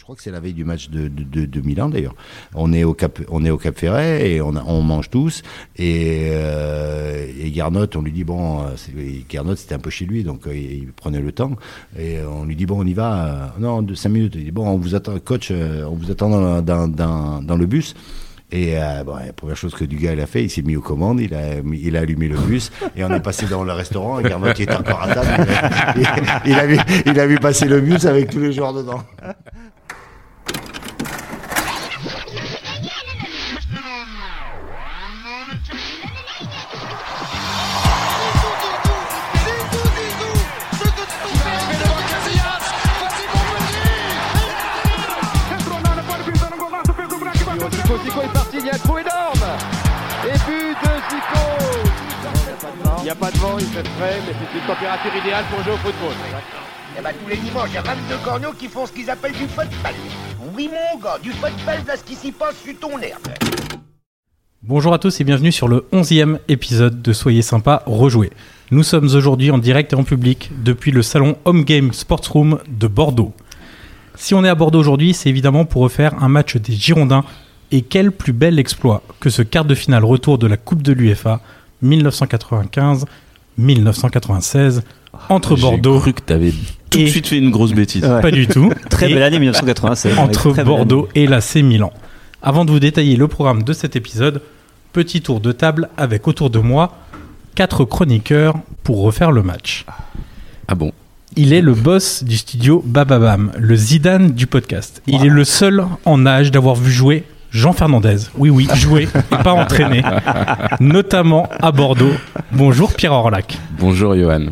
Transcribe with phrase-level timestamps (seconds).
[0.00, 2.14] je crois que c'est la veille du match de, de, de, Milan d'ailleurs.
[2.54, 5.42] On est au Cap, on est au Cap Ferret et on, on mange tous.
[5.76, 8.64] Et, euh, et Garnot, on lui dit bon,
[9.28, 11.50] Garnot c'était un peu chez lui, donc il prenait le temps.
[11.98, 13.54] Et on lui dit bon, on y va.
[13.58, 14.36] non, de cinq minutes.
[14.36, 17.66] Il dit bon, on vous attend, coach, on vous attend dans, dans, dans, dans le
[17.66, 17.94] bus.
[18.52, 20.76] Et euh, bon, la première chose que du gars il a fait, il s'est mis
[20.76, 23.72] aux commandes, il a, il a allumé le bus et on est passé dans le
[23.72, 24.18] restaurant.
[24.18, 25.46] Et Garnot qui était encore à table,
[25.96, 28.72] il a, il, a vu, il a vu passer le bus avec tous les joueurs
[28.72, 29.02] dedans.
[53.00, 55.64] Il n'y a pas de vent, il fait frais, mais c'est une température idéale pour
[55.64, 56.12] jouer au football.
[56.98, 59.32] Eh ben, tous les dimanches, il y a 22 corneaux qui font ce qu'ils appellent
[59.32, 59.94] du football.
[60.54, 63.22] Oui, mon gars, du football, là, ce qui s'y passe sur ton herbe.
[64.62, 68.30] Bonjour à tous et bienvenue sur le 11e épisode de Soyez sympa, rejouer.
[68.70, 72.58] Nous sommes aujourd'hui en direct et en public depuis le salon Home Game Sports Room
[72.68, 73.32] de Bordeaux.
[74.14, 77.24] Si on est à Bordeaux aujourd'hui, c'est évidemment pour refaire un match des Girondins
[77.72, 80.92] et quel plus bel exploit que ce quart de finale retour de la Coupe de
[80.92, 81.40] l'UFA
[81.84, 84.80] 1995-1996
[85.28, 85.94] entre Bordeaux.
[85.94, 86.52] J'ai cru que t'avais
[86.90, 88.02] tout de suite fait une grosse bêtise.
[88.02, 88.72] Pas du tout.
[88.90, 90.18] Très belle année 1996.
[90.18, 91.92] Entre Bordeaux et l'AC Milan.
[92.42, 94.42] Avant de vous détailler le programme de cet épisode,
[94.92, 96.96] petit tour de table avec autour de moi
[97.54, 99.84] quatre chroniqueurs pour refaire le match.
[100.68, 100.92] Ah bon?
[101.36, 105.00] Il est le boss du studio Bababam, le Zidane du podcast.
[105.06, 108.16] Il est le seul en âge d'avoir vu jouer Jean Fernandez.
[108.36, 110.02] Oui, oui, jouer et pas entraîner.
[110.78, 112.12] Notamment à Bordeaux.
[112.52, 113.58] Bonjour Pierre Orlac.
[113.78, 114.46] Bonjour Johan.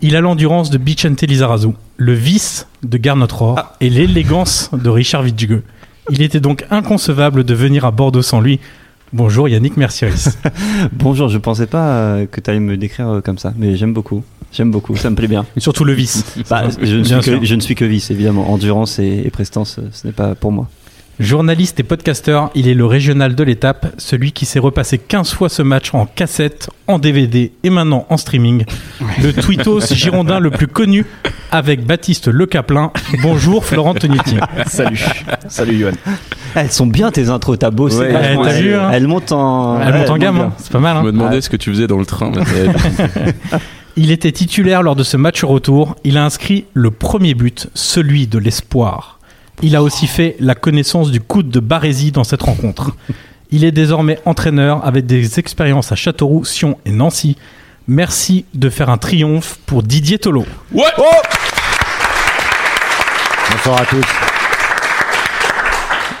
[0.00, 3.76] Il a l'endurance de Bichente Lizarazu, le vice de Garnotror ah.
[3.80, 5.62] et l'élégance de Richard Vidjugue.
[6.10, 8.60] Il était donc inconcevable de venir à Bordeaux sans lui.
[9.12, 10.28] Bonjour Yannick Mercieris.
[10.92, 13.92] Bonjour, je pensais pas euh, que tu allais me décrire euh, comme ça, mais j'aime
[13.92, 14.24] beaucoup.
[14.52, 15.44] J'aime beaucoup, ça me plaît bien.
[15.56, 16.24] Et surtout le vice.
[16.50, 16.96] Bah, je,
[17.54, 18.50] ne suis que, vice, évidemment.
[18.50, 20.68] Endurance et, et prestance, ce n'est pas pour moi.
[21.20, 25.50] Journaliste et podcasteur, il est le régional de l'étape, celui qui s'est repassé 15 fois
[25.50, 28.64] ce match en cassette, en DVD et maintenant en streaming.
[29.22, 31.04] Le tweetos girondin le plus connu
[31.50, 32.92] avec Baptiste Le Caplin.
[33.22, 34.36] Bonjour Florent Tonuti.
[34.66, 35.04] Salut.
[35.48, 35.92] Salut Johan.
[36.54, 37.98] Elles sont bien tes intros, t'as bossé.
[37.98, 40.52] Ouais, hein elles, montent en, elles montent en gamme, hein.
[40.56, 40.96] c'est pas mal.
[40.98, 42.32] Je me demandais ce que tu faisais dans le train.
[43.96, 45.96] Il était titulaire lors de ce match retour.
[46.04, 49.18] Il a inscrit le premier but, celui de l'espoir.
[49.60, 52.92] Il a aussi fait la connaissance du coude de Barésie dans cette rencontre.
[53.50, 57.36] Il est désormais entraîneur avec des expériences à Châteauroux, Sion et Nancy.
[57.86, 60.46] Merci de faire un triomphe pour Didier Tolo.
[60.72, 61.02] Ouais oh
[63.50, 64.04] Bonsoir à tous.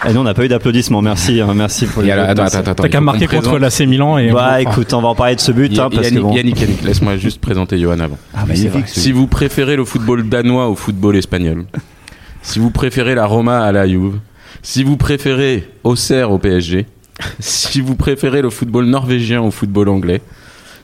[0.04, 1.00] Et eh, nous, on n'a pas eu d'applaudissements.
[1.00, 2.08] Merci, hein, merci pour les.
[2.08, 4.32] T'as qu'à marquer contre l'AC Milan et.
[4.32, 5.78] Bah, écoute, on va en parler de ce but.
[5.78, 6.34] Hein, parce Yannick, que bon...
[6.34, 8.18] Yannick, Yannick, laisse-moi juste présenter Johan avant.
[8.34, 8.88] Ah, magnifique.
[8.88, 11.66] Si vous préférez le football danois au football espagnol,
[12.42, 14.18] si vous préférez la Roma à la Juve,
[14.62, 16.86] si vous préférez Auxerre au PSG,
[17.38, 20.20] si vous préférez le football norvégien au football anglais,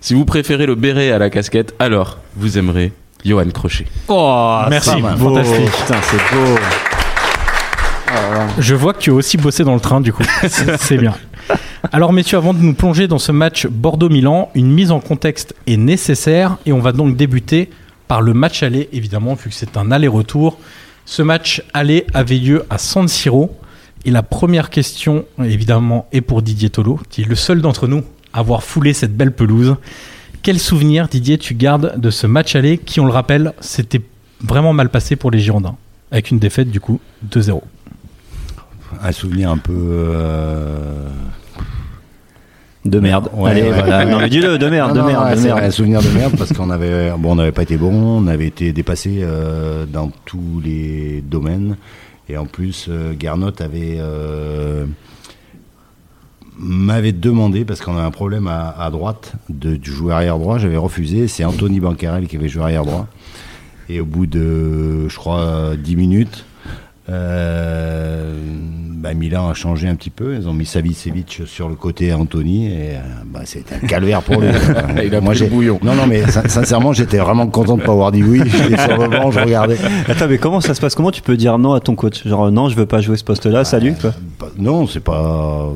[0.01, 2.93] si vous préférez le béret à la casquette, alors vous aimerez
[3.25, 3.87] Johan Crochet.
[4.07, 5.69] Oh, merci, fantastique.
[5.87, 6.57] c'est beau.
[8.59, 10.23] Je vois que tu as aussi bossé dans le train, du coup.
[10.79, 11.15] c'est bien.
[11.93, 15.77] Alors, messieurs, avant de nous plonger dans ce match Bordeaux-Milan, une mise en contexte est
[15.77, 17.71] nécessaire et on va donc débuter
[18.07, 20.59] par le match aller, évidemment, vu que c'est un aller-retour.
[21.09, 23.57] Ce match aller avait lieu à San Siro.
[24.05, 28.05] Et la première question, évidemment, est pour Didier Tolo, qui est le seul d'entre nous
[28.35, 29.77] à avoir foulé cette belle pelouse.
[30.43, 34.03] Quel souvenir, Didier, tu gardes de ce match aller qui, on le rappelle, s'était
[34.43, 35.77] vraiment mal passé pour les Girondins,
[36.11, 37.63] avec une défaite du coup 2-0
[39.03, 41.09] Un souvenir un peu euh,
[42.91, 43.31] de merde.
[43.45, 44.05] Allez, voilà.
[44.05, 45.59] Non, mais dis-le, de merde, de merde, de merde.
[45.63, 48.47] Un souvenir de merde parce qu'on avait, bon, on n'avait pas été bon, on avait
[48.47, 51.77] été dépassé euh, dans tous les domaines.
[52.29, 54.85] Et en plus, euh, Garnot avait euh,
[56.59, 60.59] m'avait demandé parce qu'on a un problème à, à droite de, de, jouer arrière droit.
[60.59, 61.29] J'avais refusé.
[61.29, 63.07] C'est Anthony Bancarel qui avait joué arrière droit.
[63.89, 66.48] Et au bout de, je crois, 10 minutes, euh,
[68.99, 70.35] bah Milan a changé un petit peu.
[70.35, 74.41] Ils ont mis Savicevic sur le côté Anthony et euh, bah, c'était un calvaire pour
[74.41, 74.49] lui.
[75.05, 75.79] Il a Moi, pris le bouillon.
[75.83, 78.43] Non, non, mais sincèrement, j'étais vraiment content de pas avoir dit oui.
[78.47, 79.79] J'étais sur le banc, je regardais.
[80.09, 80.95] Attends, mais comment ça se passe?
[80.95, 82.27] Comment tu peux dire non à ton coach?
[82.27, 83.65] Genre non, je veux pas jouer ce poste-là.
[83.65, 83.95] Salut.
[84.01, 84.13] Quoi.
[84.41, 85.69] Bah, non, c'est pas.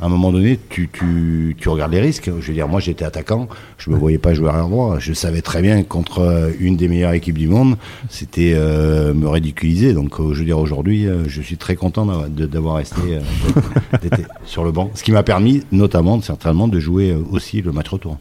[0.00, 2.30] À un moment donné, tu, tu, tu regardes les risques.
[2.40, 3.48] Je veux dire, moi, j'étais attaquant,
[3.78, 4.98] je me voyais pas jouer arrière droit.
[4.98, 7.76] Je savais très bien contre euh, une des meilleures équipes du monde,
[8.08, 9.92] c'était euh, me ridiculiser.
[9.92, 13.18] Donc, euh, je veux dire, aujourd'hui, euh, je suis très content d'avoir- resté
[14.46, 14.90] sur le banc.
[14.94, 18.16] Ce qui m'a permis, notamment, certainement, de jouer aussi le match retour.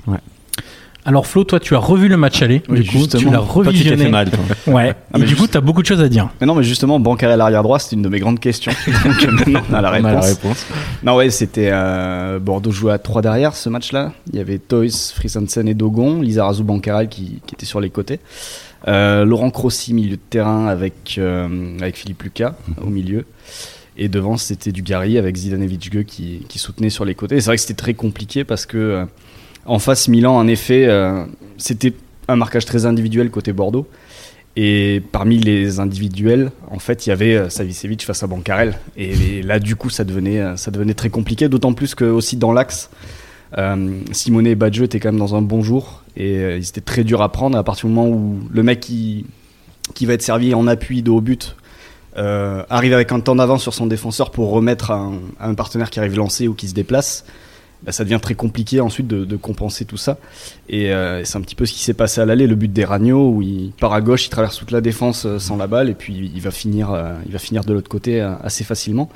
[1.09, 2.61] Alors Flo, toi, tu as revu le match aller.
[2.69, 3.31] Oui, du coup, tu justement.
[3.31, 4.03] l'as Toi, tu revisionné.
[4.03, 4.43] fait mal, toi.
[4.67, 4.93] Ouais.
[5.11, 6.29] Ah, et mais du coup, tu as beaucoup de choses à dire.
[6.39, 8.71] Mais non, mais justement, Bancaire à l'arrière droit, c'est une de mes grandes questions.
[9.03, 10.25] Donc euh, maintenant, on a la On a la réponse.
[10.27, 10.65] réponse.
[11.01, 14.13] Non, ouais, c'était euh, Bordeaux jouait à 3 derrière ce match-là.
[14.31, 18.19] Il y avait Toys, Frisansen et Dogon, Lizarazu Bancaral qui, qui était sur les côtés.
[18.87, 22.53] Euh, Laurent Crossi, milieu de terrain avec, euh, avec Philippe Lucas
[22.83, 23.25] au milieu.
[23.97, 27.37] Et devant, c'était Dugarry avec Zidane Gueux qui, qui soutenait sur les côtés.
[27.37, 29.05] Et c'est vrai que c'était très compliqué parce que
[29.65, 31.25] en face, Milan, en effet, euh,
[31.57, 31.93] c'était
[32.27, 33.87] un marquage très individuel côté Bordeaux.
[34.55, 38.77] Et parmi les individuels, en fait, il y avait euh, Savicevic face à Bancarel.
[38.97, 41.47] Et, là, du coup, ça devenait, euh, ça devenait très compliqué.
[41.47, 42.89] D'autant plus que aussi dans l'axe,
[43.57, 46.03] euh, Simone et Badgeux étaient quand même dans un bon jour.
[46.17, 48.79] Et euh, ils étaient très durs à prendre à partir du moment où le mec
[48.79, 49.25] qui,
[49.93, 51.55] qui va être servi en appui de haut but
[52.17, 55.89] arrive avec un temps d'avance sur son défenseur pour remettre à un, à un partenaire
[55.89, 57.23] qui arrive lancé ou qui se déplace.
[57.85, 60.17] Bah, ça devient très compliqué ensuite de, de compenser tout ça.
[60.67, 62.83] Et euh, c'est un petit peu ce qui s'est passé à l'aller, le but des
[62.83, 65.89] Ragnos, où il part à gauche, il traverse toute la défense euh, sans la balle,
[65.89, 69.09] et puis il va finir, euh, il va finir de l'autre côté euh, assez facilement.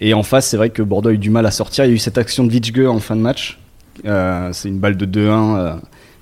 [0.00, 1.84] Et en face, c'est vrai que Bordeaux a eu du mal à sortir.
[1.84, 3.58] Il y a eu cette action de Vitschge en fin de match.
[4.04, 5.74] Euh, c'est une balle de 2-1 euh,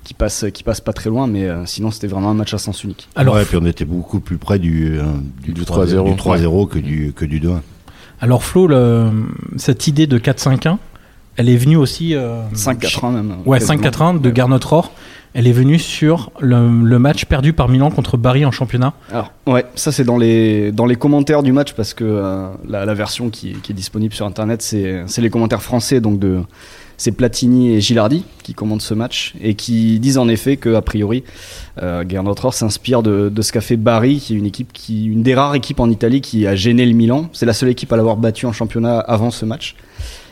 [0.05, 2.57] qui, passe, qui passe pas très loin, mais euh, sinon c'était vraiment un match à
[2.57, 3.09] sens unique.
[3.15, 5.03] Alors, ouais, puis on était beaucoup plus près du, euh,
[5.43, 7.59] du, Du 3-0 3-0, du 3-0 que du, que du 2-1.
[8.21, 9.11] alors Flo, le-
[9.57, 10.77] cette idée de 4-5-1,
[11.37, 12.15] elle est venue aussi.
[12.15, 13.35] euh, 5-4-1 même.
[13.45, 13.83] Ouais, quasiment.
[13.83, 14.29] 5-4-1 de.
[14.31, 14.91] Garnot Rohr.
[15.37, 18.93] Elle est venue sur le, le match perdu par Milan contre Bari en championnat.
[19.11, 22.85] Alors, ouais, ça c'est dans les, dans les commentaires du match parce que euh, la,
[22.85, 26.39] la version qui, qui est disponible sur internet, c'est c'est les commentaires français, donc de
[26.95, 30.81] c'est Platini et Gilardi qui commentent ce match et qui disent en effet que a
[30.81, 31.25] priori
[31.83, 35.21] euh, Gernot s'inspire de, de ce qu'a fait Bari, qui est une équipe qui une
[35.21, 37.27] des rares équipes en Italie qui a gêné le Milan.
[37.33, 39.75] C'est la seule équipe à l'avoir battu en championnat avant ce match.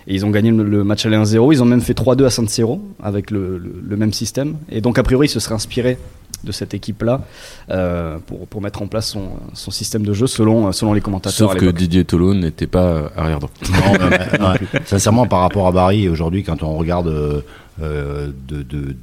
[0.07, 1.53] Et ils ont gagné le, le match aller 1-0.
[1.53, 4.55] Ils ont même fait 3-2 à San Siro avec le, le- le même système.
[4.69, 5.97] Et donc, a priori, ils se seraient inspirés
[6.44, 7.21] de cette équipe-là
[7.69, 11.31] euh, pour, pour mettre en place son, son système de jeu selon, selon les commentateurs.
[11.50, 11.67] Sauf à que.
[11.71, 13.51] Didier Tolo n'était pas euh, arrière droit.
[13.71, 17.41] Non, mais, mais, ouais, sincèrement, par rapport à Barry, aujourd'hui, quand on regarde euh,
[17.79, 18.95] de, de- de-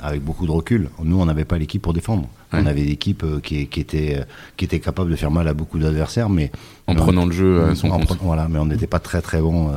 [0.00, 2.26] avec beaucoup de recul, nous, on n'avait pas l'équipe pour défendre.
[2.52, 4.24] On avait l'équipe qui, qui, était,
[4.56, 6.50] qui était capable de faire mal à beaucoup d'adversaires, mais
[6.88, 8.06] En mais on- prenant le jeu à son en compte.
[8.06, 9.72] prenant- voilà, mais on n'était pas très très bon euh,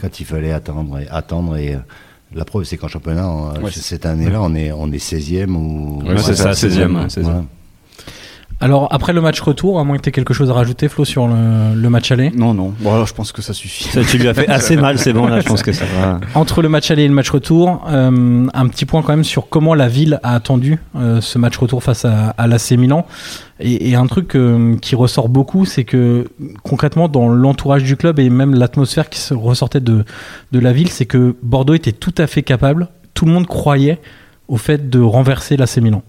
[0.00, 1.56] quand il fallait attendre et attendre.
[1.56, 1.78] Et euh,
[2.34, 6.02] la preuve, c'est qu'en championnat, on- Ouais, cette année-là, on est, on est 16e ou.
[6.04, 7.44] Ouais, c'est ça, 16e, ouais, 16e.
[8.58, 11.04] Alors, après le match retour, à moins que tu aies quelque chose à rajouter, Flo,
[11.04, 12.30] sur le, le match aller.
[12.30, 12.72] Non, non.
[12.80, 13.84] Bon, alors, je pense que ça suffit.
[13.84, 16.20] Ça, tu lui as fait assez mal, c'est bon, là, je pense que ça va.
[16.34, 19.50] Entre le match aller et le match retour, euh, un petit point quand même sur
[19.50, 23.04] comment la ville a attendu euh, ce match retour face à, à l'AC Milan.
[23.60, 26.26] Et, et un truc euh, qui ressort beaucoup, c'est que
[26.62, 30.02] concrètement dans l'entourage du club et même l'atmosphère qui se ressortait de,
[30.52, 34.00] de la ville, c'est que Bordeaux était tout à fait capable, tout le monde croyait
[34.48, 36.02] au fait de renverser l'AC Milan.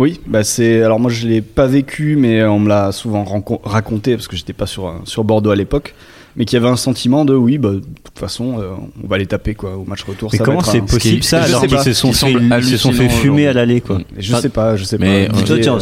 [0.00, 0.82] Oui, bah c'est.
[0.82, 3.22] Alors moi je l'ai pas vécu, mais on me l'a souvent
[3.64, 5.94] raconté parce que j'étais pas sur sur Bordeaux à l'époque,
[6.40, 8.70] mais qu'il y avait un sentiment de oui, bah de toute façon euh,
[9.04, 10.30] on va les taper quoi au match retour.
[10.32, 13.10] Mais ça comment c'est possible ça alors qu'ils se sont fait, ils se sont fait
[13.10, 15.36] fumer à l'aller quoi Je sais pas, je sais Mais, pas.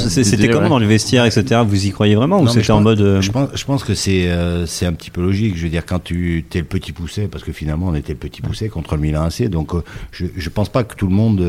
[0.09, 1.61] C'était comment dans le vestiaire, etc.
[1.65, 3.01] Vous y croyez vraiment ou c'était en pense- mode.
[3.03, 5.57] euh, Je pense, je pense que c'est euh, c'est un petit peu logique.
[5.57, 8.19] Je veux dire, quand tu es le petit poussé, parce que finalement on était le
[8.19, 9.71] petit poussé contre le Milan AC, donc
[10.11, 11.41] je je pense pas que tout le monde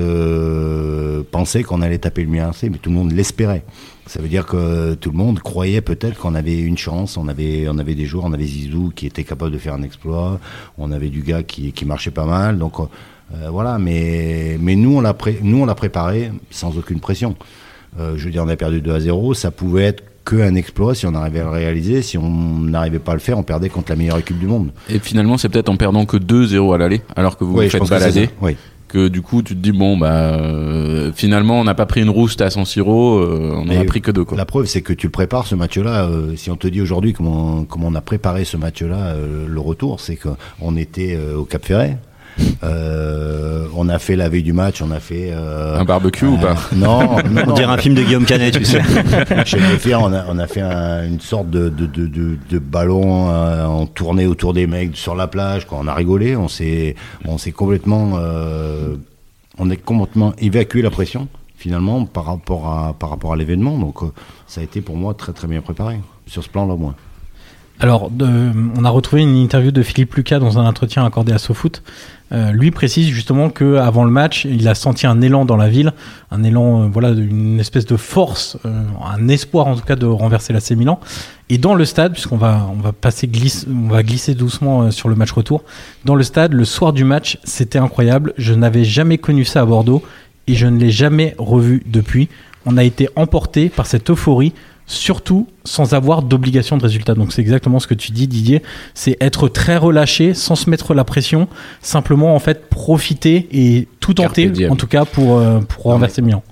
[1.32, 3.64] pensait qu'on allait taper le Milan AC, mais tout le monde l'espérait.
[4.10, 7.16] Ça veut dire que tout le monde croyait peut-être qu'on avait une chance.
[7.16, 9.84] On avait on avait des joueurs, on avait Zizou qui était capable de faire un
[9.84, 10.40] exploit,
[10.80, 12.74] on avait du gars qui qui marchait pas mal, donc.
[12.80, 17.36] euh, voilà, mais mais nous on l'a pré- nous on l'a préparé sans aucune pression.
[18.00, 19.34] Euh, je veux dire, on a perdu 2 à 0.
[19.36, 22.02] Ça pouvait être qu'un exploit si on arrivait à le réaliser.
[22.02, 24.72] Si on n'arrivait pas à le faire, on perdait contre la meilleure équipe du monde.
[24.90, 27.72] Et finalement, c'est peut-être en perdant que 2-0 à l'aller, alors que vous Oui, vous
[27.72, 28.30] faites balader.
[28.42, 28.56] Oui.
[28.90, 32.10] Que du coup, tu te dis, bon, bah, euh, finalement, on n'a pas pris une
[32.10, 34.38] rouste à San Siro, euh, on n'en a pris que deux, quoi.
[34.38, 36.06] La preuve, c'est que tu le prépares ce match-là.
[36.10, 39.60] euh, si on te dit aujourd'hui comment, comment on a préparé ce match-là, euh, le
[39.62, 41.98] retour, c'est qu'on était euh, au Cap Ferret.
[42.64, 46.38] Euh, on a fait la veille du match, on a fait euh, Un barbecue ou
[46.38, 48.82] pas Non, non, On dirait un film de Guillaume Canet, tu sais.
[49.46, 52.60] Chez les on a, on a fait un- une sorte de, de, de, de, de
[52.60, 55.66] ballon euh, en tournée autour des mecs sur la plage.
[55.68, 55.80] Quoi.
[55.82, 56.96] On a rigolé, on s'est,
[57.26, 58.96] on s'est complètement, euh,
[59.58, 63.78] on est complètement évacué la pression finalement par rapport à par rapport à l'événement.
[63.78, 64.08] Donc euh,
[64.48, 66.96] ça a été pour moi très très bien préparé sur ce plan-là au moins.
[67.82, 71.38] Alors, de- on a retrouvé une interview de Philippe Lucas dans un entretien accordé à
[71.38, 71.82] SoFoot.
[72.32, 75.68] Euh, lui précise justement que avant le match, il a senti un élan dans la
[75.68, 75.94] ville,
[76.30, 80.06] un élan, euh, voilà, une espèce de force, euh, un espoir en tout cas de
[80.06, 81.00] renverser l'AC Milan.
[81.50, 83.30] Et dans le stade, puisqu'on va, on va passer
[83.68, 85.64] on va glisser doucement sur le match retour.
[86.06, 88.34] Dans le stade, le soir du match, c'était incroyable.
[88.38, 90.04] Je n'avais jamais connu ça à Bordeaux
[90.46, 92.30] et je ne l'ai jamais revu depuis.
[92.68, 94.54] On a été emporté par cette euphorie,
[94.90, 97.14] surtout sans avoir d'obligation de résultat.
[97.14, 98.62] Donc c'est exactement ce que tu dis Didier,
[98.94, 101.48] c'est être très relâché sans se mettre la pression,
[101.82, 106.44] simplement en fait profiter et tout tenter en tout cas pour, euh, pour renverser Milan.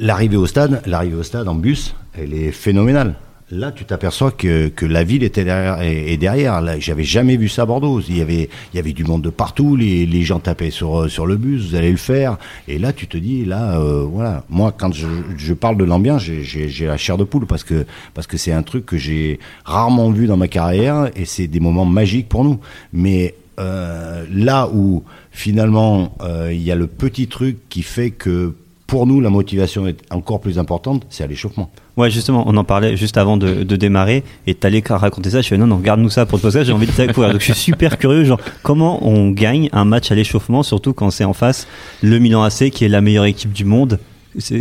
[0.00, 3.14] L'arrivée au stade, l'arrivée au stade en bus, elle est phénoménale.
[3.54, 5.82] Là, tu t'aperçois que, que la ville était derrière.
[5.82, 8.00] Et, derrière, là, j'avais jamais vu ça à Bordeaux.
[8.00, 9.76] Il y avait, il y avait du monde de partout.
[9.76, 11.68] Les, les gens tapaient sur, euh, sur le bus.
[11.68, 12.38] Vous allez le faire.
[12.66, 14.44] Et là, tu te dis, là, euh, voilà.
[14.48, 15.06] Moi, quand je,
[15.36, 18.62] je parle de l'ambiance, j'ai la chair de poule parce que parce que c'est un
[18.62, 22.58] truc que j'ai rarement vu dans ma carrière et c'est des moments magiques pour nous.
[22.94, 28.54] Mais euh, là où finalement euh, il y a le petit truc qui fait que
[28.92, 31.70] pour nous la motivation est encore plus importante, c'est à l'échauffement.
[31.96, 35.40] Ouais, justement, on en parlait juste avant de, de démarrer et t'allais raconter ça.
[35.40, 36.66] Je fais non, non, garde-nous ça pour le podcast.
[36.66, 37.32] J'ai envie de découvrir.
[37.32, 38.24] Donc je suis super curieux.
[38.24, 41.66] Genre, comment on gagne un match à l'échauffement, surtout quand c'est en face
[42.02, 43.98] le Milan AC qui est la meilleure équipe du monde.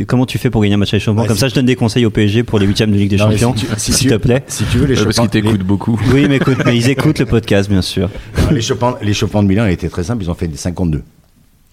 [0.08, 1.24] Comment tu fais pour gagner un match à l'échauffement?
[1.24, 3.10] Ouais, Comme si- ça, je donne des conseils au PSG pour les huitièmes de Ligue
[3.10, 4.44] des Non, Champions, si tu- si s'il te plaît.
[4.48, 6.00] Si tu veux Ouais, Parce l'échauffement, qu'ils t'écoutent beaucoup.
[6.14, 8.10] Oui, mais écoute, mais ils écoutent le podcast, bien sûr.
[8.50, 10.24] les- l'échauffement, l'échauffement de Milan était très simple.
[10.24, 11.04] Ils ont fait des 52.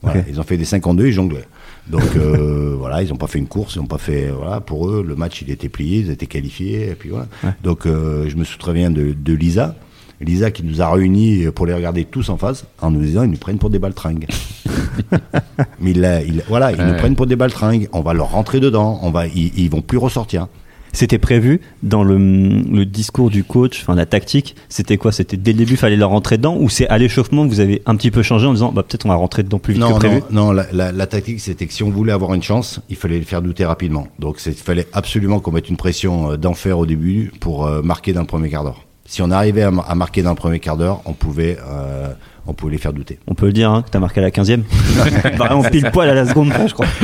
[0.02, 0.22] Voilà.
[0.28, 1.44] Ils ont fait des 52 et jonglaient.
[1.90, 4.88] Donc euh, voilà, ils n'ont pas fait une course, ils n'ont pas fait voilà pour
[4.90, 7.26] eux le match il était plié, ils étaient qualifiés et puis voilà.
[7.44, 7.50] Ouais.
[7.62, 9.74] Donc euh, je me souviens de, de Lisa,
[10.20, 13.30] Lisa qui nous a réunis pour les regarder tous en face en nous disant ils
[13.30, 14.26] nous prennent pour des baltringues.
[15.80, 17.88] Mais il, l'a- il- voilà, ils nous prennent pour des baltringues.
[17.92, 20.48] On va leur rentrer dedans, on va ils, ils vont plus ressortir.
[20.92, 24.56] C'était prévu dans le, le discours du coach, enfin la tactique.
[24.68, 25.12] C'était quoi?
[25.12, 27.82] C'était dès le début, fallait leur rentrer dedans, ou c'est à l'échauffement que vous avez
[27.86, 29.94] un petit peu changé en disant, bah peut-être on va rentrer dedans plus vite Non,
[29.94, 30.22] que prévu?
[30.30, 32.96] non, non, la, la- la tactique c'était que si on voulait avoir une chance, il
[32.96, 34.08] fallait le faire douter rapidement.
[34.18, 38.12] Donc il fallait absolument qu'on mette une pression euh, d'enfer au début pour euh, marquer
[38.12, 38.84] dans le premier quart d'heure.
[39.04, 42.08] Si on arrivait à, ma- à marquer dans le premier quart d'heure, on pouvait, euh,
[42.46, 43.18] on pouvait les faire douter.
[43.26, 44.62] On peut le dire, hein, que t'as marqué à la 15e.
[45.36, 46.86] Vraiment pile poil à la seconde je crois.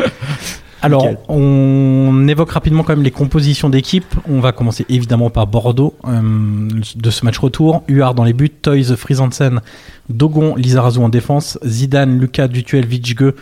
[0.85, 1.19] Alors, Nickel.
[1.29, 4.05] on évoque rapidement quand même les compositions d'équipe.
[4.29, 6.21] On va commencer évidemment par Bordeaux euh,
[6.97, 7.83] de ce match retour.
[7.89, 9.61] Huard dans les buts, Toys, Frisansen,
[10.09, 13.33] Dogon, Lizarazu en défense, Zidane, Lucas, Dutuel, Vichge,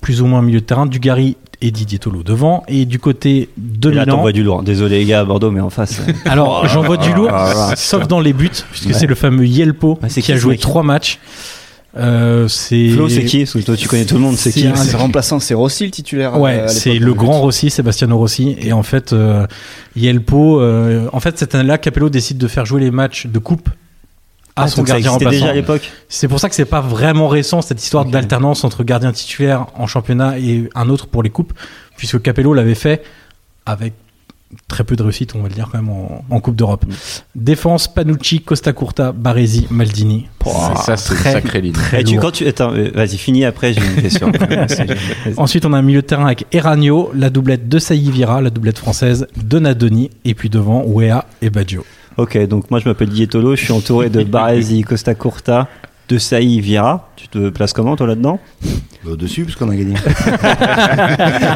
[0.00, 2.62] plus ou moins milieu de terrain, Dugarry et Didier Tolo devant.
[2.68, 4.62] Et du côté de Et là, Milan, du lourd.
[4.62, 6.00] Désolé les gars à Bordeaux, mais en face.
[6.00, 9.98] euh, alors j'envoie du lourd, ah, sauf dans les buts, puisque c'est le fameux Yelpo
[10.02, 11.18] Ah, c'est qui a qui, ce joué trois matchs.
[11.96, 14.36] Euh, c'est Flo, c'est qui Parce que toi, tu connais tout le monde.
[14.36, 16.38] C'est qui C'est remplaçant, c'est Rossi le titulaire.
[16.38, 17.40] Ouais, euh, c'est le grand.
[17.40, 18.56] Rossi, Sebastiano Rossi.
[18.60, 19.46] Et en fait, euh,
[19.96, 23.68] Yelpo, euh, en fait, cette année-là, Capello décide de faire jouer les matchs de coupe
[24.56, 25.30] à Ah, son gardien remplaçant.
[25.32, 25.90] déjà à l'époque.
[26.08, 29.86] C'est pour ça que c'est pas vraiment récent cette histoire d'alternance entre gardien titulaire en
[29.86, 31.52] championnat et un autre pour les coupes,
[31.96, 33.02] puisque Capello l'avait fait
[33.66, 33.94] avec
[34.68, 36.84] très peu de réussite, on va le dire quand même en, en Coupe d'Europe.
[37.34, 40.28] Défense Panucci, Costa Curta, Baresi, Maldini.
[40.44, 41.72] Ça, ça, c'est une Très- sacrée ligne.
[41.72, 42.24] Très Et tu, lourd.
[42.24, 44.32] quand tu, attends, euh, vas-y, finis après, j'ai une question.
[45.36, 48.50] Ensuite, on a un milieu de terrain avec Eranio, la doublette de Saï Vira, la
[48.50, 51.84] doublette française de Nadoni, et puis devant Wea et Baggio.
[52.16, 55.68] ok, donc moi je m'appelle Dietolo, je suis entouré de Baresi, Costa Curta,
[56.10, 57.08] de Saï Vieira.
[57.16, 58.38] Tu te places comment toi là-dedans
[59.06, 59.94] Au-dessus, parce qu'on a gagné.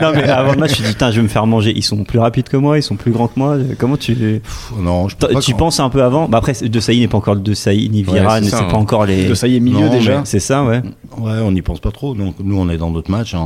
[0.02, 1.72] Non mais avant le match, je me dis, putain, je vais me faire manger.
[1.74, 3.56] Ils sont plus rapides que moi, ils sont plus grands que moi.
[3.78, 4.14] Comment tu.
[4.14, 7.08] Pff, non, je pas Tu quand- penses un peu avant bah Après, De Saï n'est
[7.08, 8.64] pas encore le De Saï, ni Ouais, c'est c'est hein.
[8.70, 9.26] pas encore les.
[9.28, 10.18] De y est, milieu Non, déjà.
[10.18, 10.80] mais- C'est ça, ouais.
[11.18, 12.14] Ouais, on n'y pense pas trop.
[12.14, 13.40] Donc nous, on est dans notre match en,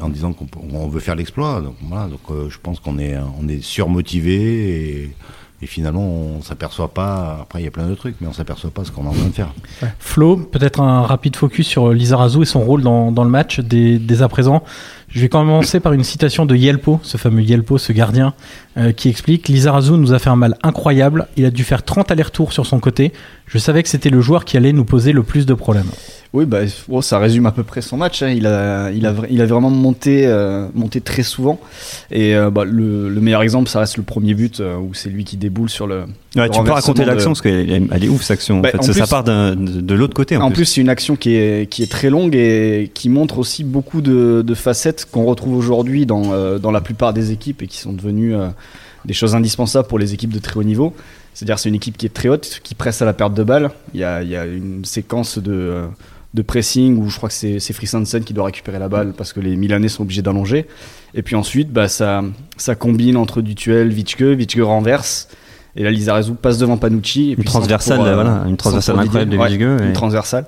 [0.00, 1.60] en- en disant qu'on veut faire l'exploit.
[1.60, 2.06] Donc voilà.
[2.06, 5.10] Donc euh, je pense qu'on est on est surmotivé et,
[5.62, 7.38] et finalement on s'aperçoit pas.
[7.42, 9.12] Après il y a plein de trucs, mais on s'aperçoit pas ce qu'on est en
[9.12, 9.54] train de faire.
[9.98, 13.98] Flo, peut-être un rapide focus sur Lizarazu et son rôle dans, dans le match dès,
[13.98, 14.62] dès à présent.
[15.08, 18.34] Je vais commencer par une citation de Yelpo, ce fameux Yelpo, ce gardien,
[18.76, 21.28] euh, qui explique Lizarazu nous a fait un mal incroyable.
[21.36, 23.12] Il a dû faire 30 allers-retours sur son côté.
[23.46, 25.90] Je savais que c'était le joueur qui allait nous poser le plus de problèmes.
[26.32, 28.22] Oui, bah, oh, ça résume à peu près son match.
[28.22, 28.28] hein.
[28.28, 31.58] Il, a, il, a, il a vraiment monté, euh, monté très souvent.
[32.10, 35.08] Et euh, bah, le, le meilleur exemple, ça reste le premier but euh, où c'est
[35.08, 36.04] lui qui déboule sur le.
[36.36, 38.60] Ouais, tu peux raconter de- l'action parce qu'elle est, ouf cette action.
[38.60, 40.36] Bah, en fait, en ça, ça plus- part de, de l'autre côté.
[40.36, 43.38] En, En plus, c'est une action qui est, qui est très longue et qui montre
[43.38, 47.66] aussi beaucoup de, de facettes qu'on retrouve aujourd'hui dans, dans la plupart des équipes et
[47.66, 48.34] qui sont devenues
[49.06, 50.92] des choses indispensables pour les équipes de très haut niveau.
[51.32, 53.70] C'est-à-dire, c'est une équipe qui est très haute, qui presse à la perte de balle.
[53.94, 55.82] Il y a, il y a une séquence de,
[56.36, 59.40] de pressing où je crois que c'est c'est qui doit récupérer la balle parce que
[59.40, 60.66] les Milanais sont obligés d'allonger.
[61.14, 62.22] Et puis ensuite, bah, ça,
[62.58, 65.28] ça combine entre Dutuel, Vitschke, Vitschke renverse.
[65.76, 67.24] Et là, Lizarazu passe devant Panucci.
[67.24, 69.36] Et Une puis transversale, pour, euh, voilà, une transversale incroyable de.
[69.36, 70.46] Vizgueux, Ouais, et- Une transversale.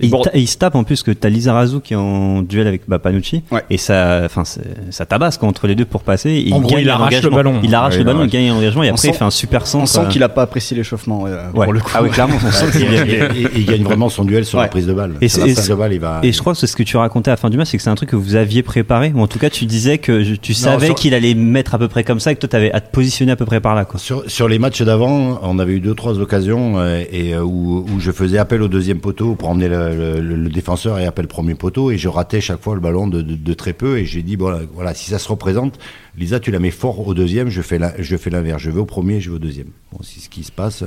[0.00, 2.66] Et il, et il se tape en plus que t'as Lizarazu qui est en duel
[2.66, 3.62] avec bah, Panucci Ouais.
[3.68, 6.44] et ça, enfin, ça tabasse quoi, entre les deux pour passer.
[6.46, 7.36] Et En gros, gagne il arrache le engagement.
[7.36, 7.60] ballon.
[7.62, 9.14] Il arrache Ouais, le il ballon, il gagne en engagement et On après sent- il
[9.18, 9.82] fait un super centre.
[9.82, 11.22] On sent euh, qu'il a pas apprécié l'échauffement.
[11.22, 11.30] ouais.
[11.52, 11.90] pour le coup.
[11.94, 12.36] Ah oui, clairement.
[12.44, 15.12] on sent qu'il il gagne vraiment son duel sur la prise de balle.
[15.20, 16.20] Et sur c'est- la et prise c'est- de balle, il va.
[16.22, 17.76] Et je crois que c'est ce que tu racontais à la fin du match, c'est
[17.76, 20.22] que c'est un truc que vous aviez préparé, ou en tout cas tu disais que
[20.36, 22.80] tu savais qu'il allait mettre à peu près comme ça, et que toi t'avais à
[22.80, 23.86] te positionner à peu près par là.
[24.26, 28.38] Sur les matchs d'avant, on avait eu deux trois occasions euh, euh, où, je faisais
[28.38, 32.40] appel au deuxième poteau pour emmener le, défenseur et appel premier poteau et je ratais
[32.40, 35.28] chaque fois le ballon de très peu et j'ai dit bon voilà si ça se
[35.28, 35.78] représente,
[36.20, 38.78] Lisa tu la mets fort au deuxième, je fais la, je fais l'inverse, je vais
[38.78, 39.68] au premier, je vais au deuxième.
[39.90, 40.84] Bon c'est ce qui se passe.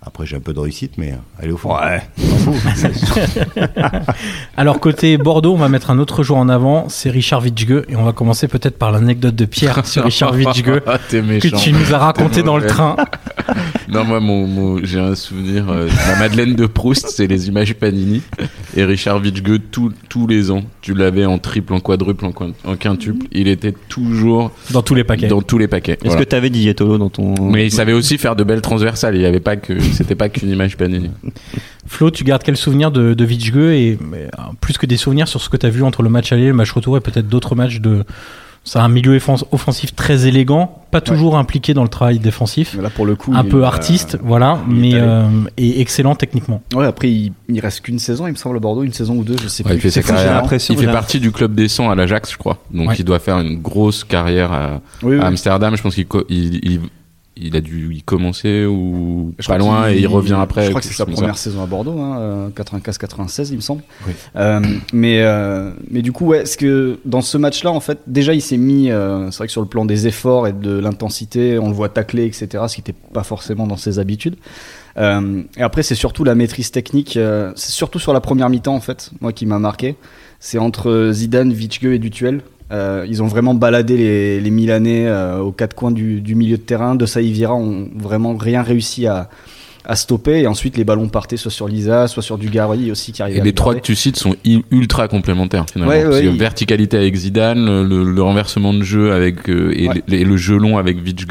[0.00, 1.76] Après j'ai un peu de réussite mais elle est au fond.
[1.76, 2.00] Ouais.
[4.56, 7.96] Alors côté Bordeaux, on va mettre un autre joueur en avant, c'est Richard Vitzge et
[7.96, 11.72] on va commencer peut-être par l'anecdote de Pierre sur Richard Vitzge Ah, t'es que tu
[11.72, 12.96] nous as raconté dans le train.
[13.92, 15.68] Non, moi, mon, mon- j'ai un souvenir.
[15.70, 18.22] euh, ma Madeleine de Proust, c'est les images Panini.
[18.76, 22.52] Et Richard Vitzge, tous tous les ans, tu l'avais en triple, en quadruple, en, quin-
[22.64, 23.26] en quintuple.
[23.32, 25.26] Il était toujours Dans tous les paquets.
[25.28, 25.92] dans tous les paquets.
[25.94, 26.20] Est-ce Voilà.
[26.24, 27.34] que t'avais Didier Tolo dans ton.
[27.50, 29.16] Mais il savait aussi faire de belles transversales.
[29.16, 31.10] Il y avait pas que, c'était pas qu'une image Panini.
[31.86, 35.40] Flo, tu gardes quel souvenir de, de et mais, euh, plus que des souvenirs sur
[35.40, 37.54] ce que tu as vu entre le match aller, le match retour et peut-être d'autres
[37.54, 38.04] matchs de.
[38.62, 42.90] C'est un milieu offens- offensif très élégant, pas toujours impliqué dans le travail défensif, là,
[42.90, 43.32] pour le coup.
[43.34, 46.60] un peu euh, artiste, voilà, il est mais euh, et excellent techniquement.
[46.74, 49.24] Ouais, après, il, il reste qu'une saison, il me semble, à Bordeaux, une saison ou
[49.24, 49.78] deux, je sais Ouais, plus.
[49.78, 50.42] il fait carrière.
[50.68, 52.58] Il partie du club des 100 à l'Ajax, je crois.
[52.70, 52.96] Donc Ouais.
[52.98, 55.20] il doit faire une grosse carrière à, Oui, oui.
[55.20, 55.74] à Amsterdam.
[55.76, 56.80] Je pense qu'il il,
[57.36, 60.64] il, a dû y commencer ou Je pas loin et il revient après.
[60.64, 61.44] Je crois que c'est sa première ça.
[61.44, 63.82] saison à Bordeaux, hein, euh, 95-96, il me semble.
[64.06, 64.12] Oui.
[64.36, 64.60] Euh,
[64.92, 68.42] mais, euh, mais du coup, ouais, ce que dans ce match-là, en fait, déjà, il
[68.42, 68.90] s'est mis.
[68.90, 71.88] euh, c'est vrai que sur le plan des efforts et de l'intensité, on le voit
[71.88, 74.36] tacler, etc., ce qui n'était pas forcément dans ses habitudes.
[74.98, 77.18] Et après, c'est surtout la maîtrise technique.
[77.54, 79.96] c'est surtout sur la première mi-temps, en fait, moi qui m'a marqué.
[80.40, 82.42] C'est entre Zidane, Vichgue et Dutuel.
[82.72, 86.56] Euh, ils ont vraiment baladé les, les Milanais euh, aux quatre coins du, du milieu
[86.56, 86.94] de terrain.
[86.94, 89.28] De Saïvira ont vraiment rien réussi à,
[89.84, 90.40] à stopper.
[90.42, 93.42] Et ensuite, les ballons partaient soit sur Lisa, soit sur Dugarry aussi qui arrivait Et
[93.42, 94.36] les le trois que tu cites sont
[94.70, 95.92] ultra complémentaires finalement.
[95.92, 100.02] Ouais, ouais, il- verticalité avec Zidane, le, le- renversement de jeu avec euh, et, Ouais.
[100.06, 101.26] le, et le jeu long avec Vichge.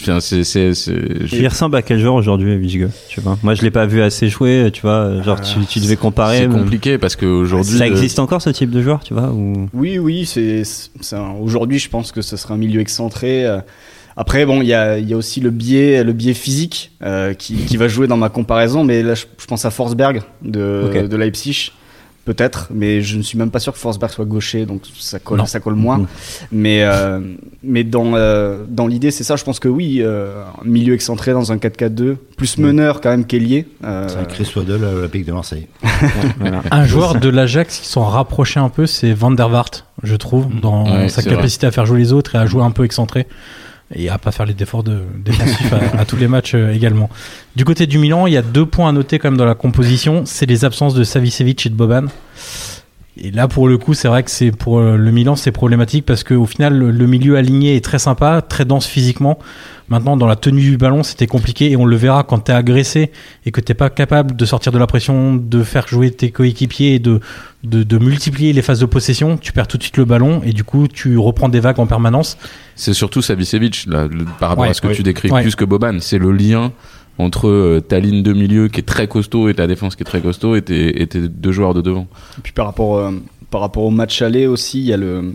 [0.00, 0.94] Enfin, c'est c'est c'est.
[1.32, 4.28] Il ressemble à quel joueur aujourd'hui, Vichgue Tu vois Moi, je l'ai pas vu assez
[4.28, 4.70] jouer.
[4.72, 6.38] Tu vois, genre tu, tu devais comparer.
[6.38, 7.78] C'est mais- compliqué parce qu'aujourd'hui.
[7.78, 9.68] Ça existe encore ce type de joueur, tu vois ou...
[9.74, 13.46] Oui, oui, c'est, c'est un- aujourd'hui, je pense que ce serait un milieu excentré.
[13.46, 13.58] euh.
[14.14, 17.32] Après, bon, il y a, il y a aussi le biais, le biais physique euh,
[17.32, 21.06] qui, qui va jouer dans ma comparaison, mais là, je, je pense à Forsberg de,
[21.08, 21.72] de Leipzig,
[22.24, 25.38] peut-être, mais je ne suis même pas sûr que Forsberg soit gaucher, donc ça colle,
[25.38, 25.46] Non.
[25.46, 25.98] ça colle moins.
[25.98, 26.06] Mhm.
[26.52, 27.20] Mais, euh,
[27.64, 31.32] mais dans, euh, dans l'idée, c'est ça, je pense que oui, euh, un milieu excentré
[31.32, 33.66] dans un 4-4-2, plus meneur quand même qu'ailier.
[33.84, 35.66] euh, C'est un Chris Waddle à l'Olympique de Marseille.
[36.38, 36.62] Voilà.
[36.70, 40.48] Un joueur de l'Ajax qui s'en rapprochait un peu, c'est Van der Waart, je trouve,
[40.60, 43.26] dans Ouais, sa capacité à faire jouer les autres et à jouer un peu excentré
[43.94, 47.10] et à pas faire les efforts de, défensifs à, tous les matchs euh, également.
[47.56, 49.54] Du côté du Milan, il y a deux points à noter quand même dans la
[49.54, 52.06] composition, c'est les absences de Savicevic et de Boban.
[53.18, 56.06] Et là, pour le coup, c'est vrai que c'est pour euh, le Milan, c'est problématique
[56.06, 59.38] parce qu'au final, le, milieu aligné est très sympa, très dense physiquement.
[59.88, 63.12] Maintenant, dans la tenue du ballon, c'était compliqué et on le verra quand t'es agressé
[63.44, 66.94] et que t'es pas capable de sortir de la pression, de faire jouer tes coéquipiers
[66.94, 67.20] et de,
[67.64, 69.36] de, de multiplier les phases de possession.
[69.36, 71.86] Tu perds tout de suite le ballon et du coup, tu reprends des vagues en
[71.86, 72.38] permanence.
[72.76, 74.08] C'est surtout Savicevic là,
[74.40, 74.94] par rapport Ouais, à ce que ouais.
[74.94, 75.42] tu décris Ouais.
[75.42, 75.98] plus que Boban.
[76.00, 76.72] C'est le lien
[77.22, 80.06] entre euh, ta ligne de milieu qui est très costaud et ta défense qui est
[80.06, 82.06] très costaud et tes, deux joueurs de devant.
[82.38, 83.10] Et puis par rapport, euh,
[83.50, 85.34] par rapport au match aller aussi, il y a le.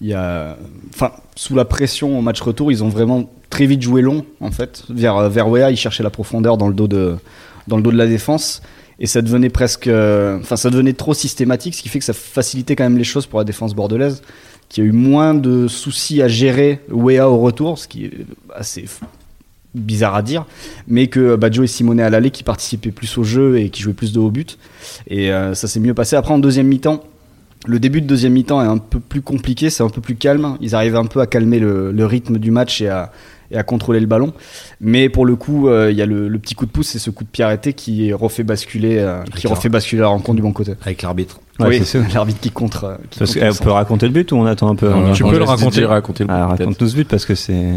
[0.00, 0.56] Y a,
[0.92, 4.50] enfin, sous la pression au match retour, ils ont vraiment très vite joué long, en
[4.50, 4.84] fait.
[4.90, 7.16] Vers, vers Wea, ils cherchaient la profondeur dans le dos de,
[7.68, 8.60] dans le dos de la défense.
[8.98, 9.86] Et ça devenait presque.
[9.86, 13.04] euh, Enfin, ça devenait trop systématique, ce qui fait que ça facilitait quand même les
[13.04, 14.22] choses pour la défense bordelaise,
[14.68, 18.12] qui a eu moins de soucis à gérer Wea au retour, ce qui est
[18.54, 18.84] assez
[19.74, 20.46] bizarre à dire,
[20.88, 23.92] mais que Badjo et Simone à l'aller qui participaient plus au jeu et qui jouaient
[23.92, 24.58] plus de haut but.
[25.08, 26.16] Et euh, ça s'est mieux passé.
[26.16, 27.02] Après, en deuxième mi-temps,
[27.66, 30.56] le début de deuxième mi-temps est un peu plus compliqué, c'est un peu plus calme.
[30.60, 33.10] Ils arrivent un peu à calmer le, le rythme du match et à,
[33.50, 34.32] et à contrôler le ballon.
[34.80, 36.98] Mais pour le coup, euh, il y a le, le petit coup de pouce, c'est
[36.98, 40.42] ce coup de pied arrêté qui refait basculer, euh, qui refait basculer la rencontre du
[40.42, 40.74] bon côté.
[40.84, 41.40] Avec l'arbitre.
[41.58, 42.04] Ouais, oui, c'est sûr.
[42.12, 42.84] l'arbitre qui contre.
[42.84, 44.92] euh, qui Parce contre qu'on le peut raconter le but ou on attend un peu
[44.92, 45.84] On- tu on peux le raconter.
[45.86, 46.58] Raconter le Ah, peut-être.
[46.60, 47.72] raconte-nous ce but parce que c'est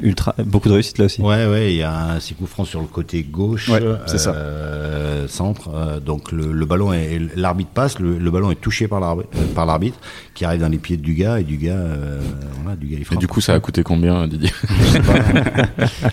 [0.00, 1.20] ultra beaucoup de réussite là aussi.
[1.20, 4.18] Ouais, ouais, il y a un six coups francs sur le côté gauche, Ouais, c'est
[4.18, 4.32] ça.
[4.34, 5.70] euh, centre.
[5.74, 9.28] euh, donc le, le ballon est, l'arbitre passe, le, le ballon est touché par l'arbitre,
[9.36, 9.98] euh, par l'arbitre,
[10.34, 12.20] qui arrive dans les pieds du gars et du gars, euh,
[12.62, 14.50] voilà, du gars il Et du coup, ça a coûté combien, Didier?
[14.68, 15.14] Je sais pas.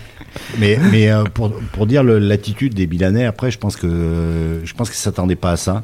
[0.58, 4.74] Mais, mais euh, pour, pour dire le- l'attitude des Milanais, après, je pense que je
[4.74, 5.82] pense qu'ils s'attendaient pas à ça.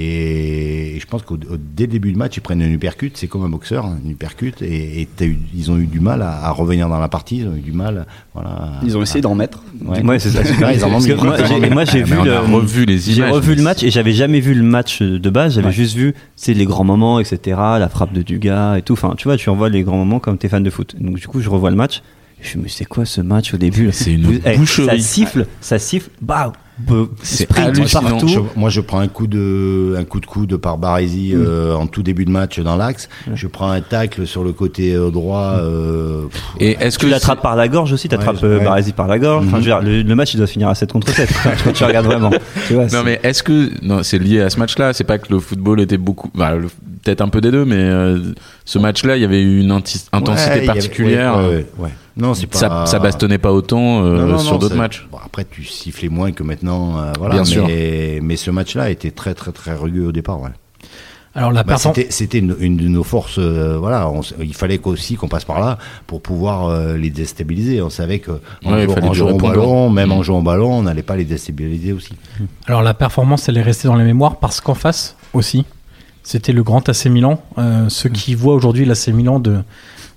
[0.00, 3.26] Et je pense qu'au au- dès le début du match, ils prennent une uppercut, c'est
[3.26, 6.22] comme un boxeur, hein, une uppercut, et, et t'as eu- ils ont eu du mal
[6.22, 8.72] à, à revenir dans la partie, ils ont eu du mal, voilà.
[8.84, 9.62] Ils ont essayé d'en mettre.
[9.84, 10.02] Ouais.
[10.04, 10.42] Ouais, c'est ça.
[10.72, 11.06] Ils en ont mis.
[11.08, 13.32] que moi, j'ai- moi, j'ai vu le- revu les J'ai images.
[13.32, 15.54] revu le match et j'avais jamais vu le match de base.
[15.56, 17.56] J'avais juste vu, c'est les grands moments, etc.
[17.78, 18.92] La frappe de Dugas et tout.
[18.92, 20.94] Enfin, tu vois, tu envoies les grands moments comme t'es fan de foot.
[21.00, 22.02] Donc du coup, je revois le match.
[22.40, 23.88] Je me dis, mais c'est quoi ce match au début?
[23.90, 24.86] C'est une Vous- eh, boucherie.
[24.86, 26.10] Ça siffle, ça siffle.
[26.22, 26.52] Bah,
[27.22, 28.18] C'est hallucinant.
[28.26, 31.86] Je- moi, je prends un coup de, un coup de coude par Baresi euh, en
[31.86, 33.08] tout début de match dans l'axe.
[33.34, 35.56] Je prends un tacle sur le côté euh, droit.
[35.60, 38.64] euh, pff, Et est-ce que Tu l'attrapes par la gorge aussi, t'attrapes Ouais, euh, ouais.
[38.64, 39.44] Baresi par la gorge.
[39.46, 41.28] Enfin, je veux dire, le, le match il doit finir à 7 contre 7
[41.64, 42.30] quand tu regardes vraiment.
[42.66, 45.32] Tu vois, Non mais est-ce que non c'est lié à ce match-là C'est pas que
[45.32, 46.68] le football était beaucoup, bah, le-
[47.02, 48.18] peut-être un peu des deux, mais euh,
[48.64, 51.36] ce match-là il y avait eu une intensité ouais, avait- particulière.
[51.38, 51.90] ouais, ouais, ouais, ouais.
[52.16, 52.58] Non, c'est pas.
[52.58, 55.06] Ça, ça bastonnait pas autant euh, Non, non, sur d'autres matchs.
[55.12, 56.98] bon, après, tu sifflais moins que maintenant.
[56.98, 57.48] euh, voilà, Bien mais,
[58.16, 58.22] sûr.
[58.22, 60.40] mais ce match-là était très, très, très rugueux au départ.
[60.40, 60.50] Ouais.
[61.34, 62.04] Alors la Bah, performance.
[62.10, 63.38] c'était, une, une de nos forces.
[63.38, 67.10] euh, voilà, on s- il fallait aussi qu'on passe par là pour pouvoir euh, les
[67.10, 67.80] déstabiliser.
[67.82, 68.32] On savait que
[68.64, 70.12] en, Ouais, jouant- en au ballon, même Mm.
[70.12, 72.14] en jouant au ballon, on n'allait pas les déstabiliser aussi.
[72.66, 75.64] Alors la performance, elle est restée dans les mémoires parce qu'en face aussi,
[76.28, 77.42] c'était le grand AC Milan.
[77.56, 79.60] Euh, ceux qui voient aujourd'hui l'AC Milan de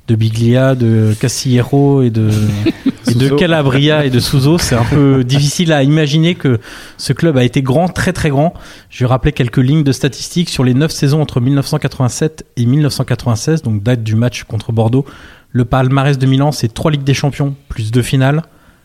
[0.09, 2.29] de Biglia, de Castillero et de
[3.09, 3.29] et de.
[3.29, 6.59] Calabria et de Souzo, c'est un peu difficile à imaginer que
[6.97, 8.53] ce club a été grand, très très grand.
[8.89, 13.61] Je vais rappeler quelques lignes de statistiques sur les 9 saisons entre 1987 et 1996,
[13.61, 15.05] donc date du match contre Bordeaux.
[15.51, 18.41] Le palmarès de Milan, c'est 3 Ligues des Champions plus 2 finales,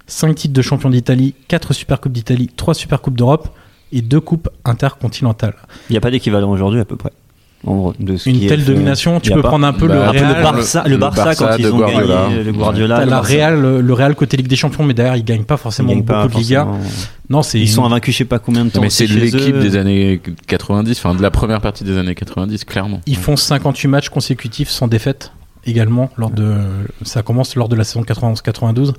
[0.06, 3.48] 5 titres de champion d'Italie, 4 Supercoupes d'Italie, 3 Supercoupes d'Europe
[3.92, 5.54] et 2 coupes intercontinentales.
[5.88, 7.12] Il n'y a pas d'équivalent aujourd'hui à peu près.
[7.66, 9.48] En gros, de ce Une telle domination, tu peux pas.
[9.48, 10.36] prendre un peu Bah, le un peu Real.
[10.36, 12.06] le Barça, le le Barça, Barça quand ils ont Guardiola.
[12.28, 13.04] gagné le Guardiola.
[13.04, 13.16] Le.
[13.16, 16.28] Real, le, Real côté Ligue des Champions, mais derrière ils gagnent pas forcément gagnent beaucoup
[16.28, 16.64] pas de Liga.
[16.64, 16.86] forcément.
[17.30, 18.82] Non, c'est Ils sont invaincus, je sais pas combien de temps.
[18.82, 23.00] Mais c'est l'équipe des années 90, enfin de la première partie des années 90, clairement.
[23.06, 25.32] Ils font 58 matchs consécutifs sans défaite
[25.64, 26.10] également.
[26.18, 26.54] Lors de,
[27.02, 28.92] ça commence lors de la saison 91-92.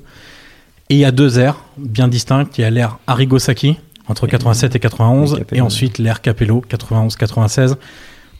[0.90, 2.46] Et il y a deux airs bien distincts.
[2.58, 3.76] Il y a l'ère Arrigo Sacchi
[4.08, 7.76] entre 87 et 91 et ensuite l'ère Capello 91-96.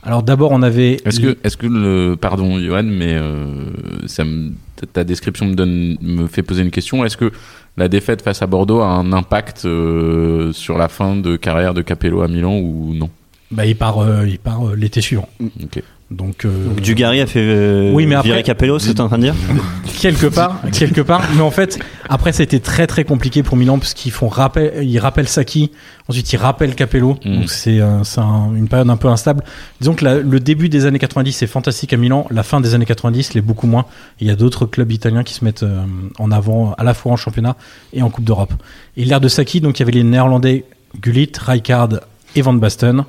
[0.02, 3.64] Alors d'abord on avait Est-ce que, est-ce que le, pardon, Johan, mais euh,
[4.06, 4.52] ça me,
[4.92, 7.04] ta- description me donne, me fait poser une question.
[7.04, 7.32] Est-ce que
[7.76, 11.82] la défaite face à Bordeaux a un impact euh, sur la fin de carrière de
[11.82, 13.10] Capello à Milan ou non?
[13.50, 15.28] Bah, il part, euh, il part l'été suivant.
[15.40, 15.82] Ok.
[16.10, 18.96] Donc, euh, Donc Dugarry a fait euh, Oui, mais après- virer Capello, c'est ce que
[18.96, 19.34] t'es en train de dire
[20.00, 21.22] quelque part, quelque part.
[21.34, 24.28] Mais en fait, après, ça a été très très compliqué pour Milan parce qu'ils font
[24.28, 25.70] rappel, ils rappellent Saki,
[26.08, 27.18] ensuite ils rappellent Capello.
[27.26, 27.34] Mm.
[27.40, 29.44] Donc c'est euh, c'est un- une période un peu instable.
[29.80, 32.72] Disons que la- le début des années 90 c'est fantastique à Milan, la fin des
[32.74, 33.84] années 90 l'est beaucoup moins.
[34.18, 35.82] Il y a d'autres clubs italiens qui se mettent euh,
[36.18, 37.54] en avant à la fois en championnat
[37.92, 38.54] et en Coupe d'Europe.
[38.96, 40.64] Et l'ère de Saki, donc il y avait les Néerlandais
[41.02, 42.00] Gullit, Rijkaard
[42.34, 43.04] et Van Basten.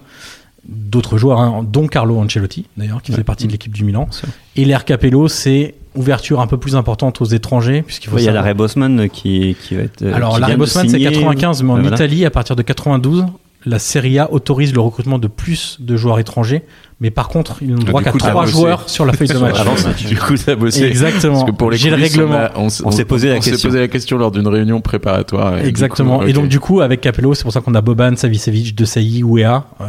[0.71, 4.07] D'autres joueurs, hein, dont Carlo Ancelotti d'ailleurs, qui faisait partie de l'équipe du Milan.
[4.55, 8.25] Et l'ère Capello, c'est ouverture un peu plus importante aux étrangers, puisqu'il faut Ouais, Il
[8.25, 10.03] y a l'arrêt Bosman qui, qui va être.
[10.03, 11.11] euh, alors, de Bosman, c'est signer.
[11.11, 11.95] 95, mais en voilà.
[11.95, 13.25] Italie, à partir de 92,
[13.65, 16.63] la Serie A autorise le recrutement de plus de joueurs étrangers.
[17.01, 19.59] Mais par contre, ils n'ont Ah, droit qu'à trois joueurs sur la feuille de match.
[19.59, 19.73] Avant,
[20.07, 20.83] Du coup, ça a bossé.
[20.83, 21.33] Exactement.
[21.39, 22.47] Parce que pour les J'ai le règlement.
[22.55, 23.69] On, s'est posé la question.
[23.69, 25.57] posé la question lors d'une réunion préparatoire.
[25.57, 26.19] et Exactement.
[26.19, 28.85] coup, Et donc, du coup, avec Capello, c'est pour ça qu'on a Boban, Savicevic, De
[28.85, 29.85] Sailly, Ouéa, euh,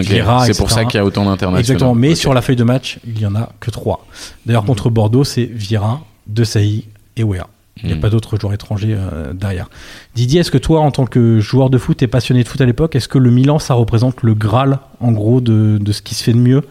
[0.00, 1.58] Vieira, C'est pour ça qu'il y a autant d'internationaux.
[1.58, 1.94] Exactement.
[1.94, 4.06] Mais sur la feuille de match, il y en a que trois.
[4.46, 7.46] D'ailleurs, contre Bordeaux, c'est Vieira, De Sailly et Ouéa.
[7.82, 8.00] Il n'y a Hmm.
[8.00, 9.68] pas d'autres joueurs étrangers euh, derrière.
[10.14, 12.66] Didier, est-ce que toi, en tant que joueur de foot et passionné de foot à
[12.66, 16.14] l'époque, est-ce que le Milan, ça représente le Graal, en gros, de, de ce qui
[16.14, 16.62] se fait de mieux?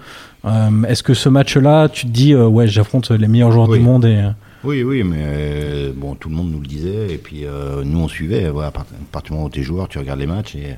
[0.45, 3.79] Euh, Est-ce que ce match-là, tu te dis, euh, ouais, j'affronte les meilleurs joueurs Oui.
[3.79, 4.23] du monde et...
[4.63, 7.97] Oui, oui, mais euh, bon, tout le monde nous le disait, et puis euh, nous
[7.99, 8.43] on suivait.
[8.51, 8.71] Part- à
[9.11, 10.75] partir du moment où tu es joueur, tu regardes les matchs, et,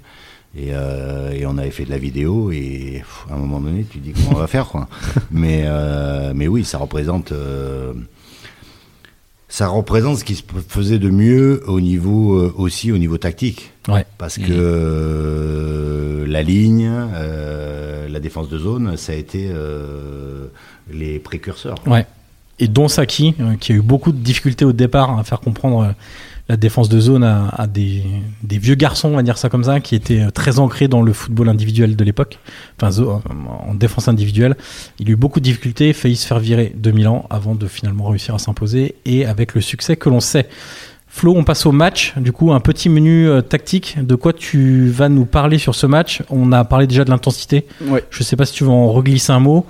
[0.56, 3.86] et, euh, et on avait fait de la vidéo, et pff, à un moment donné,
[3.90, 4.88] tu te dis comment on va faire, quoi.
[5.32, 7.32] mais, euh, mais oui, ça représente.
[7.32, 7.94] euh,
[9.50, 14.04] ça représente ce qui se faisait de mieux au niveau aussi au niveau tactique Ouais.
[14.18, 16.90] parce que euh, la ligne
[18.10, 19.52] la défense de zone ça a été
[20.92, 22.06] les précurseurs Ouais.
[22.60, 25.94] Et dont Saki, qui a eu beaucoup de difficultés au départ à faire comprendre
[26.50, 28.04] la défense de zone à, à des,
[28.44, 31.02] des vieux garçons, on va dire ça comme ça, qui étaient euh, très ancrés dans
[31.02, 32.40] le football individuel de l'époque,
[32.82, 32.90] enfin
[33.68, 34.58] en défense individuelle.
[35.00, 38.10] Il a eu beaucoup de difficultés, failli se faire virer de Milan avant de finalement
[38.10, 40.50] réussir à s'imposer et avec le succès que l'on sait.
[41.08, 42.14] Flo, on passe au match.
[42.18, 43.98] Du coup, un petit menu euh, tactique.
[44.02, 46.24] De quoi tu vas nous parler sur ce match?
[46.32, 47.68] On a parlé déjà de l'intensité.
[47.86, 48.04] Ouais.
[48.10, 49.68] Je sais pas si tu veux en reglisser un mot.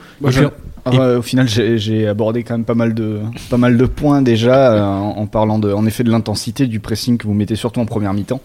[0.86, 3.20] Au final, j'ai abordé quand même pas mal de,
[3.50, 7.18] pas mal de points déjà euh, en, parlant de, en effet de l'intensité du pressing
[7.18, 8.42] que vous mettez surtout en première mi-temps,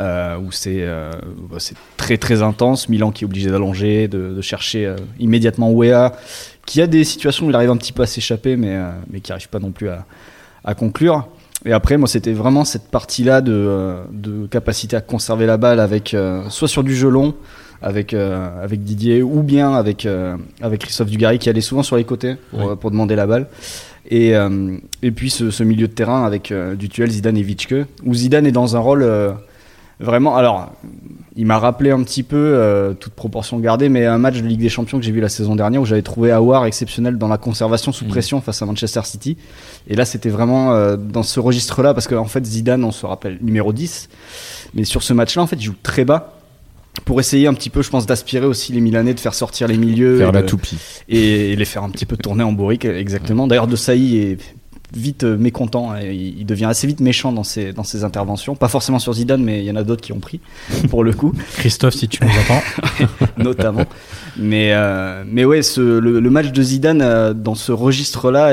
[0.00, 1.12] euh, où c'est euh,
[1.48, 1.58] bah,
[1.96, 2.88] très très intense.
[2.88, 6.12] Milan qui est obligé d'allonger, de, de chercher euh, immédiatement Wea,
[6.66, 9.20] qui a des situations où il arrive un petit peu à s'échapper, mais, euh, mais
[9.20, 10.06] qui n'arrive pas non plus à,
[10.64, 11.28] à conclure.
[11.64, 15.78] Et après, moi, c'était vraiment cette partie-là de, euh, de capacité à conserver la balle
[15.78, 16.16] avec
[16.48, 17.34] soit sur du jeu long,
[17.82, 21.96] avec, euh, avec Didier, ou bien avec, euh, avec Christophe Dugarry qui allait souvent sur
[21.96, 23.46] les côtés pour, pour demander la balle.
[24.08, 27.42] Et, euh, et puis ce, ce milieu de terrain avec euh, du duel Zidane et
[27.42, 29.32] Vitschke, où Zidane est dans un rôle euh,
[29.98, 30.36] vraiment.
[30.36, 30.72] Alors,
[31.34, 34.60] il m'a rappelé un petit peu, euh, toute proportion gardée, mais un match de Ligue
[34.60, 37.36] des Champions que j'ai vu la saison dernière où j'avais trouvé Awar exceptionnel dans la
[37.36, 39.36] conservation sous pression face à Manchester City.
[39.88, 43.38] Et là, c'était vraiment euh, dans ce registre-là, parce qu'en fait, Zidane, on se rappelle,
[43.42, 44.08] numéro 10.
[44.74, 46.35] Mais sur ce match-là, en fait, il joue très bas
[47.04, 49.76] pour essayer un petit peu, je pense, d'aspirer aussi les Milanais, de faire sortir les
[49.76, 50.18] milieux.
[50.18, 50.78] Faire et la de- toupie.
[51.08, 53.46] et, et les faire un petit peu tourner en bourrique, exactement.
[53.46, 54.38] D'ailleurs, De Sailly est
[54.94, 58.54] vite euh, mécontent, et il devient assez vite méchant dans ses, dans ses interventions.
[58.54, 60.40] Pas forcément sur Zidane, mais il y en a d'autres qui ont pris,
[60.90, 62.62] pour le coup, Christophe, si tu nous entends.
[63.36, 63.84] notamment.
[64.38, 68.52] Mais, euh, mais ouais, ce, le, le match de Zidane euh, dans ce registre-là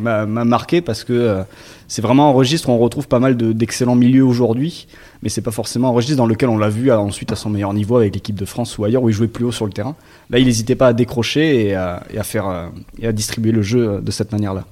[0.00, 1.42] m'a m'a marqué parce que euh,
[1.92, 4.86] c'est vraiment un registre où on retrouve pas mal de- d'excellents milieux aujourd'hui,
[5.22, 7.74] mais c'est pas forcément un registre dans lequel on l'a vu ensuite à son meilleur
[7.74, 9.94] niveau avec l'équipe de France ou ailleurs où il jouait plus haut sur le terrain.
[10.30, 13.86] Là, il n'hésitait pas à décrocher et à, faire euh, et à distribuer le jeu
[13.90, 14.64] euh, de cette manière-là.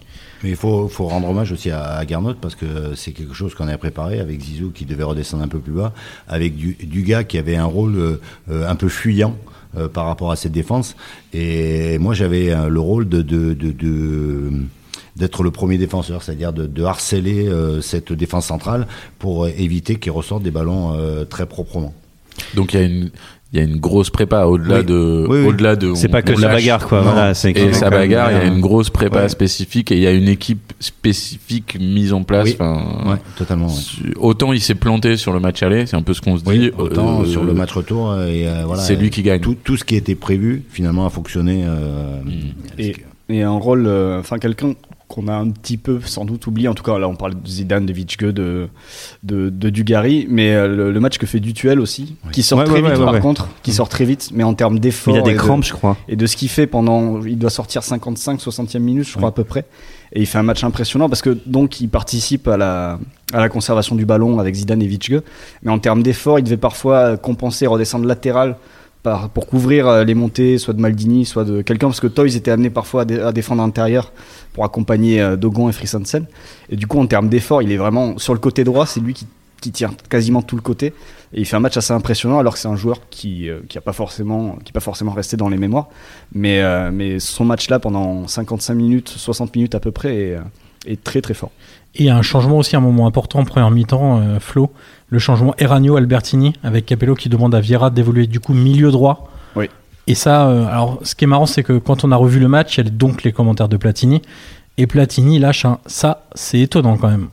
[0.42, 2.06] Mais il faut, rendre hommage aussi à, à
[2.40, 5.59] parce que c'est quelque chose qu'on a préparé avec Zizou qui devait redescendre un peu
[5.59, 5.92] plus bas,
[6.26, 9.37] avec du, Dugas qui avait un rôle euh, un peu fuyant
[9.92, 10.96] par rapport à cette défense.
[11.35, 13.22] Et moi j'avais le rôle de-
[15.20, 18.88] d'être le premier défenseur, c'est-à-dire de, de harceler euh, cette défense centrale
[19.20, 21.94] pour euh, éviter qu'il ressorte des ballons euh, très proprement.
[22.56, 23.11] Donc il y a une
[23.52, 24.85] il y a une grosse prépa au-delà Oui.
[24.85, 25.46] de Oui, oui.
[25.48, 27.00] au-delà de C'est pas que de la bagarre, quoi.
[27.02, 29.28] Voilà, c'est Et sa bagarre, il y a une grosse prépa Ouais.
[29.28, 32.44] spécifique et il y a une équipe spécifique mise en place.
[32.46, 32.54] Oui.
[32.61, 33.66] Enfin, Ouais, totalement.
[33.66, 34.12] ouais.
[34.18, 36.70] Autant il s'est planté sur le match aller, c'est un peu ce qu'on se dit.
[36.78, 39.40] Autant euh, sur le match retour, et euh, voilà, c'est lui qui gagne.
[39.40, 41.64] Tout, tout ce qui était prévu, finalement, a fonctionné.
[41.66, 42.20] euh,
[42.78, 42.94] Et,
[43.28, 44.74] et un rôle, euh, enfin quelqu'un
[45.11, 47.46] qu'on a un petit peu sans doute oublié, en tout cas là on parle de
[47.49, 48.68] Zidane, de Vitschke, de,
[49.25, 52.64] de, de Dugarry, mais euh, le, le match que fait Dutuel aussi, qui sort Ouais,
[52.64, 55.18] très ouais, vite ouais, par contre, qui sort très vite, mais en termes d'effort Il
[55.18, 55.96] a des de- crampes, je crois.
[56.09, 59.33] et de ce qu'il fait pendant, il doit sortir 55, 60e minute, je crois à
[59.33, 59.64] peu près.
[60.12, 62.99] Et il fait un match impressionnant parce que donc il participe à la,
[63.33, 65.23] à la conservation du ballon avec Zidane et Vitschke.
[65.62, 68.57] Mais en termes d'effort, il devait parfois compenser, redescendre latéral
[69.02, 72.36] par, pour couvrir euh, les montées, soit de Maldini, soit de quelqu'un, parce que Toys
[72.36, 74.12] était amené parfois à, dé- à défendre intérieur
[74.52, 76.26] pour accompagner euh, Dogon et Christensen.
[76.70, 79.14] Et du coup, en termes d'effort, il est vraiment sur le côté droit, c'est lui
[79.14, 79.26] qui,
[79.60, 80.92] qui tient quasiment tout le côté.
[81.32, 83.78] Et il fait un match assez impressionnant, alors que c'est un joueur qui euh, qui
[83.78, 85.88] pas forcément pas forcément resté dans les mémoires.
[86.34, 86.60] Mais
[86.90, 90.38] mais son match là pendant 55 minutes, 60 minutes à peu près est,
[90.86, 91.52] est très très fort.
[91.94, 94.72] Et un changement aussi, un moment important en première mi-temps, Flo,
[95.11, 99.31] le changement Eranio-Albertini, avec Capello qui demande à Vieira d'évoluer du coup milieu droit.
[99.57, 99.68] Oui.
[100.07, 102.49] Et ça, euh, alors ce qui est marrant, c'est que quand on a revu le
[102.49, 104.23] match, il y a donc les commentaires de Platini.
[104.79, 107.29] Et Platini lâche un ça, c'est étonnant quand même.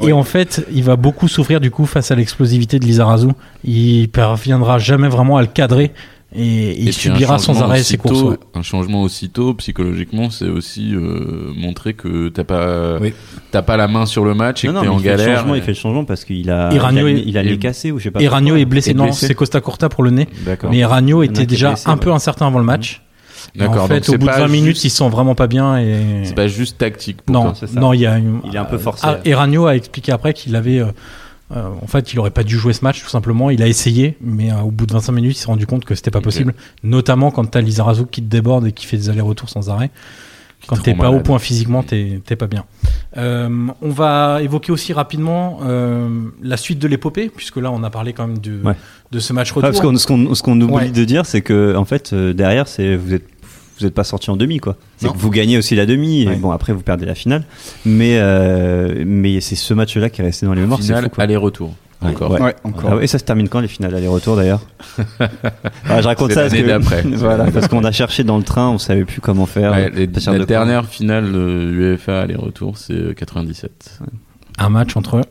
[0.00, 3.28] Et en fait, il va beaucoup souffrir du coup face à l'explosivité de Lizarazu.
[3.64, 5.92] Il parviendra jamais vraiment à le cadrer
[6.34, 8.22] et, et il subira sans changement arrêt ses courses.
[8.22, 8.36] ouais.
[8.54, 13.14] Un changement aussitôt, psychologiquement, c'est aussi euh, montrer que t'as pas, Oui.
[13.50, 15.16] t'as pas la main sur le match et Non, que t'es en il fait le
[15.16, 15.38] galère.
[15.38, 17.42] changement, il fait le changement parce qu'il a, Et Ragno il a, est- il a
[17.42, 18.20] les cassé ou je sais pas.
[18.52, 18.60] Pourquoi.
[18.62, 19.26] est blessé, non, blessé.
[19.28, 20.28] c'est Costa Curta pour le nez.
[20.44, 20.70] D'accord.
[20.70, 20.88] Mais a
[21.22, 22.00] était déjà blessé, un ouais.
[22.00, 23.00] peu incertain avant le match.
[23.54, 23.74] D'accord.
[23.74, 25.34] En donc fait, au c'est bout de pas 20 minutes, juste- il se sent vraiment
[25.34, 27.52] pas bien et C'est pas juste tactique pour non, toi.
[27.54, 27.78] c'est ça.
[27.78, 29.02] non, il y a une- Il est un peu forcé.
[29.06, 30.80] Ah, et Ragno a expliqué après qu'il avait,
[31.52, 33.50] euh, en fait, il aurait pas dû jouer ce match tout simplement.
[33.50, 35.94] Il a essayé, mais euh, au bout de 25 minutes, il s'est rendu compte que
[35.94, 36.54] c'était pas possible.
[36.82, 39.90] Notamment quand t'as Lizarazu qui te déborde et qui fait des allers-retours sans arrêt.
[40.66, 42.64] Quand te t'es pas au point physiquement, t'es t'es pas bien.
[43.18, 46.08] Euh, on va évoquer aussi rapidement euh,
[46.42, 48.72] la suite de l'épopée, puisque là, on a parlé quand même de, Ouais.
[49.12, 49.68] de ce match Ouais, retour.
[49.70, 50.88] parce qu'on- ce qu'on ce qu'on oublie Ouais.
[50.88, 53.26] de dire, c'est que en fait euh, derrière, c'est vous êtes
[53.78, 54.76] vous êtes pas sorti en demi quoi.
[54.98, 56.36] C'est que vous gagnez aussi la demi et Ouais.
[56.36, 57.44] bon après vous perdez la finale,
[57.84, 60.80] mais euh, mais c'est ce match-là qui est resté dans les mémoires.
[60.80, 61.74] Finale, aller-retour.
[62.02, 62.32] Encore.
[62.32, 62.40] Ouais.
[62.42, 62.90] Ouais, encore.
[62.92, 64.60] Ah ouais, et ça se termine quand les finales aller-retour d'ailleurs
[65.88, 67.02] Ah, Je raconte ça parce d'après.
[67.06, 69.72] voilà parce qu'on a cherché dans le train, on savait plus comment faire.
[69.72, 74.00] Ouais, les- la de dernière finale de UEFA aller-retour, c'est euh, 97.
[74.58, 75.22] Un match entre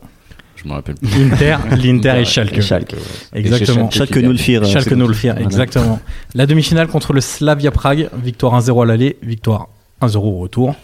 [0.64, 1.08] Je me rappelle plus.
[1.32, 2.56] Inter, l'Inter et Schalke.
[2.56, 2.94] Et Schalke.
[3.34, 3.90] Exactement.
[3.90, 4.64] Chez Schalke nous le firent.
[4.64, 5.08] Schalke c'est nous bon.
[5.08, 5.46] le firent, Voilà.
[5.46, 6.00] exactement.
[6.34, 9.68] La demi-finale contre le Slavia Prague, victoire 1-0 à l'aller, victoire
[10.00, 10.74] 1-0 au retour.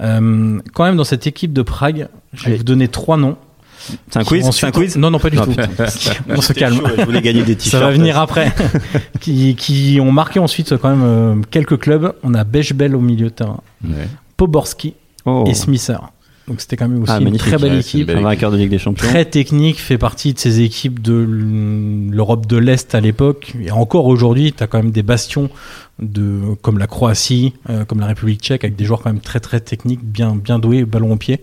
[0.00, 2.56] Euh, quand même, dans cette équipe de Prague, je vais Allez.
[2.58, 3.36] vous donner trois noms.
[4.10, 4.40] C'est un Qui
[4.72, 5.52] quiz un Non, non, pas du Non, tout.
[5.52, 5.86] putain.
[6.28, 6.76] On se calme.
[6.76, 7.82] chaud, Je voulais gagner des Ça t-shirts.
[7.84, 8.52] va venir après.
[9.20, 12.12] qui, qui ont marqué ensuite quand même euh, quelques clubs.
[12.22, 14.08] On a Bechbel au milieu de terrain, Ouais.
[14.36, 15.44] Poborski Oh.
[15.46, 15.98] et Smither.
[16.50, 18.08] Donc c'était quand même aussi Ah, une très belle Ouais, équipe.
[18.08, 19.06] belle Un vainqueur de Ligue des Champions.
[19.08, 21.14] Très technique, fait partie de ces équipes de
[22.10, 23.54] l'Europe de l'Est à l'époque.
[23.62, 25.48] Et encore aujourd'hui, tu as quand même des bastions
[26.00, 29.38] de, comme la Croatie, euh, comme la République tchèque, avec des joueurs quand même très
[29.40, 31.40] très techniques, bien, bien doués, ballon au pied.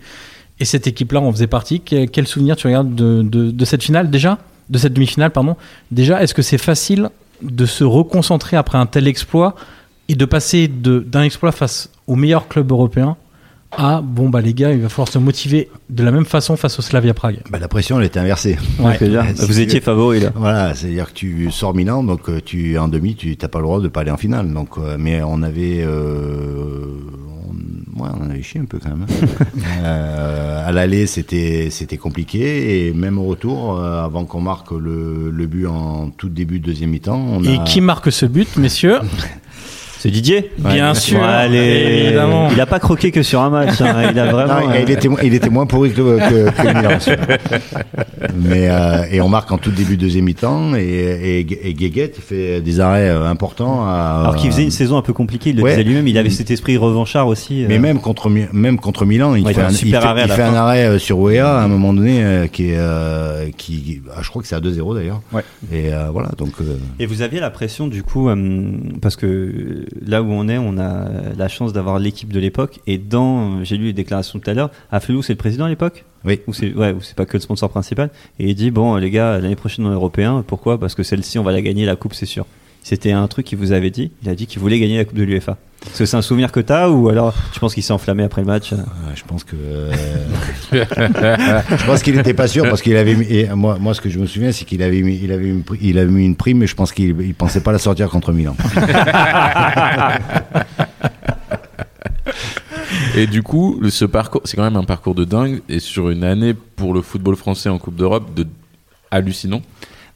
[0.60, 1.80] Et cette équipe-là en faisait partie.
[1.80, 4.39] Quel, quel souvenir tu regardes de, de, de cette finale déjà?
[4.70, 5.56] De cette demi-finale, pardon.
[5.91, 7.10] Déjà, est-ce que c'est facile
[7.41, 9.56] de se reconcentrer après un tel exploit
[10.10, 13.15] et de passer de- d'un exploit face aux meilleurs clubs européens
[13.71, 16.80] à bon bah les gars il va falloir se motiver de la même façon face
[16.80, 17.39] au Slavia Prague.
[17.49, 18.58] Bah, la pression, elle était inversée.
[18.80, 20.32] Ouais, dire, Si Vous tu- étiez favori là.
[20.36, 23.65] Voilà, c'est-à-dire que tu sors Milan, donc euh, tu en demi, tu n'as pas le
[23.65, 24.51] droit de pas aller en finale.
[24.53, 26.86] Donc, euh, mais on avait, euh,
[27.49, 29.06] on, ouais, on en avait chié un peu quand même.
[29.10, 29.27] hein.
[29.84, 35.30] Euh, à l'aller, c'était c'était compliqué et même au retour, euh, avant qu'on marque le,
[35.32, 38.56] le but en tout début de deuxième mi-temps, on Et a- qui marque ce but,
[38.58, 38.99] messieurs?
[39.99, 42.03] C'est Didier Bien sûr, Allez.
[42.05, 42.49] évidemment.
[42.51, 43.81] Il a pas croqué que sur un match.
[43.81, 44.10] hein.
[44.12, 44.62] Il a vraiment.
[44.67, 46.01] Non, il, il était, il était moins pourri que,
[46.67, 46.97] Milan.
[48.36, 50.81] Mais euh, et on marque en tout début de deuxième mi-temps et,
[51.39, 53.86] et, et Guéguet fait des arrêts euh, importants.
[53.86, 55.71] À, Alors qu'il faisait une saison un peu compliquée, il le Ouais.
[55.71, 56.07] disait lui-même.
[56.07, 57.65] Il avait cet esprit revanchard aussi.
[57.67, 57.79] Mais euh.
[57.79, 60.41] même contre même contre Milan, il Ouais, fait un il super fait- arrêt il fait
[60.43, 64.19] un arrêt euh, sur Wea à un moment donné euh, qui est euh, qui ah,
[64.21, 65.21] je crois que c'est à 2-0 d'ailleurs.
[65.33, 65.41] Ouais.
[65.71, 68.36] Et euh, voilà donc euh, Et vous aviez la pression du coup, euh,
[69.01, 72.80] parce que là où on est, on a la chance d'avoir l'équipe de l'époque.
[72.88, 76.06] Et dans, j'ai lu les déclarations tout à l'heure, Afflelou c'est le président à l'époque?
[76.26, 76.41] Oui.
[76.47, 78.10] Ou c'est ouais, ou c'est pas que le sponsor principal?
[78.39, 80.43] Et il dit bon les gars, l'année prochaine on est européen.
[80.45, 80.80] Pourquoi?
[80.80, 82.45] Parce que celle-ci on va la gagner, la coupe c'est sûr.
[82.89, 84.12] C'était un truc qu'il vous avait dit.
[84.23, 85.58] Il a dit qu'il voulait gagner la coupe de l'UEFA.
[85.88, 88.39] Est-ce que c'est un souvenir que t'as ou alors tu penses qu'il s'est enflammé après
[88.39, 88.71] le match?
[88.71, 88.78] Euh,
[89.13, 89.91] je pense que euh,
[90.71, 94.08] je pense qu'il était pas sûr parce qu'il avait mis, et moi moi ce que
[94.10, 96.38] je me souviens c'est qu'il avait mis il avait une, pri- il avait mis une
[96.38, 98.56] prime mais je pense qu'il il pensait pas la sortir contre Milan.
[103.15, 106.23] Et du coup, ce parcours, c'est quand même un parcours de dingue et sur une
[106.23, 108.45] année pour le football français en Coupe d'Europe de
[109.12, 109.62] hallucinant.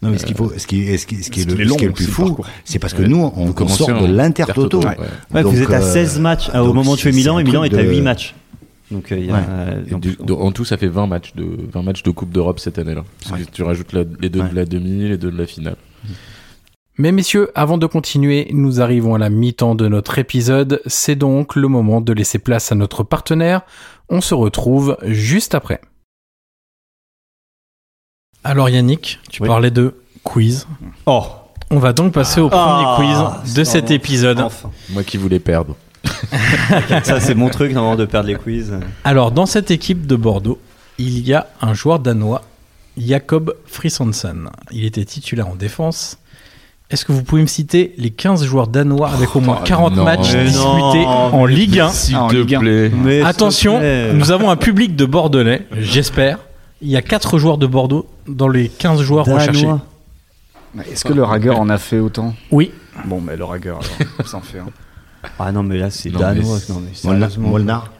[0.01, 1.61] Non mais ce qu'il faut ce qui ce qui, ce qui est Ce le, qui
[1.61, 3.07] est long ce qui est le plus le fou c'est parce que Ouais.
[3.07, 4.79] nous on, on sort en de l'Intertoto.
[4.81, 5.43] Ouais.
[5.43, 7.63] Vous êtes à euh, 16 matchs ah, au moment où tu fais Milan et Milan
[7.63, 8.33] est à de- 8 matchs.
[8.89, 9.39] Donc euh, il y a, Ouais.
[9.49, 12.11] euh, Et donc, du- de- en tout, ça fait 20 matchs de 20 matchs de
[12.11, 13.03] Coupe d'Europe cette année-là.
[13.29, 14.49] Parce que tu rajoutes la- les deux Ouais.
[14.49, 15.75] de la demi, les deux de la finale.
[16.97, 20.81] Mais messieurs, avant de continuer, nous arrivons à la mi-temps de notre épisode.
[20.85, 23.61] C'est donc le moment de laisser place à notre partenaire.
[24.09, 25.79] On se retrouve juste après.
[28.43, 29.47] Alors Yannick, tu Oui.
[29.47, 30.67] parlais de quiz.
[31.06, 31.23] Oh
[31.69, 34.39] On va donc passer au premier Ah, quiz de cet épisode.
[34.39, 34.69] Enfin.
[34.89, 35.75] Moi qui voulais perdre.
[37.04, 38.73] Ça, c'est mon truc, normalement, de perdre les quiz.
[39.04, 40.60] Alors, dans cette équipe de Bordeaux,
[40.97, 42.41] il y a un joueur danois,
[42.97, 44.49] Jakob Frisonsen.
[44.71, 46.17] Il était titulaire en défense.
[46.89, 49.95] Est-ce que vous pouvez me citer les 15 joueurs danois avec au moins Oh, 40
[49.95, 50.04] non.
[50.04, 53.21] matchs disputés non, en Ligue 1 S'il te plaît.
[53.23, 53.80] Attention,
[54.13, 56.39] nous avons un public de Bordelais, j'espère.
[56.81, 59.39] Il y a 4 joueurs de Bordeaux dans les 15 joueurs Danois.
[59.41, 59.69] recherchés.
[60.89, 62.71] Est-ce que le Rager en a fait autant Oui,
[63.05, 63.83] Bon, mais le Rager, alors,
[64.25, 64.67] ça en fait un.
[65.39, 66.57] Ah non, mais là, c'est Non, danois.
[66.67, 67.49] mais Non, mais Molnar, sérieusement.
[67.49, 67.91] Molnar,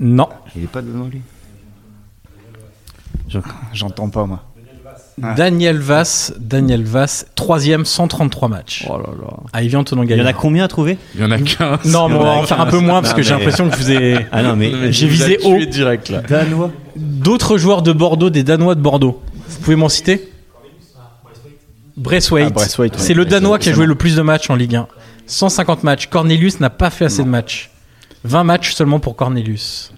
[0.00, 0.28] non.
[0.56, 1.20] il est pas dedans lui.
[3.72, 4.42] J'entends pas, moi.
[5.22, 5.32] Ah.
[5.34, 8.84] Daniel Vass, Daniel Vass, troisième, 133 matchs.
[8.88, 9.36] Oh là là.
[9.54, 10.98] Ah, il vient de Il y en a combien à trouver?
[11.14, 11.86] Il y en a 15.
[11.86, 12.70] Non, mais on Il va en faire un 15.
[12.72, 14.26] peu moins parce Non, que j'ai mais- l'impression que je vous ai.
[14.32, 15.58] Ah non, mais J'ai visé haut.
[15.64, 16.20] direct là.
[16.20, 16.70] danois.
[16.96, 19.22] D'autres joueurs de Bordeaux, des Danois de Bordeaux.
[19.48, 20.30] Vous pouvez m'en citer?
[21.96, 22.48] Braithwaite.
[22.48, 22.98] Ah, Braithwaite, ouais.
[23.02, 24.86] C'est le Danois qui a joué le plus de matchs en Ligue 1.
[25.26, 26.08] 150 matchs.
[26.08, 27.70] Cornelius n'a pas fait assez de matchs.
[28.24, 29.92] 20 matchs seulement pour Cornelius.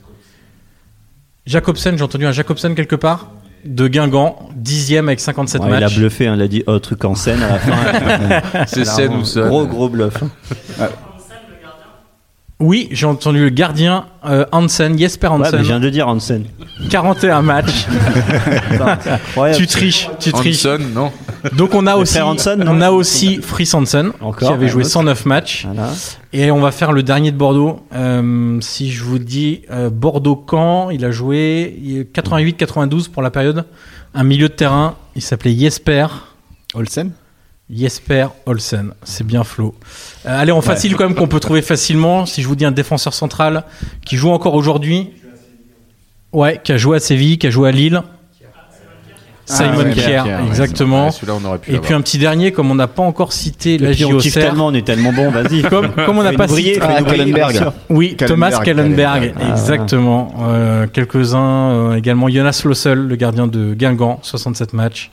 [1.47, 3.31] Jacobsen, j'ai entendu un Jacobsen quelque part?
[3.65, 5.97] De Guingamp, dixième avec 57 Ouais, il a matchs.
[5.97, 8.65] bluffé, hein, il a dit oh, truc en scène à la fin.
[8.67, 10.23] C'est scène ou ça Gros, gros bluff.
[12.61, 16.09] Oui, j'ai entendu le gardien euh, Hansen, Jesper Ouais, Hansen, mais je viens de dire
[16.09, 16.45] Hansen.
[16.91, 17.87] 41 matchs.
[19.57, 20.67] Tu triches, tu triches.
[20.67, 21.13] Hanson, non
[21.57, 24.91] Donc on a aussi, Hansen, on a aussi Fritz Hansen Encore, qui avait joué autre.
[24.91, 25.67] 109 matchs.
[25.67, 25.93] Voilà.
[26.33, 27.81] Et on va faire le dernier de Bordeaux.
[27.95, 33.65] Euh, si je vous dis euh, Bordeaux-Caen, il a joué 88-92 pour la période.
[34.15, 36.07] Un milieu de terrain, il s'appelait Jesper.
[36.75, 37.13] Olsen
[37.71, 39.75] Jesper Olsen, c'est bien Flo.
[40.25, 42.25] Euh, allez, en facile quand même qu'on peut trouver facilement.
[42.25, 43.65] Si je vous dis un défenseur central
[44.07, 45.11] qui joue encore aujourd'hui,
[46.33, 48.03] ouais, qui a joué à Séville, qui a joué à Lille.
[49.45, 51.09] Simon ouais, Kier, ouais, exactement.
[51.09, 53.79] ouais, on aurait pu Et puis un petit dernier, comme on n'a pas encore cité
[53.79, 55.63] la puis on tellement, on est tellement bon, vas-y.
[55.63, 56.87] comme, comme on n'a pas briller, cité.
[56.87, 57.73] briller, Kallenberg.
[57.89, 59.51] Oui, Thomas Kallenberg, Kallenberg, Kallenberg.
[59.51, 60.35] exactement.
[60.43, 62.29] Euh, Quelques-uns euh, également.
[62.29, 65.11] Jonas Lossel, le gardien de Guingamp, 67 matchs.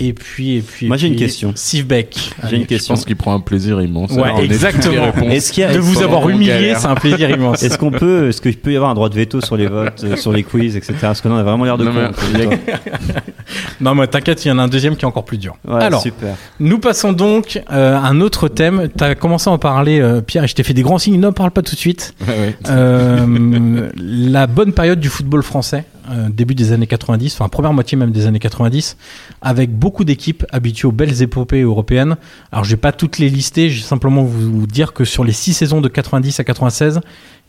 [0.00, 0.88] Et puis, et puis.
[0.88, 1.52] Moi, j'ai une question.
[1.54, 2.32] Steve Beck.
[2.48, 2.94] J'ai une Je question.
[2.94, 4.12] pense qu'il prend un plaisir immense.
[4.12, 5.12] Ouais, exactement.
[5.30, 7.62] Est-ce qu'il y a, De vous avoir humilié, c'est un plaisir immense.
[7.62, 10.02] Est-ce qu'on peut, est-ce qu'il peut y avoir un droit de veto sur les votes,
[10.04, 10.94] euh, sur les quiz, etc.
[11.00, 12.50] Parce que là, on a vraiment l'air de Non, mais con.
[13.80, 15.56] Non, mais t'inquiète, il y en a un deuxième qui est encore plus dur.
[15.66, 16.36] Ouais, Alors, super.
[16.58, 18.88] Nous passons donc euh, à un autre thème.
[18.96, 21.18] Tu as commencé à en parler, euh, Pierre, et je t'ai fait des grands signes.
[21.18, 22.14] Ne parle pas tout de suite.
[22.26, 22.56] Ouais, ouais.
[22.68, 27.96] Euh, la bonne période du football français, euh, début des années 90, enfin première moitié
[27.96, 28.96] même des années 90,
[29.42, 32.16] avec beaucoup d'équipes habituées aux belles épopées européennes.
[32.52, 35.32] Alors je vais pas toutes les lister, je vais simplement vous, dire que sur les
[35.32, 37.00] six saisons de 90 à 96,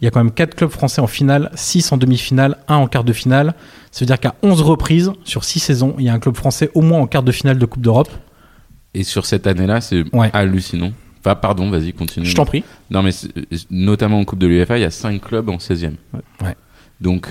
[0.02, 2.88] il y a quand même quatre clubs français en finale, 6 en demi-finale, 1 en
[2.88, 3.54] quart de finale.
[3.92, 6.72] Ça veut dire qu'à 11 reprises sur 6 saisons, il y a un club français
[6.74, 8.10] au moins en quart de finale de Coupe d'Europe.
[8.94, 10.30] Et sur cette année-là, c'est Ouais.
[10.34, 10.92] hallucinant.
[11.20, 12.26] Enfin, pardon, vas-y, continue.
[12.26, 12.64] Je t'en prie.
[12.90, 13.12] Non, mais
[13.70, 15.96] notamment en Coupe de l'UEFA, il y a 5 clubs en 16e.
[16.42, 16.56] Ouais.
[17.02, 17.30] Donc,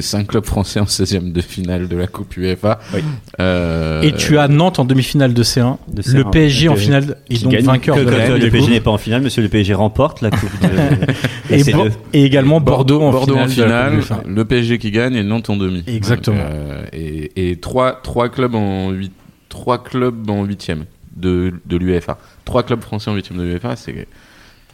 [0.00, 2.80] 5 clubs français en 16e de finale de la Coupe UEFA.
[2.94, 3.00] Oui.
[3.38, 7.16] Euh, Et tu as Nantes en demi-finale de C1, De le C1, PSG en finale
[7.28, 7.64] qui donc gagne.
[7.66, 10.30] vainqueur Que, de la le PSG n'est pas en finale, monsieur le PSG remporte la
[10.30, 11.54] coupe de...
[11.54, 13.92] Et, Bo- également Bordeaux, en Bordeaux finale.
[13.92, 15.84] en de finale, le PSG qui gagne et Nantes en demi.
[15.86, 16.38] Exactement.
[16.40, 19.12] Euh, et, et trois, trois clubs en huit,
[19.50, 22.16] trois clubs en huitième de, de l'UEFA.
[22.46, 24.06] Trois clubs français en huitième de l'UEFA, c'est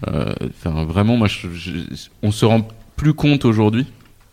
[0.07, 0.33] euh,
[0.65, 1.73] vraiment, moi, je, je-
[2.23, 3.87] on se rend plus compte aujourd'hui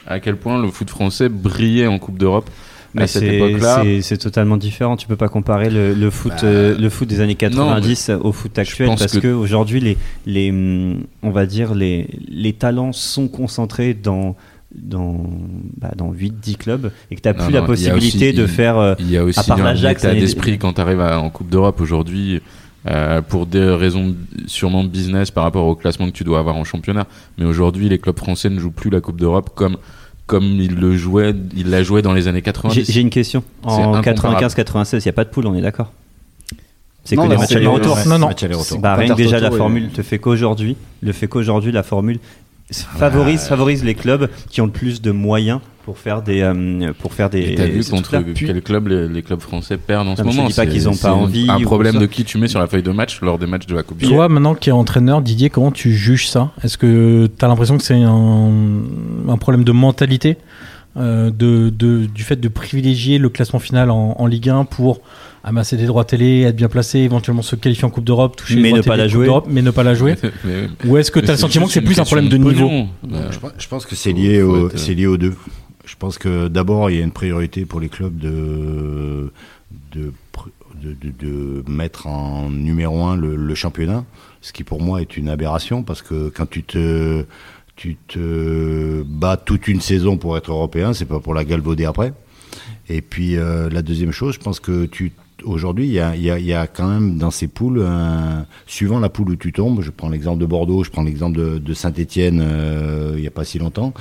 [0.08, 2.50] à quel point le foot français brillait en Coupe d'Europe
[2.94, 3.84] Mais à cette c'est- époque-là.
[4.02, 4.98] c'est totalement différent.
[4.98, 8.32] Tu peux pas comparer le, le foot, Bah, euh, le foot des années 90 au
[8.32, 12.92] foot actuel parce que- que, aujourd'hui les, les, hum, on va dire les, les talents
[12.92, 14.36] sont concentrés dans
[14.76, 15.28] dans
[15.78, 17.62] bah, dans 8-10 clubs et que tu n'as plus non, la il y a
[17.94, 20.74] possibilité aussi- de faire euh, Il y a aussi à part un état d'esprit quand
[20.74, 22.42] tu arrives en Coupe d'Europe aujourd'hui,
[22.90, 24.16] euh, pour des raisons
[24.48, 27.08] sûrement de business par rapport au classement que tu dois avoir en championnat.
[27.38, 29.78] Mais aujourd'hui, les clubs français ne jouent plus la Coupe d'Europe comme
[30.26, 32.90] comme ils le jouaient, ils la jouaient dans les années 90.
[32.90, 33.44] J'ai une question.
[33.64, 34.46] C'est En incomparable.
[34.46, 35.92] 95-96, il n'y a pas de poule, on est d'accord?
[37.04, 37.98] C'est Non, que des non, matchs c'est aller-retour.
[37.98, 38.30] le- Non, non.
[38.80, 42.20] Bah, rien que déjà la formule te fait qu'aujourd'hui, le fait qu'aujourd'hui la formule
[42.72, 47.14] favorise, favorise les clubs qui ont le plus de moyens pour faire des euh, pour
[47.14, 47.42] faire des.
[47.42, 50.36] Et t'as vu contre quel club les, les clubs français perdent en ce mais je
[50.38, 52.60] moment dis pas C'est- qu'ils ont pas envie Un problème de qui tu mets sur
[52.60, 54.16] la feuille de match lors des matchs de la Coupe d'Europe.
[54.16, 56.52] Toi, maintenant qui es entraîneur, Didier, comment tu juges ça?
[56.64, 58.52] Est-ce que tu as l'impression que c'est un,
[59.28, 60.38] un problème de mentalité
[60.96, 65.02] euh, de, de- du fait de privilégier le classement final en, en Ligue 1 pour
[65.44, 68.62] amasser des droits télé, être bien placé, éventuellement se qualifier en Coupe d'Europe, toucher les
[68.62, 69.26] Mais droits ne pas télé la de Coupe jouer.
[69.26, 70.16] d'Europe, mais ne pas la jouer?
[70.46, 72.70] Mais- Ou est-ce que tu as le sentiment que c'est plus un problème de niveau.
[72.70, 72.84] Euh,
[73.32, 75.34] Je pense- Je pense que c'est lié, au, euh, c'est lié aux deux.
[75.86, 79.32] Je pense que d'abord, il y a une priorité pour les clubs de,
[79.92, 80.14] de,
[80.82, 84.06] de, mettre en numéro un le, le championnat,
[84.42, 87.26] ce qui pour moi est une aberration parce que quand tu te,
[87.76, 92.14] tu te bats toute une saison pour être européen, c'est pas pour la galvauder après.
[92.90, 95.12] Et puis euh, la deuxième chose, je pense que tu
[95.44, 97.82] aujourd'hui, il y a, il y, a, il y a quand même dans ces poules,
[97.86, 101.38] un- suivant la poule où tu tombes, je prends l'exemple de Bordeaux, je prends l'exemple
[101.38, 102.44] de, de Saint-Etienne
[103.16, 103.94] il n'y a pas si longtemps,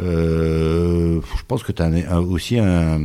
[0.00, 3.00] euh, je pense que tu as aussi un,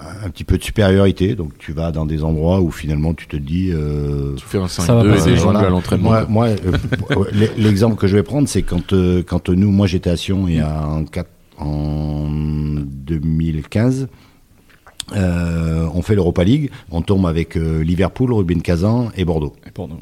[0.00, 3.36] un petit peu de supériorité, donc tu vas dans des endroits où finalement tu te
[3.36, 3.70] dis...
[3.72, 5.58] euh, Tu fais un Ça va 5-2 et passer, des voilà.
[5.60, 6.10] à l'entraînement.
[6.10, 9.86] Moi, moi, euh, l- l'exemple que je vais prendre, c'est quand, euh, quand nous, moi
[9.86, 14.08] j'étais à Sion il y a en, quatre- en 2015.
[15.16, 19.54] Euh, on fait l'Europa League, on tombe avec euh, Liverpool, Rubin Kazan et Bordeaux.
[19.66, 19.98] Et Bordeaux.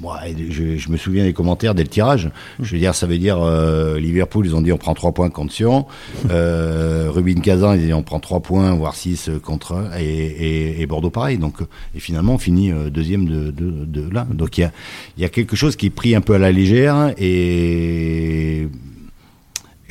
[0.00, 0.18] Moi,
[0.50, 2.30] je, je me souviens des commentaires dès le tirage.
[2.60, 5.30] Je veux dire, ça veut dire euh, Liverpool, ils ont dit on prend 3 points
[5.30, 5.86] contre Sion.
[6.30, 9.90] Euh, Rubin Kazan, ils ont dit on prend 3 points, voire 6 contre un.
[9.98, 11.38] Et, et, et Bordeaux pareil.
[11.38, 11.56] Donc,
[11.94, 14.26] et finalement, on finit deuxième de, de, de là.
[14.32, 14.72] Donc il y a,
[15.18, 18.66] il y a quelque chose qui est pris un peu à la légère et.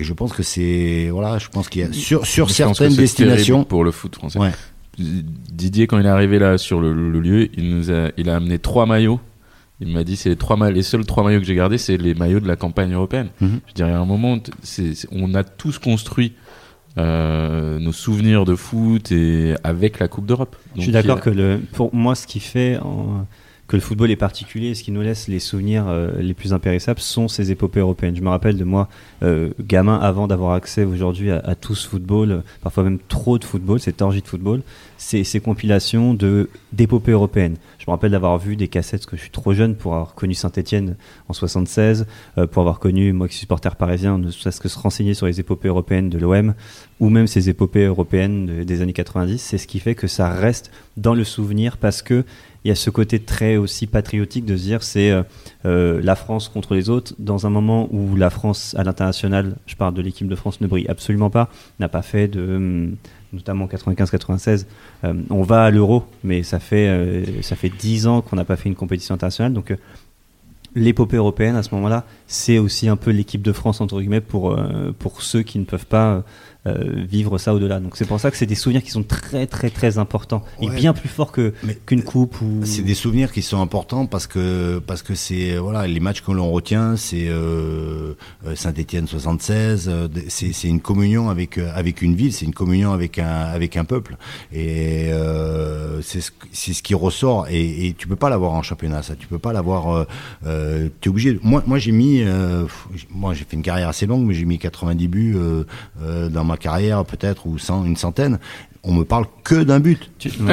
[0.01, 3.63] Et je pense que c'est voilà, je pense qu'il y a sur sur certaines destinations.
[3.63, 4.39] pour le foot français.
[4.39, 4.49] Ouais.
[4.97, 8.35] Didier, quand il est arrivé là sur le, le lieu, il nous a, il a
[8.35, 9.19] amené trois maillots.
[9.79, 12.13] Il m'a dit c'est les trois les seuls trois maillots que j'ai gardés, c'est les
[12.15, 13.29] maillots de la campagne européenne.
[13.41, 13.59] Mhm.
[13.67, 16.33] Je dirais à un moment, t- c'est, c'est- on a tous construit
[16.97, 20.55] euh, nos souvenirs de foot et avec la Coupe d'Europe.
[20.75, 23.25] Je suis d'accord que le, pour moi, ce qui fait en-
[23.71, 26.99] que le football est particulier, ce qui nous laisse les souvenirs euh, les plus impérissables
[26.99, 28.17] sont ces épopées européennes.
[28.17, 28.89] Je me rappelle de moi,
[29.23, 33.45] euh, gamin, avant d'avoir accès aujourd'hui à, tout ce football, euh, parfois même trop de
[33.45, 34.61] football, cette orgie de football,
[34.97, 36.17] ces, compilations
[36.73, 37.55] d'épopées européennes.
[37.79, 40.15] Je me rappelle d'avoir vu des cassettes, parce que je suis trop jeune pour avoir
[40.15, 40.97] connu Saint-Etienne
[41.29, 42.05] en 76,
[42.37, 45.27] euh, pour avoir connu, moi qui suis supporter parisien, ne serait-ce que se renseigner sur
[45.27, 46.53] les épopées européennes de l'OM,
[46.99, 50.29] ou même ces épopées européennes de- des années 90, c'est ce qui fait que ça
[50.29, 52.25] reste dans le souvenir parce que
[52.63, 55.23] il y a ce côté très aussi patriotique de se dire c'est euh,
[55.65, 59.75] euh, la France contre les autres dans un moment où la France à l'international, je
[59.75, 61.49] parle de l'équipe de France, ne brille absolument pas,
[61.79, 62.95] n'a pas fait de hum,
[63.33, 64.65] notamment 95-96,
[65.03, 68.45] euh, on va à l'euro, mais ça fait euh, ça fait 10 ans qu'on n'a
[68.45, 69.77] pas fait une compétition internationale, donc euh,
[70.75, 74.57] l'épopée européenne à ce moment-là, c'est aussi un peu l'équipe de France entre guillemets pour
[74.99, 76.23] pour ceux qui ne peuvent pas
[76.65, 77.79] vivre ça au-delà.
[77.79, 80.69] Donc c'est pour ça que c'est des souvenirs qui sont très très très importants et
[80.69, 80.75] Ouais.
[80.75, 81.53] bien plus forts que
[81.87, 85.87] qu'une coupe ou C'est des souvenirs qui sont importants parce que parce que c'est voilà
[85.87, 88.13] les matchs que l'on retient c'est euh,
[88.55, 93.17] Saint-Étienne 76 euh, c'est une communion avec euh, avec une ville c'est une communion avec
[93.17, 94.17] un avec un peuple
[94.53, 99.15] et euh, c'est ce qui ressort et, et tu peux pas l'avoir en championnat ça
[99.15, 100.05] tu peux pas l'avoir euh,
[100.45, 102.65] euh, tu es obligé moi moi j'ai mis euh,
[103.09, 105.63] moi j'ai fait une carrière assez longue mais j'ai mis 90 buts euh,
[106.03, 108.39] euh, dans ma carrière peut-être ou 100 une centaine
[108.83, 110.09] on me parle que d'un but.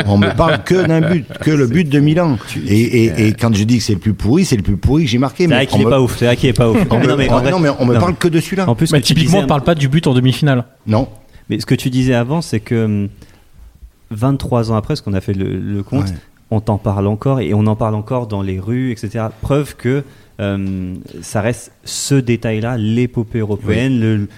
[0.07, 2.37] On me parle que d'un but, que le but de Milan.
[2.67, 5.05] Et, et, et quand je dis que c'est le plus pourri, c'est le plus pourri
[5.05, 5.45] que j'ai marqué.
[5.45, 6.77] C'est mais vrai qu'il est me- pas ouf, c'est vrai qu'il est pas ouf.
[6.91, 8.01] on me- non, mais, en vrai- non, mais on me non.
[8.01, 8.69] parle que de celui-là.
[8.69, 10.65] En plus, tu typiquement, disais- on parle pas du but en demi-finale.
[10.87, 11.09] Non.
[11.49, 13.09] Mais ce que tu disais avant, c'est que hum,
[14.11, 16.15] 23 ans après, ce qu'on a fait le, le compte, Ouais.
[16.51, 19.25] on t'en parle encore et on en parle encore dans les rues, etc.
[19.41, 20.05] Preuve que
[20.41, 24.01] euh, ça reste ce détail-là, l'épopée européenne.
[24.01, 24.29] Le,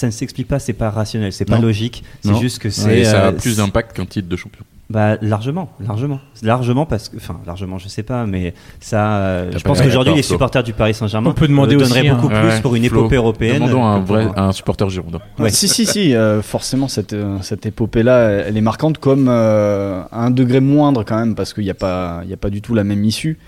[0.00, 1.62] ça ne s'explique pas, c'est pas rationnel, c'est pas Non.
[1.62, 2.02] logique.
[2.24, 4.64] C'est juste que Et c'est ça a euh, plus d'impact qu'un titre de champion.
[4.88, 9.62] Bah largement, largement, largement parce que, enfin largement, je sais pas, mais ça, euh, je
[9.62, 12.14] pense qu'aujourd'hui les supporters du Paris Saint-Germain On peut demander donneraient aussi, hein.
[12.16, 13.54] beaucoup plus Ouais, pour une Flo, épopée européenne.
[13.66, 15.20] Demandons à un vrai, pour- un supporter girondin.
[15.38, 15.50] Ouais.
[15.50, 20.30] Si, si, si, euh, forcément, cette, cette épopée-là, elle est marquante comme euh, à un
[20.32, 22.74] degré moindre quand même, parce qu'il n'y a, pas- il y a pas du tout
[22.74, 23.38] la même issue.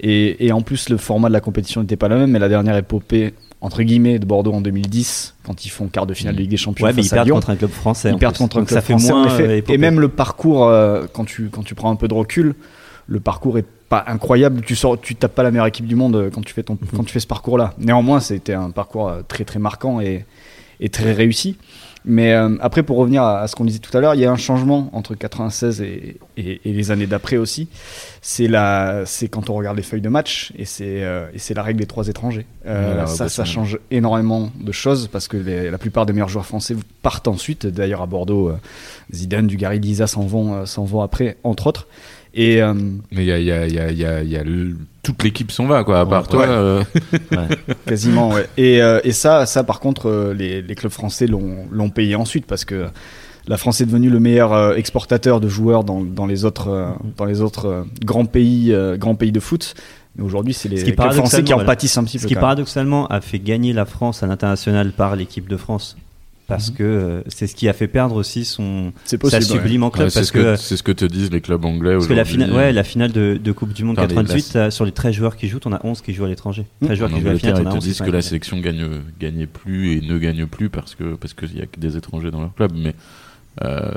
[0.00, 2.48] Et, et en plus, le format de la compétition n'était pas le même, mais la
[2.48, 6.40] dernière épopée, entre guillemets, de Bordeaux en 2010, quand ils font quart de finale de
[6.40, 7.34] Ligue des Champions Ouais, mais ils à perdent Lyon.
[7.36, 8.10] contre un club français.
[8.10, 8.38] Ils en perdent plus.
[8.44, 9.26] contre un Donc club ça fait français, en moins.
[9.34, 9.48] effet.
[9.68, 12.54] euh, et même le parcours, euh, quand, tu, quand tu prends un peu de recul,
[13.08, 14.60] le parcours est pas incroyable.
[14.62, 16.78] Tu sors, tu tapes pas la meilleure équipe du monde euh, quand tu fais, ton,
[16.94, 17.74] quand tu fais ce parcours-là.
[17.78, 20.24] Néanmoins, c'était un parcours très très marquant et,
[20.80, 21.56] et très réussi.
[22.04, 24.24] Mais euh, après, pour revenir à, à ce qu'on disait tout à l'heure, il y
[24.24, 27.68] a un changement entre 96 et, et- et les années d'après aussi.
[28.22, 31.54] C'est la, c'est quand on regarde les feuilles de match et c'est euh, et c'est
[31.54, 32.46] la règle des trois étrangers.
[32.66, 36.46] Euh, ça, ça change énormément de choses parce que les- la plupart des meilleurs joueurs
[36.46, 37.66] français partent ensuite.
[37.66, 38.56] D'ailleurs, à Bordeaux, euh,
[39.12, 41.88] Zidane, Dugarry, Lisa s'en vont, euh, s'en vont après, entre autres.
[42.34, 42.74] Et euh,
[43.10, 44.36] Mais il y a, il y a, il y a, il y a, il y
[44.36, 46.00] a le- toute l'équipe s'en va, quoi.
[46.00, 46.28] À part Ouais.
[46.28, 46.82] toi, euh,
[47.86, 48.46] Quasiment, ouais.
[48.56, 52.64] Et, euh, et ça, ça, par contre, les, les clubs français l'ont payé ensuite parce
[52.64, 52.86] que
[53.46, 56.90] la France est devenue le meilleur euh, exportateur de joueurs dans, dans les autres, euh,
[57.16, 59.74] dans les autres euh, grands, pays, euh, grands pays de foot.
[60.16, 62.28] Mais aujourd'hui, c'est les Ce qui, clubs français qui en pâtissent un petit Ce peu.
[62.28, 62.42] qui quand même.
[62.42, 65.96] paradoxalement a fait gagner la France à l'international par l'équipe de France.
[66.48, 69.42] Parce que euh, c'est ce qui a fait perdre aussi son sa possible.
[69.42, 69.48] ouais.
[69.48, 70.06] sublime en club.
[70.06, 72.06] ouais, c'est parce ce que, que, c'est ce que te disent les clubs anglais parce
[72.06, 74.70] que la, finale, ouais, la finale de, de Coupe du Monde Enfin, les- 98, euh,
[74.70, 76.64] sur les 13 joueurs qui jouent, on a 11 qui jouent à l'étranger.
[76.82, 77.96] 13 joueurs En qui jouent à la finale, ils on a te 11 qui disent
[77.98, 78.86] sont à que la sélection gagne,
[79.20, 82.30] gagnait plus et ne gagne plus parce que parce qu'il y a que des étrangers
[82.30, 82.72] dans leur club.
[82.74, 82.94] Mais
[83.62, 83.92] euh,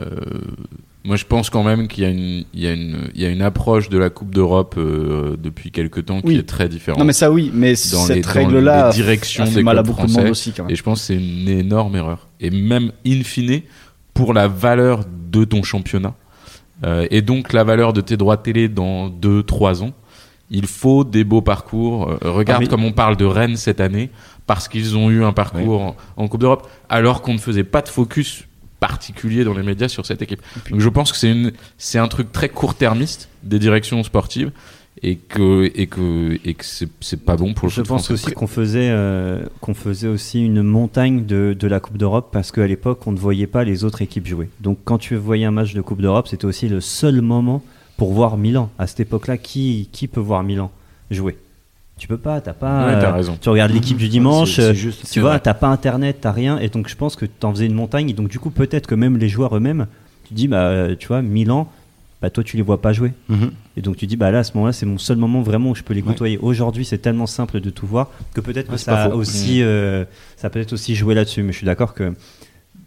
[1.03, 3.25] moi, je pense quand même qu'il y a une il y a une il y
[3.25, 6.35] a une approche de la Coupe d'Europe euh, depuis quelques temps qui Oui.
[6.37, 6.99] est très différente.
[6.99, 10.29] Non, mais ça, oui, mais dans cette règle-là fait des mal à beaucoup de monde
[10.29, 10.71] aussi, quand même.
[10.71, 12.27] Et je pense que c'est une énorme erreur.
[12.39, 13.61] Et même in fine,
[14.13, 16.13] pour la valeur de ton championnat,
[16.85, 19.93] euh, et donc la valeur de tes droits télé dans 2-3 ans,
[20.49, 22.09] il faut des beaux parcours.
[22.09, 24.09] Euh, regarde Ah, mais- comme on parle de Rennes cette année,
[24.45, 27.81] parce qu'ils ont eu un parcours en, en Coupe d'Europe, alors qu'on ne faisait pas
[27.81, 28.45] de focus
[28.81, 30.41] particulier dans les médias sur cette équipe.
[30.69, 34.51] Donc je pense que c'est une, c'est un truc très court-termiste des directions sportives
[35.03, 38.13] et que et que et que c'est c'est pas bon pour le Je pense français.
[38.13, 42.51] aussi qu'on faisait, euh, qu'on faisait aussi une montagne de, de la Coupe d'Europe parce
[42.51, 44.49] qu'à l'époque, on ne voyait pas les autres équipes jouer.
[44.59, 47.63] Donc quand tu voyais un match de Coupe d'Europe, c'était aussi le seul moment
[47.97, 48.69] pour voir Milan.
[48.79, 50.71] À cette époque-là, qui, qui peut voir Milan
[51.11, 51.37] jouer?
[52.01, 52.87] Tu peux pas, t'as pas.
[52.87, 53.37] Ouais, euh, raison.
[53.39, 56.31] Tu regardes l'équipe du dimanche, C'est- c'est euh, juste, tu vois, t'as pas internet, t'as
[56.31, 58.87] rien, et donc je pense que t'en faisais une montagne, et donc du coup, peut-être
[58.87, 59.85] que même les joueurs eux-mêmes,
[60.27, 61.71] tu dis, bah, euh, tu vois, Milan,
[62.19, 63.13] bah, toi, tu les vois pas jouer.
[63.29, 63.51] Mhm.
[63.77, 65.75] Et donc tu dis, bah là, à ce moment-là, c'est mon seul moment vraiment où
[65.75, 66.07] je peux les Ouais.
[66.07, 66.39] côtoyer.
[66.39, 70.03] Aujourd'hui, c'est tellement simple de tout voir que peut-être que Ouais, ça a aussi, euh,
[70.37, 71.43] ça a peut-être aussi joué là-dessus.
[71.43, 72.15] Mais je suis d'accord que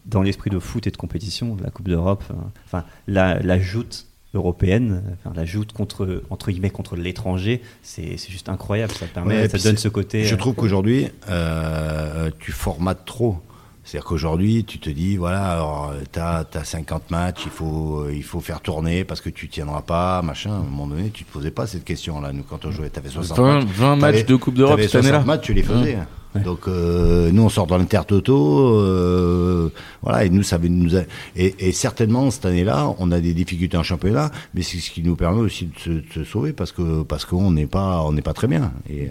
[0.07, 2.35] dans l'esprit de foot et de compétition, la Coupe d'Europe, euh,
[2.67, 8.31] enfin, la, la joute européenne, enfin, la joute contre, entre guillemets, contre l'étranger, c'est c'est
[8.31, 8.93] juste incroyable.
[8.93, 10.25] Ça permet, Ouais, ça donne ce côté.
[10.25, 13.39] Je euh, trouve qu'aujourd'hui, euh, tu formates trop.
[13.85, 18.41] C'est-à-dire qu'aujourd'hui, tu te dis, voilà, alors, t'as as 50 matchs, il faut, il faut
[18.41, 20.53] faire tourner parce que tu tiendras pas, machin.
[20.53, 22.33] À un moment donné, tu te posais pas cette question-là.
[22.33, 23.65] Nous, quand on jouait, t'avais 60 20, matchs.
[23.77, 25.19] 20 matchs de Coupe d'Europe cette année-là.
[25.23, 25.99] 60 matchs, tu les faisais.
[26.45, 29.69] Donc, euh, nous, on sort dans l'intertoto, euh,
[30.03, 31.03] voilà, et nous, ça nous a-
[31.37, 35.03] et, et certainement, cette année-là, on a des difficultés en championnat, mais c'est ce qui
[35.03, 38.13] nous permet aussi de se, de se sauver parce que, parce qu'on n'est pas, on
[38.13, 38.73] n'est pas très bien.
[38.91, 39.11] Et,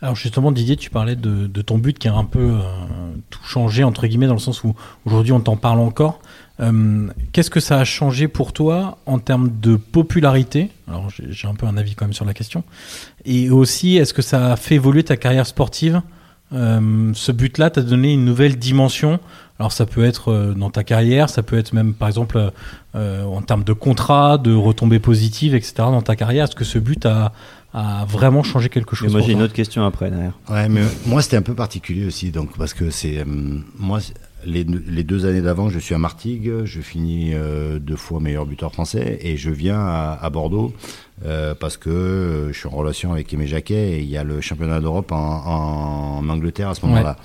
[0.00, 2.58] Alors justement, Didier, tu parlais de, de ton but qui a un peu euh,
[3.32, 4.74] tout changé, entre guillemets, dans le sens où
[5.04, 6.20] aujourd'hui on t'en parle encore.
[6.60, 10.70] Euh, Qu'est-ce que ça a changé pour toi en termes de popularité?
[10.86, 12.62] Alors j'ai un peu un avis quand même sur la question.
[13.24, 16.02] Et aussi, est-ce que ça a fait évoluer ta carrière sportive?
[16.52, 19.18] Euh, Ce but-là t'a donné une nouvelle dimension?
[19.58, 22.52] Alors ça peut être euh, dans ta carrière, ça peut être même par exemple
[22.94, 25.72] en termes de contrat, de retombées positives, etc.
[25.78, 26.44] dans ta carrière.
[26.44, 27.32] Est-ce que ce but a,
[27.74, 30.38] a vraiment changé quelque mais chose moi, pour j'ai une autre question après derrière.
[30.50, 33.24] Ouais, mais moi c'était un peu particulier aussi, donc parce que c'est euh,
[33.78, 34.00] moi
[34.44, 38.44] les, les deux années d'avant, je suis à Martigues, je finis euh, deux fois meilleur
[38.44, 40.72] buteur français et je viens à, à Bordeaux
[41.24, 44.24] euh, parce que euh, je suis en relation avec Aimé Jacquet et il y a
[44.24, 47.16] le championnat d'Europe en, en Angleterre à ce moment-là.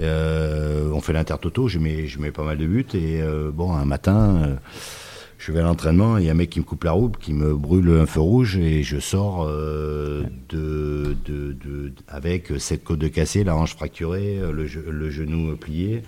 [0.00, 3.72] Euh, on fait l'intertoto, je mets je mets pas mal de buts et euh, bon
[3.72, 4.58] un matin.
[5.38, 7.10] Euh, je vais à l'entraînement, il y a un mec qui me coupe la roue,
[7.10, 12.84] qui me brûle un feu rouge et je sors euh, de, de, de- avec cette
[12.84, 16.02] côte de cassée, la hanche fracturée, le, ge- le genou plié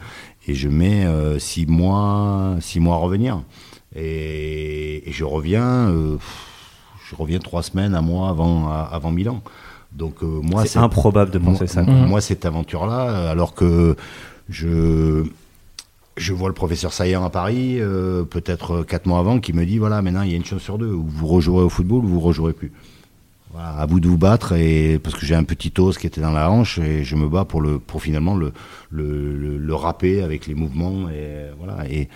[0.46, 3.42] et je mets euh, six mois six mois à revenir
[3.94, 6.16] et, et je reviens euh,
[7.08, 9.42] je reviens trois semaines un mois avant avant Milan.
[9.92, 11.82] Donc euh, moi C'est improbable de moi, penser ça.
[11.82, 13.96] moi, moi, cette aventure-là, alors que
[14.48, 15.24] je
[16.16, 19.78] je vois le professeur Saillant à Paris, euh, peut-être quatre mois avant, qui me dit
[19.78, 22.08] voilà, maintenant il y a une chance sur deux, ou vous rejouerez au football ou
[22.08, 22.72] vous rejouerez plus.
[23.52, 26.20] Voilà, à vous de vous battre et parce que j'ai un petit os qui était
[26.20, 28.52] dans la hanche et je me bats pour le pour finalement le
[28.90, 32.08] le, le, le râper avec les mouvements et voilà et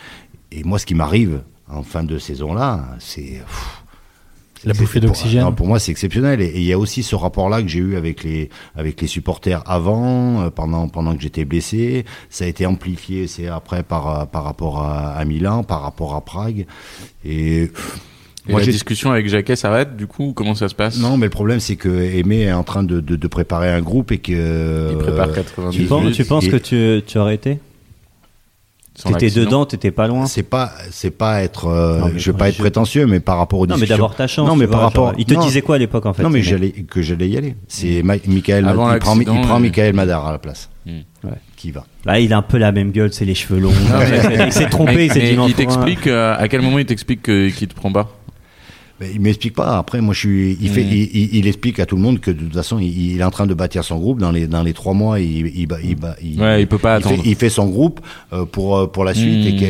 [0.53, 3.43] et moi ce qui m'arrive en fin de saison là, c'est
[4.67, 5.55] La bouffée pour- d'oxygène.
[5.55, 6.41] Pour moi, c'est exceptionnel.
[6.41, 9.63] Et il y a aussi ce rapport-là que j'ai eu avec les avec les supporters
[9.67, 12.05] avant, euh, pendant pendant que j'étais blessé.
[12.31, 16.15] Ça a été amplifié, c'est après par euh, par rapport à, à Milan, par rapport
[16.15, 16.67] à Prague.
[17.25, 17.63] Et
[18.47, 20.99] Et moi, la discussion avec Jacquet s'arrête, du coup, comment ça se passe?
[20.99, 23.81] Non, mais le problème, c'est que Aimé est en train de, de, de préparer un
[23.81, 25.79] groupe et que Il prépare euh, 98.
[25.83, 27.59] Tu penses, tu penses et- que tu, tu aurais été?
[29.03, 30.27] T'étais dedans, t'étais pas loin.
[30.27, 33.39] c'est pas c'est pas être euh, Non, mais je veux pas être prétentieux mais par
[33.39, 34.49] rapport aux Non, mais discussions d'abord ta chance.
[34.49, 36.23] non mais par vois, rapport genre, il te non, disait quoi à l'époque en fait
[36.23, 39.57] non mais j'allais que j'allais y aller c'est Ma- Michael Avant il prend, il prend
[39.57, 40.99] euh, Michael Madar à la place Hmm.
[41.27, 41.33] Ouais.
[41.57, 43.73] qui va Là, il a un peu la même gueule, c'est les cheveux longs.
[44.29, 45.49] mais- il s'est trompé, Mais- il s'est mais dit non.
[45.49, 48.11] il t'explique euh, à quel moment il t'explique que- qu'il te prend pas?
[49.01, 49.77] Mais il m'explique pas.
[49.79, 50.57] Après, moi, je suis.
[50.61, 50.89] Il, fait, Mm.
[50.93, 53.25] il, il- il explique à tout le monde que de toute façon, il, il est
[53.25, 54.21] en train de bâtir son groupe.
[54.21, 57.03] Dans les dans les trois mois, il il, il, il, Ouais, il peut pas il
[57.03, 57.23] fait, attendre.
[57.27, 58.01] il fait son groupe
[58.33, 59.49] euh, pour euh, pour la suite Mm.
[59.49, 59.65] et que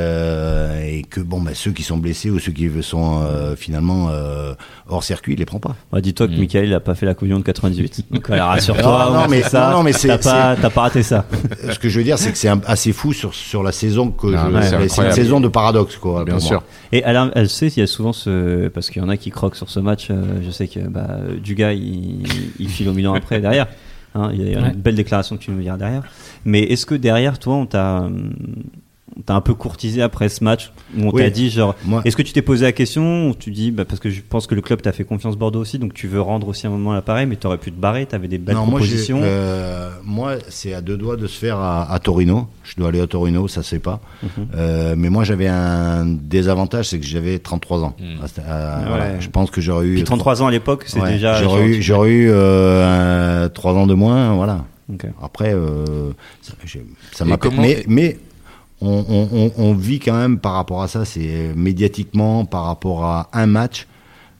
[0.00, 4.08] euh, et que bon, bah, ceux qui sont blessés ou ceux qui sont euh, finalement
[4.10, 4.54] euh,
[4.88, 5.76] hors circuit, il les prend pas.
[5.92, 6.38] Ouais, Dis-toi que Mm.
[6.38, 8.06] Michael il a pas fait la communion de 98.
[8.10, 9.10] Donc rassure-toi.
[9.12, 9.70] Non, mais- ça.
[9.72, 11.26] non, mais c'est- T'as pas, t'as pas raté ça.
[11.70, 14.26] Ce que je veux dire, c'est que c'est assez fou sur sur la saison que
[14.34, 16.24] Ah, je- c'est c'est une saison de paradoxe quoi.
[16.24, 16.52] Bien sûr.
[16.60, 16.64] moi.
[16.92, 18.68] Et elle, elle sait, il y a souvent ce.
[18.70, 20.08] Parce qu'il y en a qui croquent sur ce match.
[20.10, 22.22] euh, je sais que bah, Dugas, il,
[22.58, 23.66] il file au Milan après, derrière.
[24.14, 24.68] Hein, il y a Ouais.
[24.72, 26.02] une belle déclaration que tu nous dire derrière.
[26.44, 28.08] Mais est-ce que derrière, toi, on t'a.
[29.16, 31.22] Hum, on t'a un peu courtisé après ce match où on Oui.
[31.22, 33.84] t'a dit genre Moi, est-ce que tu t'es posé la question ou tu dis bah,
[33.84, 36.20] parce que je pense que le club t'a fait confiance Bordeaux aussi donc tu veux
[36.20, 38.80] rendre aussi un moment l'appareil mais t'aurais pu te barrer t'avais des belles non, moi,
[39.10, 42.48] euh, moi, c'est à deux doigts de se faire à, à Torino.
[42.64, 44.00] Je dois aller à Torino, ça fait pas.
[44.22, 44.28] Mhm.
[44.54, 47.96] Euh, mais moi, j'avais un désavantage, c'est que j'avais 33 ans.
[47.98, 48.04] Mm.
[48.46, 48.84] À- Ouais.
[48.88, 49.20] voilà.
[49.20, 49.94] Je pense que j'aurais eu.
[49.94, 53.48] puis 33 ans à l'époque c'est Ouais, déjà J'aurais genre, eu, j'aurais eu euh, un-
[53.48, 54.64] trois ans de moins, voilà.
[55.22, 56.10] Après, euh,
[57.12, 57.36] ça, m'a.
[57.36, 58.18] comment- Mais, mais
[58.80, 61.04] on, on- on- vit quand même par rapport à ça.
[61.04, 63.86] C'est médiatiquement par rapport à un match,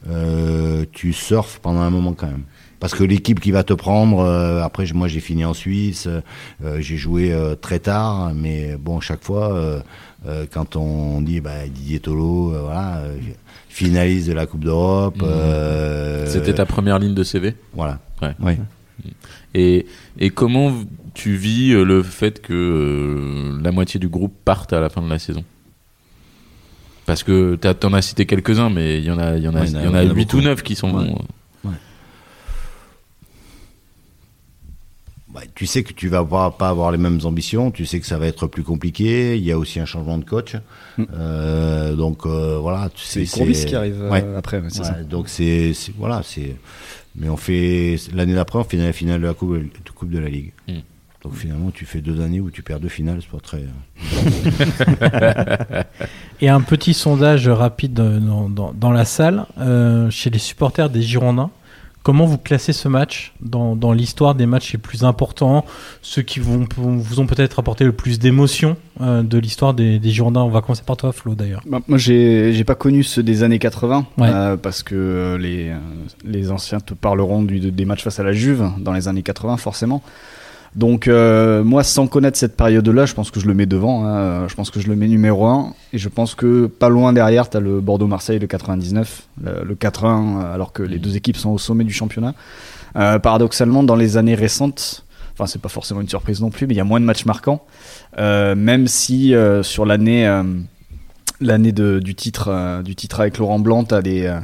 [0.09, 2.43] euh, tu surfes pendant un moment quand même.
[2.79, 6.07] Parce que l'équipe qui va te prendre, euh, après moi j'ai fini en Suisse,
[6.63, 9.79] euh, j'ai joué euh, très tard, mais bon chaque fois euh,
[10.27, 13.17] euh, quand on dit bah, Didier Tolo, euh, voilà, euh,
[13.69, 17.99] finaliste de la Coupe d'Europe, euh, C'était ta première ligne de CV voilà.
[18.23, 18.33] Ouais.
[18.41, 18.57] Ouais.
[19.53, 19.85] Et,
[20.17, 20.71] et comment
[21.13, 25.01] tu vis euh, le fait que euh, la moitié du groupe parte à la fin
[25.01, 25.43] de la saison
[27.05, 29.55] Parce que t'as- t'en as cité quelques-uns, mais il y en a, il y en
[29.55, 30.41] a, Ouais, il y en il y en a a 8 ou beaucoup.
[30.49, 31.07] 9 qui sont Ouais.
[31.07, 31.25] bons.
[35.33, 38.05] bah, tu sais que tu vas pas, pas avoir les mêmes ambitions, tu sais que
[38.05, 39.37] ça va être plus compliqué.
[39.37, 40.55] Il y a aussi un changement de coach,
[40.97, 41.03] Mm.
[41.13, 42.89] Euh, donc euh, voilà.
[42.93, 44.25] Tu C'est sais, Courbis qui arrive euh, Ouais.
[44.35, 45.03] après, ouais, c'est Ouais, ça.
[45.03, 46.57] donc c'est c'est- voilà, c'est.
[47.15, 50.19] Mais on fait l'année d'après, on fait la finale de la coupe, de coupe de
[50.19, 50.51] la ligue.
[50.67, 50.73] Mm.
[51.23, 53.63] Donc finalement, tu fais deux années où tu perds deux finales, c'est pas très.
[56.41, 61.01] Et un petit sondage rapide dans, dans- dans la salle, euh, chez les supporters des
[61.01, 61.51] Girondins.
[62.03, 65.63] Comment vous classez ce match dans, dans l'histoire des matchs les plus importants,
[66.01, 70.09] ceux qui vont, vous ont peut-être apporté le plus d'émotion euh, de l'histoire des, des
[70.09, 70.41] Girondins?
[70.41, 71.61] On va commencer par toi, Flo, d'ailleurs.
[71.67, 74.29] Bah, moi, j'ai j'ai pas connu ceux des années 80 Ouais.
[74.33, 75.77] euh, parce que euh, les, euh,
[76.25, 79.57] les anciens te parleront du, des matchs face à la Juve dans les années 80,
[79.57, 80.01] forcément.
[80.75, 84.05] Donc, euh, moi, sans connaître cette période-là, je pense que je le mets devant.
[84.05, 84.47] hein.
[84.47, 85.73] Je pense que je le mets numéro 1.
[85.91, 89.75] Et je pense que pas loin derrière, tu as le Bordeaux-Marseille de 99, le, le
[89.75, 92.33] 4-1, alors que les deux équipes sont au sommet du championnat.
[92.95, 96.73] Euh, paradoxalement, dans les années récentes, enfin, c'est pas forcément une surprise non plus, mais
[96.73, 97.65] il y a moins de matchs marquants.
[98.17, 100.25] Euh, même si euh, sur l'année.
[101.41, 104.39] L'année de- du titre euh, du titre avec Laurent Blanc t'as des euh,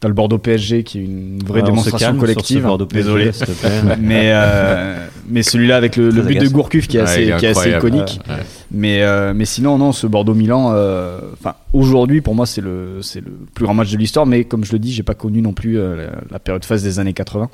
[0.00, 3.30] t'as le Bordeaux PSG qui est une vraie Ouais, démonstration collective ce Bordeaux PSG, désolé
[3.32, 3.96] te plaît.
[4.00, 6.48] mais euh, mais celui-là avec le, le but de.
[6.48, 8.34] Gourcuff qui est assez qui est assez iconique Ouais.
[8.70, 12.98] mais euh, mais sinon non ce Bordeaux Milan euh, enfin aujourd'hui pour moi c'est le
[13.02, 15.42] c'est le plus grand match de l'histoire mais comme je le dis j'ai pas connu
[15.42, 17.50] non plus la, la période phase des années 80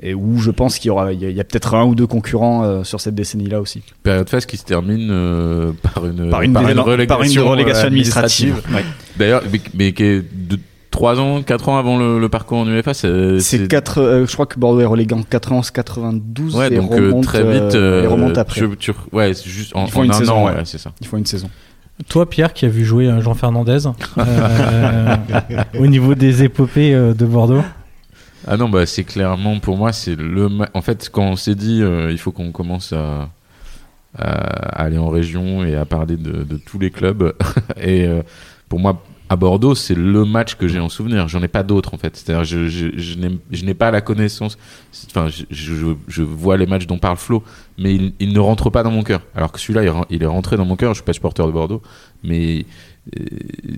[0.00, 2.62] et où je pense qu'il y aura il y a, peut-être un ou deux concurrents
[2.64, 6.42] euh, sur cette décennie là aussi Période phase qui se termine euh, par une par
[6.42, 8.84] une, relégation, par une relégation administrative, Ouais.
[9.16, 10.58] D'ailleurs, mais, mais qui est de
[10.90, 12.94] 3 ans, 4 ans avant le, le parcours en UEFA.
[12.94, 17.24] C'est euh, je crois que Bordeaux est relégué en 91, 92 Ouais, et donc remonte,
[17.24, 17.74] très vite.
[17.74, 18.60] euh, et remonte après.
[18.60, 20.52] tu- tu- ouais, c'est juste en, Ils font en une un saison, an, ouais.
[20.54, 20.92] ouais, c'est ça.
[21.00, 21.50] Il faut une saison.
[22.08, 23.86] Toi, Pierre, qui a vu jouer Jean Fernandez
[24.18, 25.16] euh,
[25.78, 27.62] au niveau des épopées de Bordeaux?
[28.46, 30.48] Ah non, bah c'est clairement pour moi, c'est le.
[30.74, 33.30] En fait, quand on s'est dit, euh, il faut qu'on commence à,
[34.14, 37.34] aller en région et à parler de, tous les clubs.
[37.80, 38.22] et euh,
[38.68, 41.28] pour moi, à Bordeaux, c'est le match que j'ai en souvenir.
[41.28, 42.16] J'en ai pas d'autres en fait.
[42.16, 44.56] C'est-à-dire, je, je, je n'ai- pas la connaissance.
[45.10, 47.42] Enfin, je, vois les matchs dont parle Flo,
[47.76, 49.20] mais il, ne rentre pas dans mon cœur.
[49.34, 50.94] Alors que celui-là, il, il est rentré dans mon cœur.
[50.94, 51.82] Je suis pas supporter de Bordeaux,
[52.22, 52.64] mais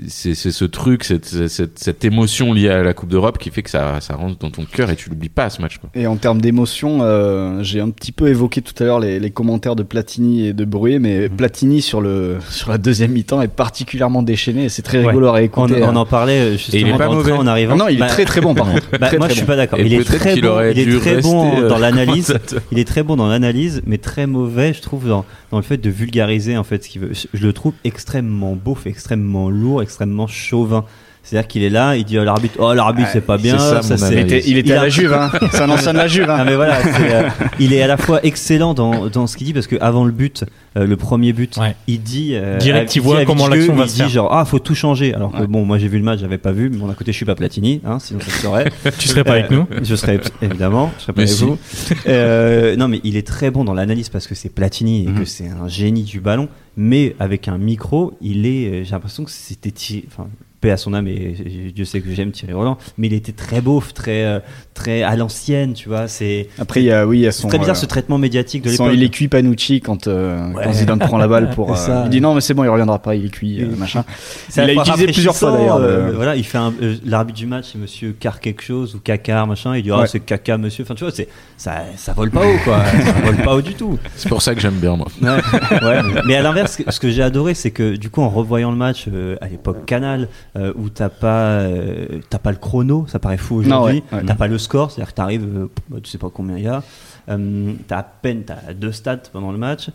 [0.09, 3.62] c'est c'est ce truc, cette, cette, cette émotion liée à la Coupe d'Europe qui fait
[3.62, 5.78] que ça, ça rentre dans ton cœur et tu l'oublies pas ce match.
[5.78, 5.91] Quoi.
[5.95, 9.31] Et en termes d'émotion, euh, j'ai un petit peu évoqué tout à l'heure les, les
[9.31, 11.37] commentaires de Platini et de Bruet, mais Mhm.
[11.37, 15.41] Platini sur, le, sur la deuxième mi-temps est particulièrement déchaîné et c'est très rigolo à
[15.57, 15.97] On, hein.
[15.97, 17.33] en parlait euh, Et il est justement pas mauvais.
[17.33, 17.76] en arrivant.
[17.76, 18.87] Non, non, il est Bah, très très bon par contre.
[18.99, 19.53] bah, Très, moi, très je suis bon.
[19.53, 19.78] pas d'accord.
[19.81, 20.61] Il est très bon.
[20.74, 22.35] Il est très bon dans l'analyse.
[22.72, 25.76] Il est très bon dans l'analyse, mais très mauvais, je trouve, dans, dans le fait
[25.78, 27.11] de vulgariser en fait ce qu'il veut.
[27.33, 29.19] Je le trouve extrêmement beauf, extrêmement
[29.50, 30.84] lourd, extrêmement chauvin.
[31.22, 33.94] C'est-à-dire qu'il est là, il dit à l'arbitre, oh l'arbitre c'est pas bien, ça, mon
[33.94, 34.20] Il c'est.
[34.20, 35.30] était, il était Il à la Juve, hein.
[35.52, 36.28] c'est un ancien de la Juve.
[36.28, 36.44] hein.
[36.44, 37.28] Mais voilà, c'est, euh,
[37.60, 40.12] il est à la fois excellent dans, dans ce qu'il dit parce que avant le
[40.12, 40.44] but,
[40.76, 41.76] euh, le premier but, Ouais.
[41.86, 44.08] il dit euh, Direct, il voit dit comment l'action va il se dit faire.
[44.08, 45.14] genre ah faut tout changer.
[45.14, 45.46] Alors que Ouais.
[45.46, 47.26] bon moi j'ai vu le match, j'avais pas vu, mais bon d'un côté je suis
[47.26, 48.64] pas Platini, hein, sinon ça se saurait.
[48.98, 51.44] Tu serais pas avec nous Je serais évidemment, je serais pas Mais avec si.
[51.44, 51.58] vous.
[52.08, 55.18] Euh, non, mais il est très bon dans l'analyse parce que c'est Platini et Mhm.
[55.18, 56.48] que c'est un génie du ballon.
[56.76, 58.84] Mais avec un micro, il est.
[58.84, 59.72] J'ai l'impression que c'était
[60.08, 60.28] enfin
[60.61, 61.34] paix à son âme et
[61.74, 64.40] Dieu sait que j'aime Thierry Roland, mais il était très beau, très euh,
[64.74, 66.06] très à l'ancienne, tu vois.
[66.08, 67.48] C'est Après, il y a, oui, il y a c'est son.
[67.48, 68.98] très bizarre euh, ce traitement médiatique de Son l'époque.
[68.98, 70.64] il est cuit Panucci quand, euh, Ouais.
[70.64, 71.70] quand Zidane prend la balle pour.
[71.72, 72.02] Euh, ça.
[72.06, 74.04] il dit non, mais c'est bon, il reviendra pas, il est cuit, euh, machin.
[74.56, 77.66] Il la utilisé plusieurs fois, d'ailleurs, euh, le- voilà, il fait euh, l'arbitre du match,
[77.72, 79.76] c'est Monsieur Car quelque chose ou Cacar machin.
[79.76, 80.06] Il dit ah Ouais.
[80.06, 80.84] c'est Caca Monsieur.
[80.84, 82.82] Enfin tu vois, c'est ça ça vole pas haut quoi.
[83.04, 83.98] ça vole pas haut du tout.
[84.16, 85.06] C'est pour ça que j'aime bien moi.
[85.82, 86.00] Ouais.
[86.26, 88.70] Mais à l'inverse, ce que- ce que j'ai adoré, c'est que du coup, en revoyant
[88.70, 93.07] le match euh, à l'époque Canal, euh, où t'as pas, euh, t'as pas le chrono,
[93.09, 94.03] ça paraît fou aujourd'hui.
[94.12, 94.24] ouais, ouais.
[94.26, 96.68] T'as pas le score, c'est-à-dire que t'arrives, euh, bah, tu sais pas combien il y
[96.68, 96.82] a.
[97.28, 99.90] Euh, t'as à peine t'as deux stats pendant le match,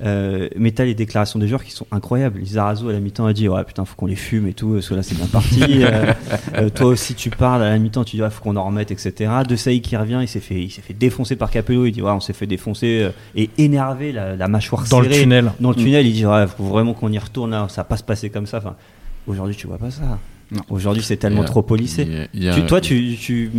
[0.00, 2.38] mais t'as les déclarations des joueurs qui sont incroyables.
[2.38, 4.88] Lizarazo à la mi-temps a dit ouais putain faut qu'on les fume et tout, parce
[4.88, 5.82] que là c'est bien parti.
[6.74, 9.30] Toi aussi tu parles à la mi-temps, tu dis ouais faut qu'on en remette etc.
[9.46, 12.00] De Saï qui revient, il s'est fait, il s'est fait défoncer par Capello, il dit
[12.00, 15.52] ouais on s'est fait défoncer et énervé la, la mâchoire Dans le serrée tunnel.
[15.60, 17.96] dans le tunnel, il dit ouais, faut vraiment qu'on y retourne là, ça va pas
[17.98, 18.58] se passer comme ça.
[18.58, 18.76] Enfin,
[19.28, 20.18] aujourd'hui, tu vois pas ça.
[20.70, 22.02] Aujourd'hui, c'est tellement a- trop policé.
[22.48, 23.50] a- Tu- toi, tu, tu-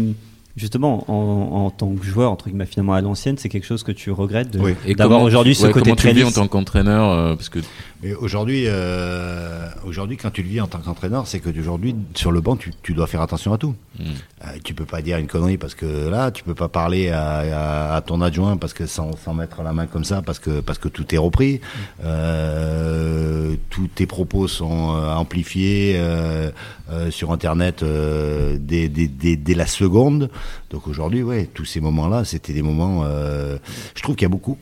[0.60, 3.92] justement, en, en tant que joueur, entre guillemets, finalement à l'ancienne, c'est quelque chose que
[3.92, 4.74] tu regrettes de- Oui.
[4.86, 7.50] Et d'avoir aujourd'hui ce ouais, côté comment tu le vis en tant qu'entraîneur euh, parce
[7.50, 7.60] que
[8.04, 12.32] Mais aujourd'hui, euh, aujourd'hui, quand tu le vis en tant qu'entraîneur, c'est que aujourd'hui, sur
[12.32, 13.74] le banc, tu, tu dois faire attention à tout.
[13.98, 14.04] Mm.
[14.04, 17.40] Euh, tu peux pas dire une connerie parce que là, tu peux pas parler à,
[17.40, 20.60] à- à ton adjoint parce que sans, sans mettre la main comme ça parce que
[20.62, 21.60] parce que tout est repris.
[22.04, 26.52] Euh, tous tes propos sont amplifiés euh,
[26.92, 30.30] euh, sur Internet euh, dès, dès, dès, dès la seconde.
[30.70, 33.04] Donc aujourd'hui, ouais, tous ces moments-là, c'était des moments.
[33.06, 33.58] euh,
[33.96, 34.58] je trouve qu'il y a beaucoup.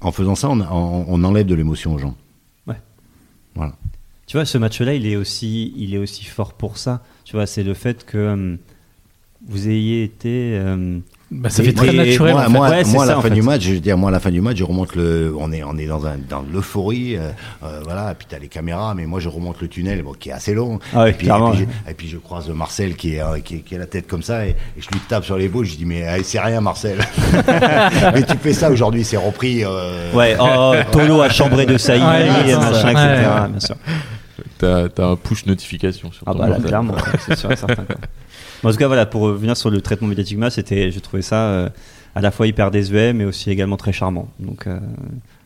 [0.00, 2.16] En faisant ça, on, on- on enlève de l'émotion aux gens.
[4.26, 7.02] Tu vois, ce match-là, il est aussi, il est aussi fort pour ça.
[7.24, 8.58] Tu vois, c'est le fait que hum,
[9.46, 10.56] vous ayez été.
[11.32, 12.32] Bah, ça fait très naturel.
[12.32, 12.50] Moi, en fait.
[12.50, 13.34] moi, Ouais, c'est moi, à ça, la en fin fait.
[13.34, 15.32] du match, je veux dire, moi, à la fin du match, je remonte le.
[15.38, 17.30] On est, on est dans un, dans l'euphorie, euh,
[17.62, 18.10] euh, voilà.
[18.10, 20.54] Et puis t'as les caméras, mais moi, je remonte le tunnel, bon, qui est assez
[20.54, 20.80] long.
[20.92, 21.56] Ah ouais, et, puis, et, puis, ouais.
[21.86, 24.08] je- et puis je croise Marcel qui est, euh, qui, est- qui a la tête
[24.08, 25.66] comme ça, et, et je lui tape sur l'épaule.
[25.66, 26.98] Je dis, mais allez, c'est rien, Marcel.
[28.12, 29.64] mais tu fais ça aujourd'hui, c'est repris.
[29.64, 32.90] euh, Ouais, oh, Tolo a chambré de Saïd, Ouais, machin, ça.
[32.90, 33.28] etc.
[33.44, 33.48] Ouais.
[33.50, 33.76] Bien sûr.
[34.58, 36.66] T'as t'as un push notification sur Ah ton bah portable.
[36.68, 36.94] clairement,
[37.26, 37.84] c'est sûr et certain.
[37.84, 37.94] quoi.
[38.64, 41.44] En tout cas, voilà, pour revenir sur le traitement médiatique match, c'était, j'ai trouvé ça
[41.50, 41.68] euh,
[42.14, 44.28] à la fois hyper désuet, mais aussi également très charmant.
[44.38, 44.78] Donc, euh,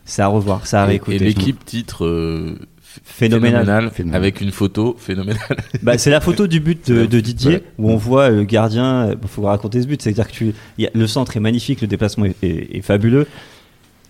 [0.04, 1.16] c'est à revoir, ça à réécouter.
[1.16, 2.58] Et l'équipe titre euh,
[3.04, 3.90] Phénoménal.
[3.90, 4.16] Phénoménal.
[4.16, 5.56] avec une photo phénoménale.
[5.82, 7.62] Bah, c'est la photo du but de, de Didier Ouais.
[7.78, 9.10] où on voit le gardien.
[9.20, 11.80] Il faut raconter ce but, c'est-à-dire que tu, il y a- le centre est magnifique,
[11.80, 13.26] le déplacement est, est- est fabuleux.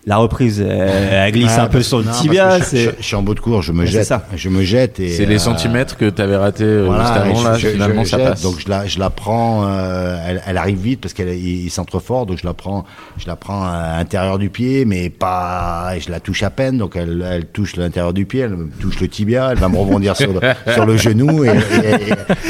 [0.06, 0.68] La reprise, elle,
[1.12, 2.58] elle glisse Ah, un peu sur le non, tibia.
[2.58, 4.04] je, c'est- je- je suis en bout de cours, je me C'est jette.
[4.04, 4.26] ça.
[4.36, 5.08] Je me jette et.
[5.08, 8.18] C'est les euh, centimètres que t'avais raté euh, Voilà, juste avant là, finalement je ça
[8.18, 8.42] jette, passe.
[8.42, 11.70] Donc je la, je la prends, euh, elle, elle arrive vite parce qu'elle il, il
[11.70, 12.84] centre fort, donc je la prends,
[13.16, 16.96] je la prends à l'intérieur du pied, mais pas, je la touche à peine, donc
[16.96, 20.14] elle, elle touche l'intérieur du pied, elle me touche le tibia, elle va me rebondir
[20.18, 20.40] sur le,
[20.74, 21.52] sur le genou et, et,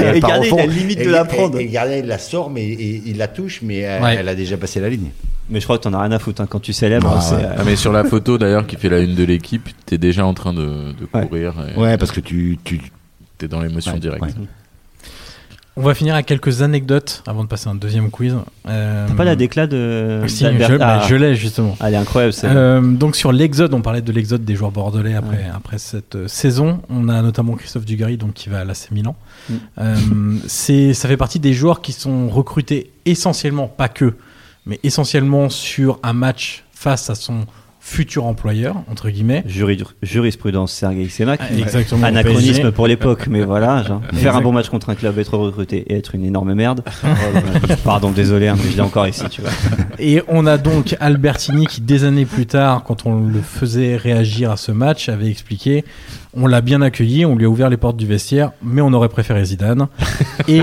[0.03, 1.61] et- et limite Et- de la et- prendre.
[1.61, 4.17] Et, il la sort, mais il la touche, mais Ouais.
[4.19, 5.11] elle a déjà passé la ligne.
[5.51, 7.13] Mais je crois que t'en as rien à foutre hein, quand tu célèbres.
[7.21, 7.45] Ah, ouais.
[7.45, 10.25] euh, Ah, mais sur la photo d'ailleurs qui fait la une de l'équipe, t'es déjà
[10.25, 11.27] en train de, de Ouais.
[11.27, 11.55] courir.
[11.75, 12.81] et Ouais, parce que tu, tu,
[13.37, 14.23] T'es dans l'émotion Ouais, directe.
[14.23, 14.33] ouais.
[15.77, 18.37] On va finir avec quelques anecdotes avant de passer à un deuxième quiz.
[18.69, 20.23] Euh, T'as pas la déclat de.
[20.29, 21.05] Si, je, Ah.
[21.19, 21.77] l'ai justement.
[21.85, 22.47] Elle est incroyable, c'est.
[22.47, 26.29] Euh, donc sur l'exode, on parlait de l'exode des joueurs bordelais après, après cette euh,
[26.29, 26.81] saison.
[26.91, 29.17] On a notamment Christophe Dugarry donc, qui va à l'AC Milan.
[29.51, 29.55] Mm.
[29.81, 29.95] Euh,
[30.47, 34.15] c'est, ça fait partie des joueurs qui sont recrutés essentiellement, pas que,
[34.67, 37.47] mais essentiellement sur un match face à son
[37.87, 39.45] futur employeur, entre guillemets.
[39.47, 41.39] Juri- jurisprudence Sergei Semak.
[41.43, 43.83] Ah, exactement, Anachronisme pour l'époque, mais voilà.
[43.83, 46.83] genre, faire un bon match contre un club, être recruté et être une énorme merde.
[47.85, 49.51] Pardon, désolé, hein, mais je l'ai encore ici, tu vois.
[49.99, 54.51] Et on a donc Albertini qui, des années plus tard, quand on le faisait réagir
[54.51, 55.85] à ce match, avait expliqué
[56.37, 59.09] on l'a bien accueilli, on lui a ouvert les portes du vestiaire, mais on aurait
[59.09, 59.87] préféré Zidane.
[60.49, 60.63] Et,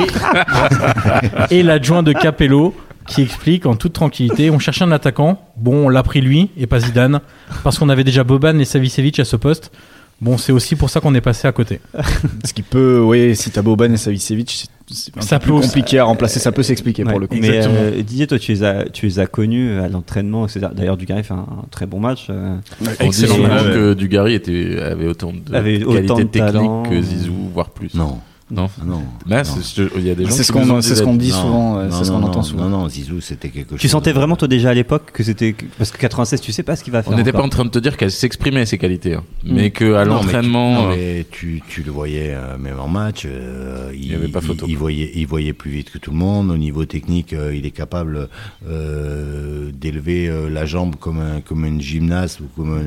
[1.49, 2.75] et l'adjoint de Capello
[3.13, 6.67] qui explique en toute tranquillité on cherchait un attaquant, bon, on l'a pris lui et
[6.67, 7.19] pas Zidane,
[7.63, 9.71] parce qu'on avait déjà Boban et Savicevic à ce poste.
[10.19, 11.81] Bon, c'est aussi pour ça qu'on est passé à côté.
[12.45, 14.51] Ce qui peut, oui, si t'as Boban et Savicevic,
[14.91, 16.39] c'est- un Ça peu plus compliqué à remplacer.
[16.39, 17.09] Ça peut s'expliquer Ouais.
[17.09, 17.37] pour le coup.
[17.39, 20.67] Mais euh, Didier, toi, tu les as, tu les as connus à l'entraînement, etc.
[20.75, 22.27] D'ailleurs, Dugarry fait un, un très bon match.
[22.29, 23.35] euh, On dit Excellent.
[23.35, 23.73] souvent Ouais, ouais.
[23.73, 26.83] que Dugarry était, avait autant de Avait qualité autant de technique talent.
[26.83, 27.93] que Zizou, voire plus.
[27.95, 28.19] non,
[28.51, 28.69] Non.
[28.85, 29.01] non.
[29.25, 29.87] Là, Non.
[29.97, 32.23] il y a des gens C'est ce qu'on ce dit Non, souvent, c'est ce qu'on
[32.23, 32.69] entend souvent.
[32.69, 33.79] Non, non, Zizou, c'était quelque chose.
[33.79, 35.55] Tu sentais vraiment, toi, déjà à l'époque, que c'était.
[35.77, 37.13] Parce que 96, tu sais pas ce qu'il va faire.
[37.13, 39.23] On n'était pas en train de te dire qu'elle s'exprimait ses qualités, hein.
[39.43, 39.53] Mm.
[39.55, 43.23] mais que à l'entraînement, euh, mais tu, tu le voyais euh, même en match.
[43.25, 46.17] euh, il y avait pas photo, Il, voyait, il voyait plus vite que tout le
[46.17, 46.51] monde.
[46.51, 48.27] Au niveau technique, euh, il est capable
[48.67, 52.81] euh, d'élever la jambe comme un comme une gymnaste ou comme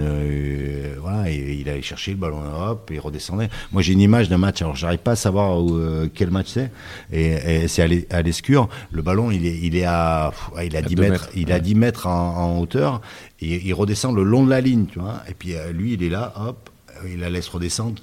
[1.00, 1.30] voilà.
[1.30, 2.38] Et, il allait chercher le ballon,
[2.68, 3.48] hop, et il redescendait.
[3.72, 4.60] Moi, j'ai une image d'un match.
[4.62, 6.70] Alors, j'arrive pas à savoir où, euh, quel match c'est.
[7.12, 8.68] Et, et c'est à l'es- à l'escure.
[8.90, 10.32] Le ballon, il est, il est à,
[10.62, 11.12] il a À 10 deux mètres.
[11.12, 11.60] mètres, Il a ouais.
[11.60, 13.00] 10 mètres en, en hauteur.
[13.40, 15.22] Et il redescend le long de la ligne, tu vois.
[15.28, 16.70] Et puis euh, lui, il est là, hop,
[17.06, 18.00] il la laisse redescendre.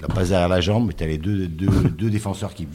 [0.00, 1.66] La passe derrière la jambe, et t'as les deux, deux,
[1.98, 2.66] deux défenseurs qui,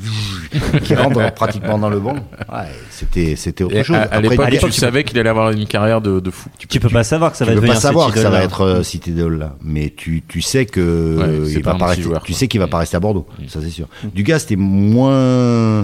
[0.83, 2.13] qui rentrent pratiquement dans le banc.
[2.13, 3.95] Ouais, c'était, c'était autre chose.
[3.95, 6.49] à, à Après, l'époque, tu savais qu'il allait avoir une carrière de, de fou.
[6.69, 8.43] Tu peux pas savoir que ça tu va peux devenir pas savoir que ça va
[8.43, 12.03] être euh, cette idole-là, mais tu, tu sais que Ouais, il pas va pas rester,
[12.03, 13.47] joueur, tu sais qu'il va pas rester à Bordeaux, Mm.
[13.47, 13.87] ça c'est sûr.
[14.13, 15.83] Du gars, c'était moins, euh,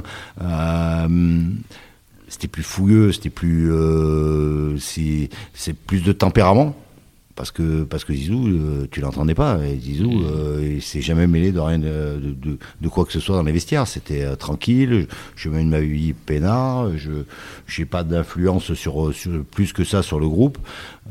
[2.28, 6.76] c'était plus fouilleux, c'était plus, euh, c'est, c'est plus de tempérament.
[7.42, 9.58] Parce que, parce que Zizou, euh, tu l'entendais pas.
[9.66, 10.24] Et Zizou, Mm.
[10.32, 13.36] euh, il s'est jamais mêlé de rien de, de, de- de quoi que ce soit
[13.36, 13.88] dans les vestiaires.
[13.88, 15.08] C'était euh, tranquille.
[15.36, 16.96] Je, je mène ma vie peinard.
[16.98, 17.10] Je
[17.66, 20.60] j'ai pas d'influence sur, sur plus que ça sur le groupe.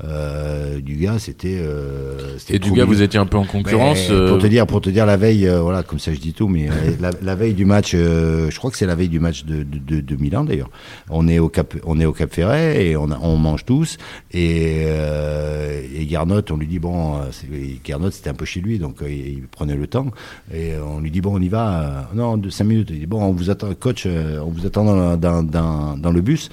[0.05, 1.59] Euh, du gars, c'était.
[1.61, 2.86] Euh, Et du trop gars, mignon.
[2.96, 4.09] vous étiez un peu en concurrence.
[4.09, 6.18] Mais, euh, Pour te dire, pour te dire la veille, euh, voilà, comme ça je
[6.20, 9.09] dis tout, mais euh, la, la veille du match, je crois que c'est la veille
[9.11, 10.70] du match de, de, de, de Milan d'ailleurs.
[11.11, 13.98] On est au Cap, on est au Cap Ferret et on, a- on mange tous.
[14.32, 17.46] Et, euh, et Garnot, on lui dit bon, euh, c'est-
[17.84, 20.07] Garnot c'était un peu chez lui, donc il prenait le temps.
[20.55, 22.09] Et on lui dit bon, on y va.
[22.14, 22.88] non, de cinq minutes.
[22.90, 26.20] Il dit bon, on vous attend, coach, on vous attend dans, dans, dans, dans le
[26.20, 26.48] bus.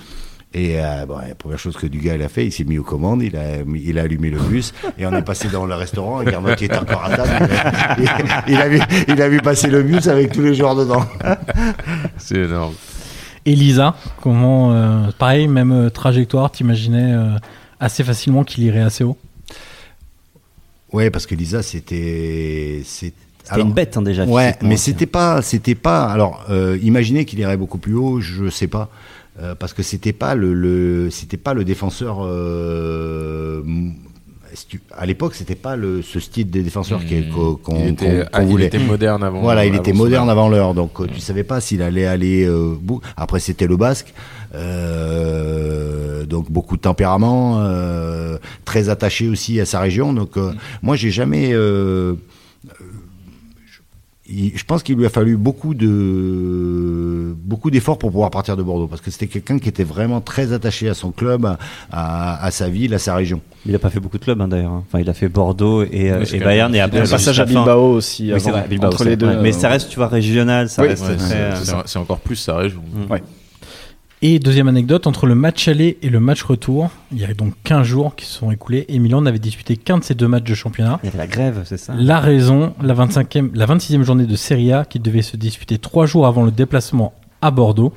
[0.57, 2.83] Et euh, bon, la première chose que Dugas il a fait, il s'est mis aux
[2.83, 6.21] commandes, il a, il a allumé le bus et on est passé dans le restaurant.
[6.21, 7.47] Et Garnot qui était encore à table,
[7.99, 11.05] il, il a vu, il a vu passer le bus avec tous les joueurs dedans.
[12.17, 12.73] C'est énorme.
[13.45, 17.37] Elisa, comment, euh, pareil, même euh, trajectoire, t'imaginais euh,
[17.79, 19.17] assez facilement qu'il irait assez haut?
[20.91, 22.81] Ouais, parce que Lisa, c'était.
[22.83, 23.13] C'était
[23.55, 24.25] une bête hein, déjà.
[24.25, 26.05] Ouais, mais c'était pas, c'était pas.
[26.07, 28.89] Alors, euh, imaginez qu'il irait beaucoup plus haut, je sais pas,
[29.39, 32.17] Euh, parce que c'était pas le, le c'était pas le défenseur.
[32.23, 33.61] euh,
[34.97, 37.29] à l'époque, c'était pas le ce style des défenseurs Mmh.
[37.31, 37.57] qu'on
[38.33, 38.65] ah, qu'on il voulait.
[38.65, 39.41] était moderne avant.
[39.41, 42.45] Voilà, il avant était moderne avant l'heure, donc euh, tu savais pas s'il allait aller.
[42.45, 44.13] euh, bou- Après, c'était le basque,
[46.27, 47.61] donc beaucoup de tempérament,
[48.65, 50.13] très attaché aussi à sa région.
[50.13, 51.51] Donc, euh, moi, j'ai jamais.
[54.29, 58.63] Il- je pense qu'il lui a fallu beaucoup de beaucoup d'efforts pour pouvoir partir de
[58.63, 61.57] Bordeaux, parce que c'était quelqu'un qui était vraiment très attaché à son club, à,
[61.91, 63.41] à- à sa ville, à sa région.
[63.65, 64.71] Il a pas fait beaucoup de clubs hein, d'ailleurs.
[64.71, 64.83] hein.
[64.87, 67.45] Enfin, il a fait Bordeaux et, euh, c'est et Bayern et après Le passage à.
[67.45, 69.37] Bilbao aussi, Oui, avant, vrai, Bilbao, entre les deux.
[69.41, 71.99] Mais euh, ça reste, tu vois, régional, ça Oui, reste Ouais, très, c'est- euh, c'est
[71.99, 72.81] encore plus sa région.
[73.09, 73.21] Ouais.
[74.23, 77.53] Et deuxième anecdote, entre le match aller et le match retour, il y a donc
[77.65, 80.45] 15 jours qui se sont écoulés et Milan n'avait disputé qu'un de ces deux matchs
[80.45, 80.99] de championnat.
[81.03, 81.93] Il y avait la grève, c'est ça?
[81.95, 86.07] La raison, la, 25e, la 26e journée de Serie A, qui devait se disputer trois
[86.07, 87.13] jours avant le déplacement
[87.43, 87.93] à Bordeaux,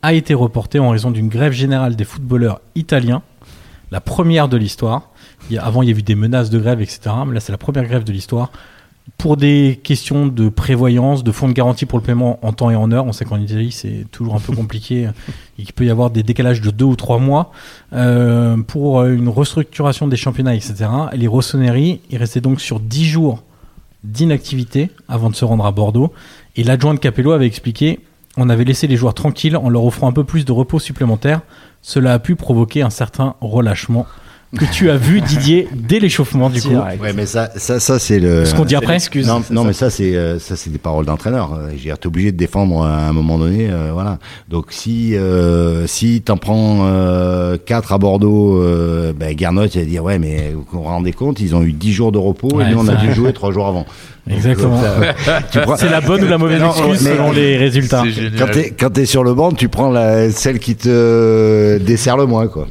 [0.00, 3.20] a été reportée en raison d'une grève générale des footballeurs italiens,
[3.90, 5.10] la première de l'histoire.
[5.58, 7.00] Avant, il y a eu des menaces de grève, etc.
[7.26, 8.50] Mais là, c'est la première grève de l'histoire.
[9.18, 12.76] Pour des questions de prévoyance, de fonds de garantie pour le paiement en temps et
[12.76, 15.10] en heure, on sait qu'en Italie, c'est toujours un peu compliqué
[15.58, 17.52] et qu'il peut y avoir des décalages de deux ou trois mois.
[17.92, 20.86] Euh, pour euh, une restructuration des championnats, etc.
[21.12, 23.42] Les Rossoneri, ils restaient donc sur 10 jours
[24.04, 26.12] d'inactivité avant de se rendre à Bordeaux.
[26.56, 28.00] Et l'adjoint de Capello avait expliqué
[28.36, 31.40] on avait laissé les joueurs tranquilles en leur offrant un peu plus de repos supplémentaire.
[31.82, 34.06] Cela a pu provoquer un certain relâchement
[34.58, 36.70] que tu as vu, Didier, dès l'échauffement du coup.
[36.74, 38.44] Ouais, mais ça, ça, ça c'est le.
[38.44, 41.54] Ce qu'on dit après Non, non mais ça c'est euh, ça c'est des paroles d'entraîneur.
[41.54, 44.18] Euh, Je veux dire, t'es obligé de défendre à un moment donné, euh, voilà.
[44.48, 50.02] Donc si euh, si t'en prends euh, quatre à Bordeaux, euh, ben il va dire
[50.02, 52.70] ouais mais vous vous rendez compte, ils ont eu 10 jours de repos Ouais, et
[52.74, 53.86] nous on a dû jouer trois jours avant.
[54.30, 54.80] Exactement.
[55.50, 58.04] Tu prends- C'est la bonne ou la mauvaise Non, excuse mais- selon les résultats.
[58.38, 62.26] Quand t'es quand t'es sur le banc, tu prends la, celle qui te dessert le
[62.26, 62.66] moins quoi.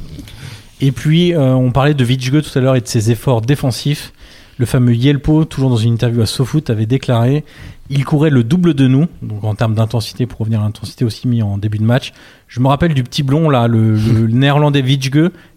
[0.80, 4.12] Et puis, euh, on parlait de Vitge tout à l'heure et de ses efforts défensifs.
[4.58, 7.44] Le fameux Yelpo, toujours dans une interview à SoFoot, avait déclaré
[7.92, 11.26] il courait le double de nous, donc en termes d'intensité, pour revenir à l'intensité aussi
[11.26, 12.12] mis en début de match.
[12.46, 15.10] Je me rappelle du petit blond, là, le, le néerlandais Vitge,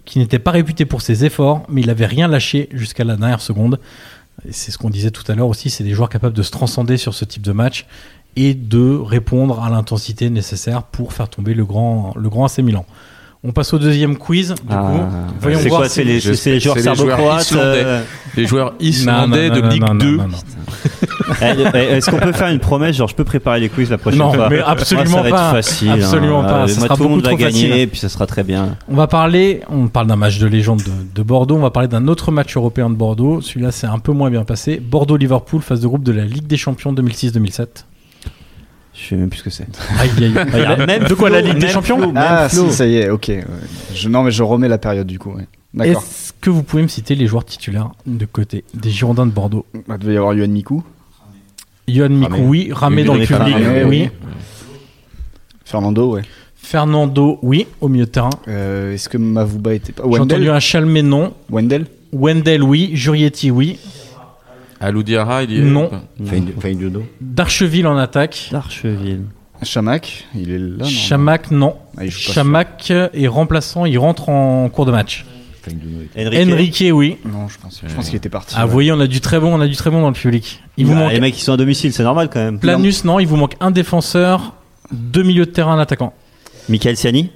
[0.04, 3.40] qui n'était pas réputé pour ses efforts, mais il avait rien lâché jusqu'à la dernière
[3.40, 3.80] seconde.
[4.50, 6.98] C'est ce qu'on disait tout à l'heure aussi, c'est des joueurs capables de se transcender
[6.98, 7.86] sur ce type de match
[8.36, 12.86] et de répondre à l'intensité nécessaire pour faire tomber le grand, le grand AC Milan.
[13.46, 14.50] On passe au deuxième quiz.
[14.56, 15.00] Du Ah, coup,
[15.42, 17.08] voyons c'est voir quoi si C'est les, Je c'est les sais, joueurs c'est les joueurs
[17.18, 17.82] serbo-croates islandais.
[17.84, 18.02] euh,
[18.38, 20.06] Les joueurs Non, islandais non, de non, Ligue non, 2.
[20.12, 20.38] non, non, non.
[21.42, 23.98] eh, eh, Est-ce qu'on peut faire une promesse Genre, je peux préparer les quiz la
[23.98, 25.46] prochaine Non, fois mais absolument Moi, ça va pas.
[25.60, 25.92] être facile.
[25.92, 26.46] Absolument hein.
[26.48, 26.64] pas.
[26.64, 27.74] Euh, Ça moi, sera tout le beaucoup monde va trop gagner, facile.
[27.82, 28.78] et puis ça sera très bien.
[28.88, 31.90] On va parler, on parle d'un match de légende de, de Bordeaux, on va parler
[31.90, 33.42] d'un autre match européen de Bordeaux.
[33.42, 34.80] Celui-là, c'est un peu moins bien passé.
[34.82, 37.68] Bordeaux-Liverpool, phase de groupe de la Ligue des Champions 2006-2007.
[38.94, 39.66] Je sais même plus ce que c'est.
[40.00, 40.50] Aïe, aïe, aïe.
[40.54, 43.32] Regarde, même de quoi la Ligue des Champions Ah, si, ça y est, ok.
[43.94, 45.32] Je, non, mais je remets la période du coup.
[45.32, 45.48] ouais.
[45.74, 46.04] D'accord.
[46.04, 49.66] Est-ce que vous pouvez me citer les joueurs titulaires de côté des Girondins de Bordeaux?
[49.88, 50.84] Bah, Il devait y avoir Yuan Miku,
[51.88, 52.46] Yohan Mikou, Ramé.
[52.48, 52.70] oui.
[52.72, 54.10] Ramé Oui, dans le public, Ramé, oui.
[55.66, 56.22] Fernando, ouais.
[56.56, 58.30] Fernando, oui, au milieu de terrain.
[58.48, 60.04] Euh, Est-ce que Mavuba était pas.
[60.12, 61.34] J'ai entendu un Chalmé, non.
[61.50, 62.92] Wendell Wendell, oui.
[62.94, 63.80] Jurietti, oui.
[64.84, 65.90] Aloudiara, il y est Non.
[67.22, 68.50] D'Archeville en attaque.
[68.52, 69.22] Darcheville.
[69.64, 70.76] Chamac, il est là.
[70.80, 71.76] non Chamac, non.
[71.98, 75.26] Ah, Chamac est remplaçant, il rentre en cours de match.
[76.18, 76.52] Enrique.
[76.52, 77.18] Enrique, oui.
[77.24, 78.54] Non, je pense, je pense qu'il était parti.
[78.58, 78.66] Ah, ouais.
[78.68, 80.62] vous voyez, on a du très bon, on a du très bon dans le public.
[80.76, 82.60] Il vous Bah, manque Les mecs qui sont à domicile, c'est normal quand même.
[82.60, 83.20] Planus, non.
[83.20, 84.56] Il vous manque un défenseur,
[84.92, 86.14] deux milieux de terrain, un attaquant.
[86.68, 87.32] Michael Siani?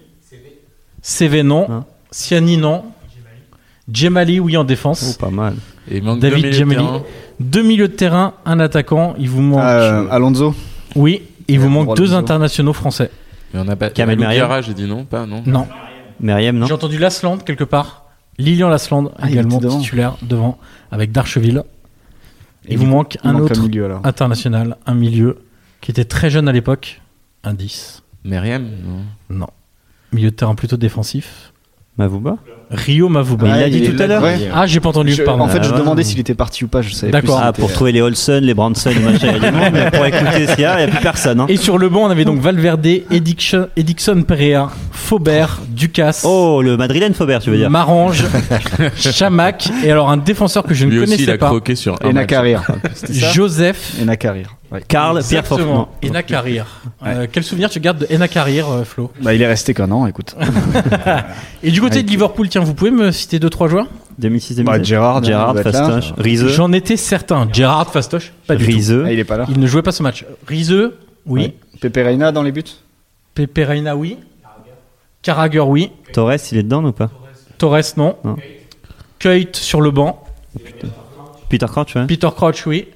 [1.02, 1.68] CV, non.
[1.70, 2.84] Hein Siani, non.
[3.91, 5.13] Djemali, oui, en Oh, défense.
[5.17, 5.55] pas mal.
[5.89, 6.79] Et il manque David Djemali.
[6.81, 7.03] terrain.
[7.39, 9.15] Deux milieux de terrain, un attaquant.
[9.17, 9.61] Il vous manque.
[9.61, 10.53] Euh, Alonso
[10.95, 11.21] Oui.
[11.47, 12.17] Et il vous manque deux Alonso.
[12.17, 13.09] internationaux français.
[13.53, 13.89] Mais on n'a pas.
[13.89, 15.43] Kamel Aloudiara, j'ai dit non, pas non.
[15.45, 15.67] Non.
[16.19, 18.03] Meriem, non J'ai entendu Lasland quelque part.
[18.39, 20.57] Lilian Lasland Ah, également titulaire devant
[20.91, 21.63] avec Darcheville.
[22.67, 24.01] Et Il vous manque il un manque autre milieu alors.
[24.03, 25.38] international, un milieu
[25.79, 27.01] qui était très jeune à l'époque,
[27.45, 28.03] un 10.
[28.25, 28.69] Meriem
[29.29, 29.38] Non.
[29.38, 29.47] Non.
[30.11, 31.53] Milieu de terrain plutôt défensif.
[31.98, 32.36] Mavuba
[32.70, 33.48] Rio Mavuba.
[33.48, 34.22] Il l'a dit tout à l'heure.
[34.22, 34.50] ouais.
[34.54, 35.45] Ah, j'ai pas entendu, Je- pardon.
[35.45, 35.80] en fait, Ah, je ouais.
[35.80, 36.82] demandais s'il était parti ou pas.
[36.82, 37.38] Je savais D'accord.
[37.38, 37.45] plus.
[37.48, 39.89] Ah, pour trouver les Olsen, les Branson, les machin, il y a du monde, mais
[39.89, 41.39] pour écouter ce qu'il y a, il n'y a plus personne.
[41.39, 41.45] Hein.
[41.48, 46.76] Et sur le banc, on avait donc Valverde, Ediction, Edixon Perea, Faubert, Ducasse, Oh, le
[46.76, 48.26] Madrilène Faubert, tu veux dire Marange,
[48.98, 51.76] Chamac, et alors un défenseur que je ne Lui aussi, il connaissais a pas, croqué
[51.76, 52.16] sur un Et match.
[52.16, 52.64] Nakarir.
[53.34, 54.06] Joseph Et
[54.72, 54.88] Nakarir.
[54.88, 55.45] Karl, Pierre.
[55.45, 55.88] Forfman.
[56.03, 56.63] Ena Carrier.
[57.05, 59.11] Euh, quel souvenir tu gardes de Ena Carrier, euh, Flo?
[59.22, 60.36] Bah, il est resté qu'un an, écoute.
[61.63, 63.88] Et du côté de Liverpool, tiens, vous pouvez me citer deux trois joueurs?
[64.22, 64.63] 2006-2007.
[64.63, 65.55] Bah, Gérard, Gérard.
[65.57, 66.49] Fastoche, Rizeux.
[66.49, 67.47] J'en étais certain.
[67.51, 68.72] Gerard Fastoche, pas du tout.
[68.72, 69.03] Rizeux.
[69.05, 69.45] Ah, il est pas là.
[69.49, 70.26] Il ne jouait pas ce match.
[70.47, 71.41] Rizeux, oui.
[71.41, 71.55] Ouais.
[71.80, 72.63] Pepe Reina dans les buts?
[73.36, 74.18] Pepe Reina, oui.
[75.22, 75.91] Carragher, oui.
[76.13, 77.09] Torres, il est dedans ou pas?
[77.57, 78.15] Torres, non.
[78.24, 78.36] Non.
[79.53, 80.24] Sur le banc.
[81.49, 82.05] Peter Crouch, ouais.
[82.07, 82.88] Peter Crouch, oui.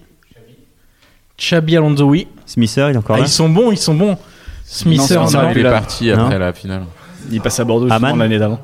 [1.41, 2.27] Chabi Alonso, oui.
[2.45, 3.25] Smither, il est encore Ah, là.
[3.25, 4.15] ils sont bons, ils sont bons.
[4.63, 6.25] Smither, Non, il est parti Non.
[6.25, 6.83] après la finale.
[7.31, 8.59] Il passe à Bordeaux Aman l'année d'avant.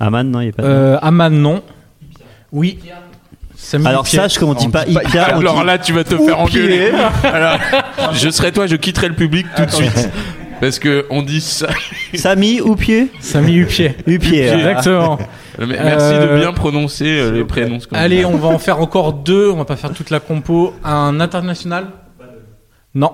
[0.00, 0.62] Aman, non, il est pas.
[0.62, 1.62] Euh, Aman, non.
[2.50, 2.78] Oui.
[3.84, 6.92] Alors sache comment on dit pas on Alors dit là, tu vas te faire engueuler.
[7.24, 7.58] Alors,
[8.12, 10.10] je serais toi, je quitterais le public tout de suite.
[10.60, 11.68] Parce que on dit ça.
[12.14, 13.94] Samy ou pied Samy Hupier.
[14.06, 14.48] Upier.
[14.48, 15.18] Exactement.
[15.58, 17.78] Merci Euh, de bien prononcer euh, les prénoms.
[17.78, 19.50] comme Allez, on va en faire encore deux.
[19.50, 20.74] On va pas faire toute la compo.
[20.84, 21.86] Un international?
[22.94, 23.12] Non.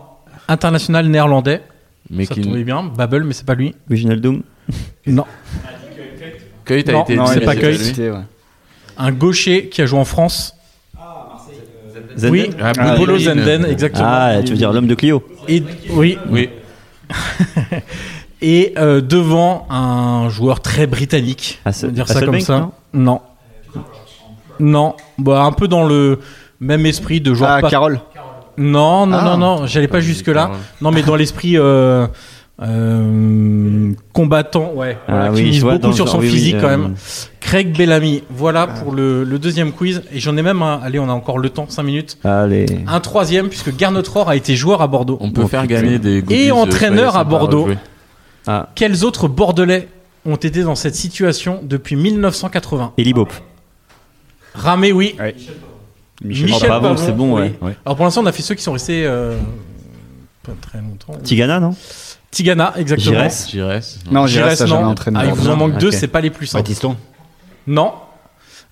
[0.49, 1.62] International néerlandais.
[2.11, 2.43] Mais Ça qui.
[2.43, 2.82] tombait bien.
[2.84, 3.74] Babel, mais c'est pas lui.
[3.88, 4.43] Wijnaldum.
[5.07, 5.24] Non.
[6.64, 8.12] Kuyt a Non, été non, c'est pas ouais.
[8.99, 10.55] Un gaucher qui a joué en France.
[12.16, 12.51] Zenden Oui.
[12.61, 12.97] Ah, Ah.
[13.18, 14.05] Zenden, exactement.
[14.07, 16.18] Ah, tu veux dire l'homme de Clio Et, oui.
[16.28, 16.49] Oui.
[18.44, 21.60] Et euh, devant un joueur très britannique.
[21.64, 22.70] Ah, on c'est- va dire ça comme ça.
[22.92, 23.20] Non.
[24.58, 24.94] Non.
[25.18, 26.18] Bah, un peu dans le
[26.60, 28.00] même esprit de joueur Ah, pas Carole.
[28.58, 29.24] Non, non, Ah.
[29.24, 30.50] non, non, j'allais pas jusque-là.
[30.80, 32.06] Non, mais dans l'esprit euh,
[32.61, 36.26] euh, combattant, ouais, voilà, Ah qui oui, mise je vois beaucoup sur genre, son oui,
[36.28, 36.94] oui, physique quand euh, même.
[37.40, 40.03] Craig Bellamy, voilà pour le, le deuxième quiz.
[40.12, 42.18] Et j'en ai même un, allez, on a encore le temps, 5 minutes.
[42.24, 42.66] Allez.
[42.86, 45.18] Un troisième, puisque Garnet Rohr a été joueur à Bordeaux.
[45.20, 47.68] On peut Oh, faire gagner des Et euh, entraîneur à Bordeaux.
[48.46, 49.88] Ah, Quels autres Bordelais
[50.24, 53.32] ont été dans cette situation depuis 1980 Eli Bop.
[54.55, 55.16] Ramé, oui.
[55.18, 55.34] Ouais.
[56.24, 57.40] Michel, Michel Pavon, Pavon, c'est bon, oui.
[57.42, 57.55] ouais.
[57.61, 57.76] Ouais.
[57.84, 59.36] Alors pour l'instant, on a fait ceux qui sont restés euh,
[60.44, 61.20] pas très longtemps.
[61.24, 61.74] Tigana, non?
[62.33, 63.12] Tigana, exactement.
[63.12, 63.49] Giresse.
[63.51, 63.99] Giresse.
[64.11, 64.89] Non, Giresse, ça jamais non.
[64.89, 65.18] entraîné.
[65.22, 65.93] Ah, il vous en manque deux, Ok.
[65.95, 66.68] c'est pas les plus simples.
[67.68, 67.93] Non.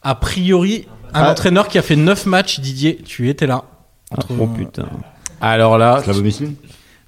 [0.03, 1.31] A priori, un Ah.
[1.31, 3.63] entraîneur qui a fait 9 matchs, Didier, tu étais là.
[4.11, 4.87] Ah, Entre- Oh putain.
[5.43, 6.55] Alors là, Slavo Mislim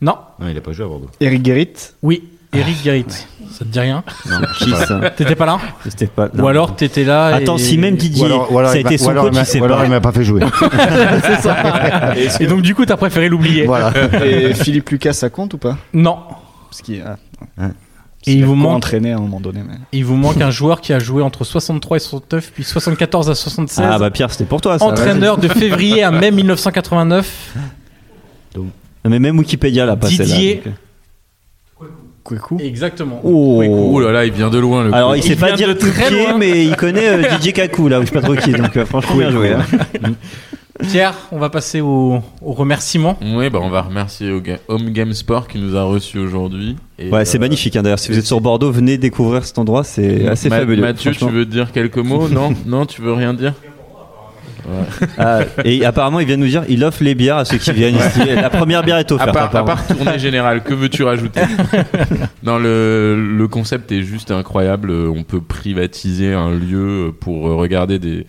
[0.00, 0.16] Non.
[0.38, 1.10] Non, il a pas joué à Bordeaux.
[1.20, 1.72] Eric Guérit.
[2.02, 2.22] Oui.
[2.54, 3.06] Eric Guérit.
[3.50, 4.04] Ça te dit rien
[4.58, 6.28] Qui ça T'étais pas là C'était pas.
[6.38, 7.60] Ou alors t'étais là Attends, et...
[7.60, 9.46] si même Didier, Ou alors, ou alors ça a il m'a- été son coach, il
[9.46, 9.84] sait ou alors pas.
[9.84, 10.42] il m'a pas fait jouer.
[11.24, 12.14] C'est ça.
[12.40, 13.64] Et donc du coup, t'as préféré l'oublier.
[13.66, 13.92] voilà.
[14.24, 15.76] Et Philippe Lucas, ça compte ou pas?
[15.94, 16.18] Non.
[16.72, 17.68] Parce qu'il ah,
[18.26, 19.60] Et il vous manque entraîné à un moment donné.
[19.62, 19.74] Mais...
[19.92, 23.34] il vous manque un joueur qui a joué entre 63 et 69 puis 74 à
[23.34, 23.84] 76.
[23.86, 24.86] Ah bah Pierre, c'était pour toi ça.
[24.86, 27.56] entraîneur de février à mai 1989.
[28.54, 28.64] vas-y.
[29.04, 30.62] Mais même Wikipédia l'a pas Didier.
[30.64, 31.86] donc, euh.
[32.24, 32.58] Kweku.
[32.58, 33.20] Exactement.
[33.22, 33.62] Oh.
[33.62, 34.84] oh là là, il vient de loin.
[34.84, 35.16] Le Alors coup.
[35.16, 37.98] il sait Il pas dire tout très pied, mais il connaît euh, Didier Kakou là,
[37.98, 38.52] ou je sais pas trop qui.
[38.52, 39.52] Donc euh, franchement bien joué.
[39.52, 39.64] hein.
[40.80, 43.18] Pierre, on va passer au, au remerciement.
[43.22, 46.76] Oui, bah on va remercier au ga- Home Game Sport qui nous a reçus aujourd'hui.
[47.10, 47.76] Ouais, c'est euh, magnifique.
[47.76, 49.84] hein, D'ailleurs, si vous êtes sur Bordeaux, venez découvrir cet endroit.
[49.84, 50.80] C'est assez Ma- fabuleux.
[50.82, 52.28] Mathieu, tu veux dire quelques mots?
[52.28, 53.52] Non, non, tu veux rien dire?
[55.18, 57.96] Ah, et apparemment, il vient nous dire, il offre les bières à ceux qui viennent
[57.96, 58.20] ici.
[58.34, 59.32] La première bière est à offerte.
[59.32, 61.40] part, à part tournée générale, que veux-tu rajouter?
[62.44, 64.90] Non, le, le concept est juste incroyable.
[64.90, 68.26] On peut privatiser un lieu pour regarder des,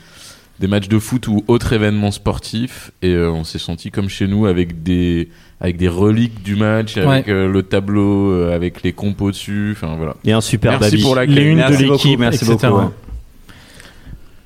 [0.59, 2.91] des matchs de foot ou autres événements sportifs.
[3.01, 5.29] Et euh, on s'est senti comme chez nous avec des,
[5.59, 9.71] avec des reliques du match, avec euh, le tableau, euh, avec les compos dessus.
[9.75, 10.15] Enfin voilà.
[10.23, 11.03] Et un super Merci baby.
[11.03, 12.57] pour la Les unes de Merci beaucoup, l'équipe, merci etc.
[12.69, 12.89] beaucoup, ouais.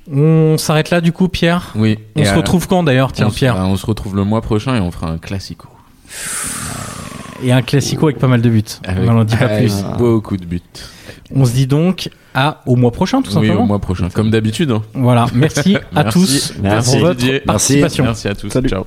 [0.09, 1.73] On s'arrête là du coup, Pierre.
[1.75, 1.99] Oui.
[2.15, 4.23] On Et, se euh, retrouve quand d'ailleurs, tiens, on, Pierre bah, on se retrouve le
[4.23, 5.67] mois prochain et on fera un classico.
[7.43, 8.63] Et un classico avec pas mal de buts.
[8.85, 9.83] Avec- on n'en dit pas plus.
[9.97, 10.61] Beaucoup de buts.
[11.35, 12.09] On se dit donc
[12.39, 13.63] à au mois prochain, tout Oui, simplement.
[13.63, 14.09] au mois prochain.
[14.13, 14.71] Comme d'habitude.
[14.71, 14.83] hein.
[14.93, 15.25] Voilà.
[15.33, 16.19] Merci à Merci.
[16.19, 17.39] tous Merci, pour votre Didier.
[17.39, 18.03] participation.
[18.05, 18.49] Merci à tous.
[18.49, 18.69] Salut.
[18.69, 18.85] Ciao.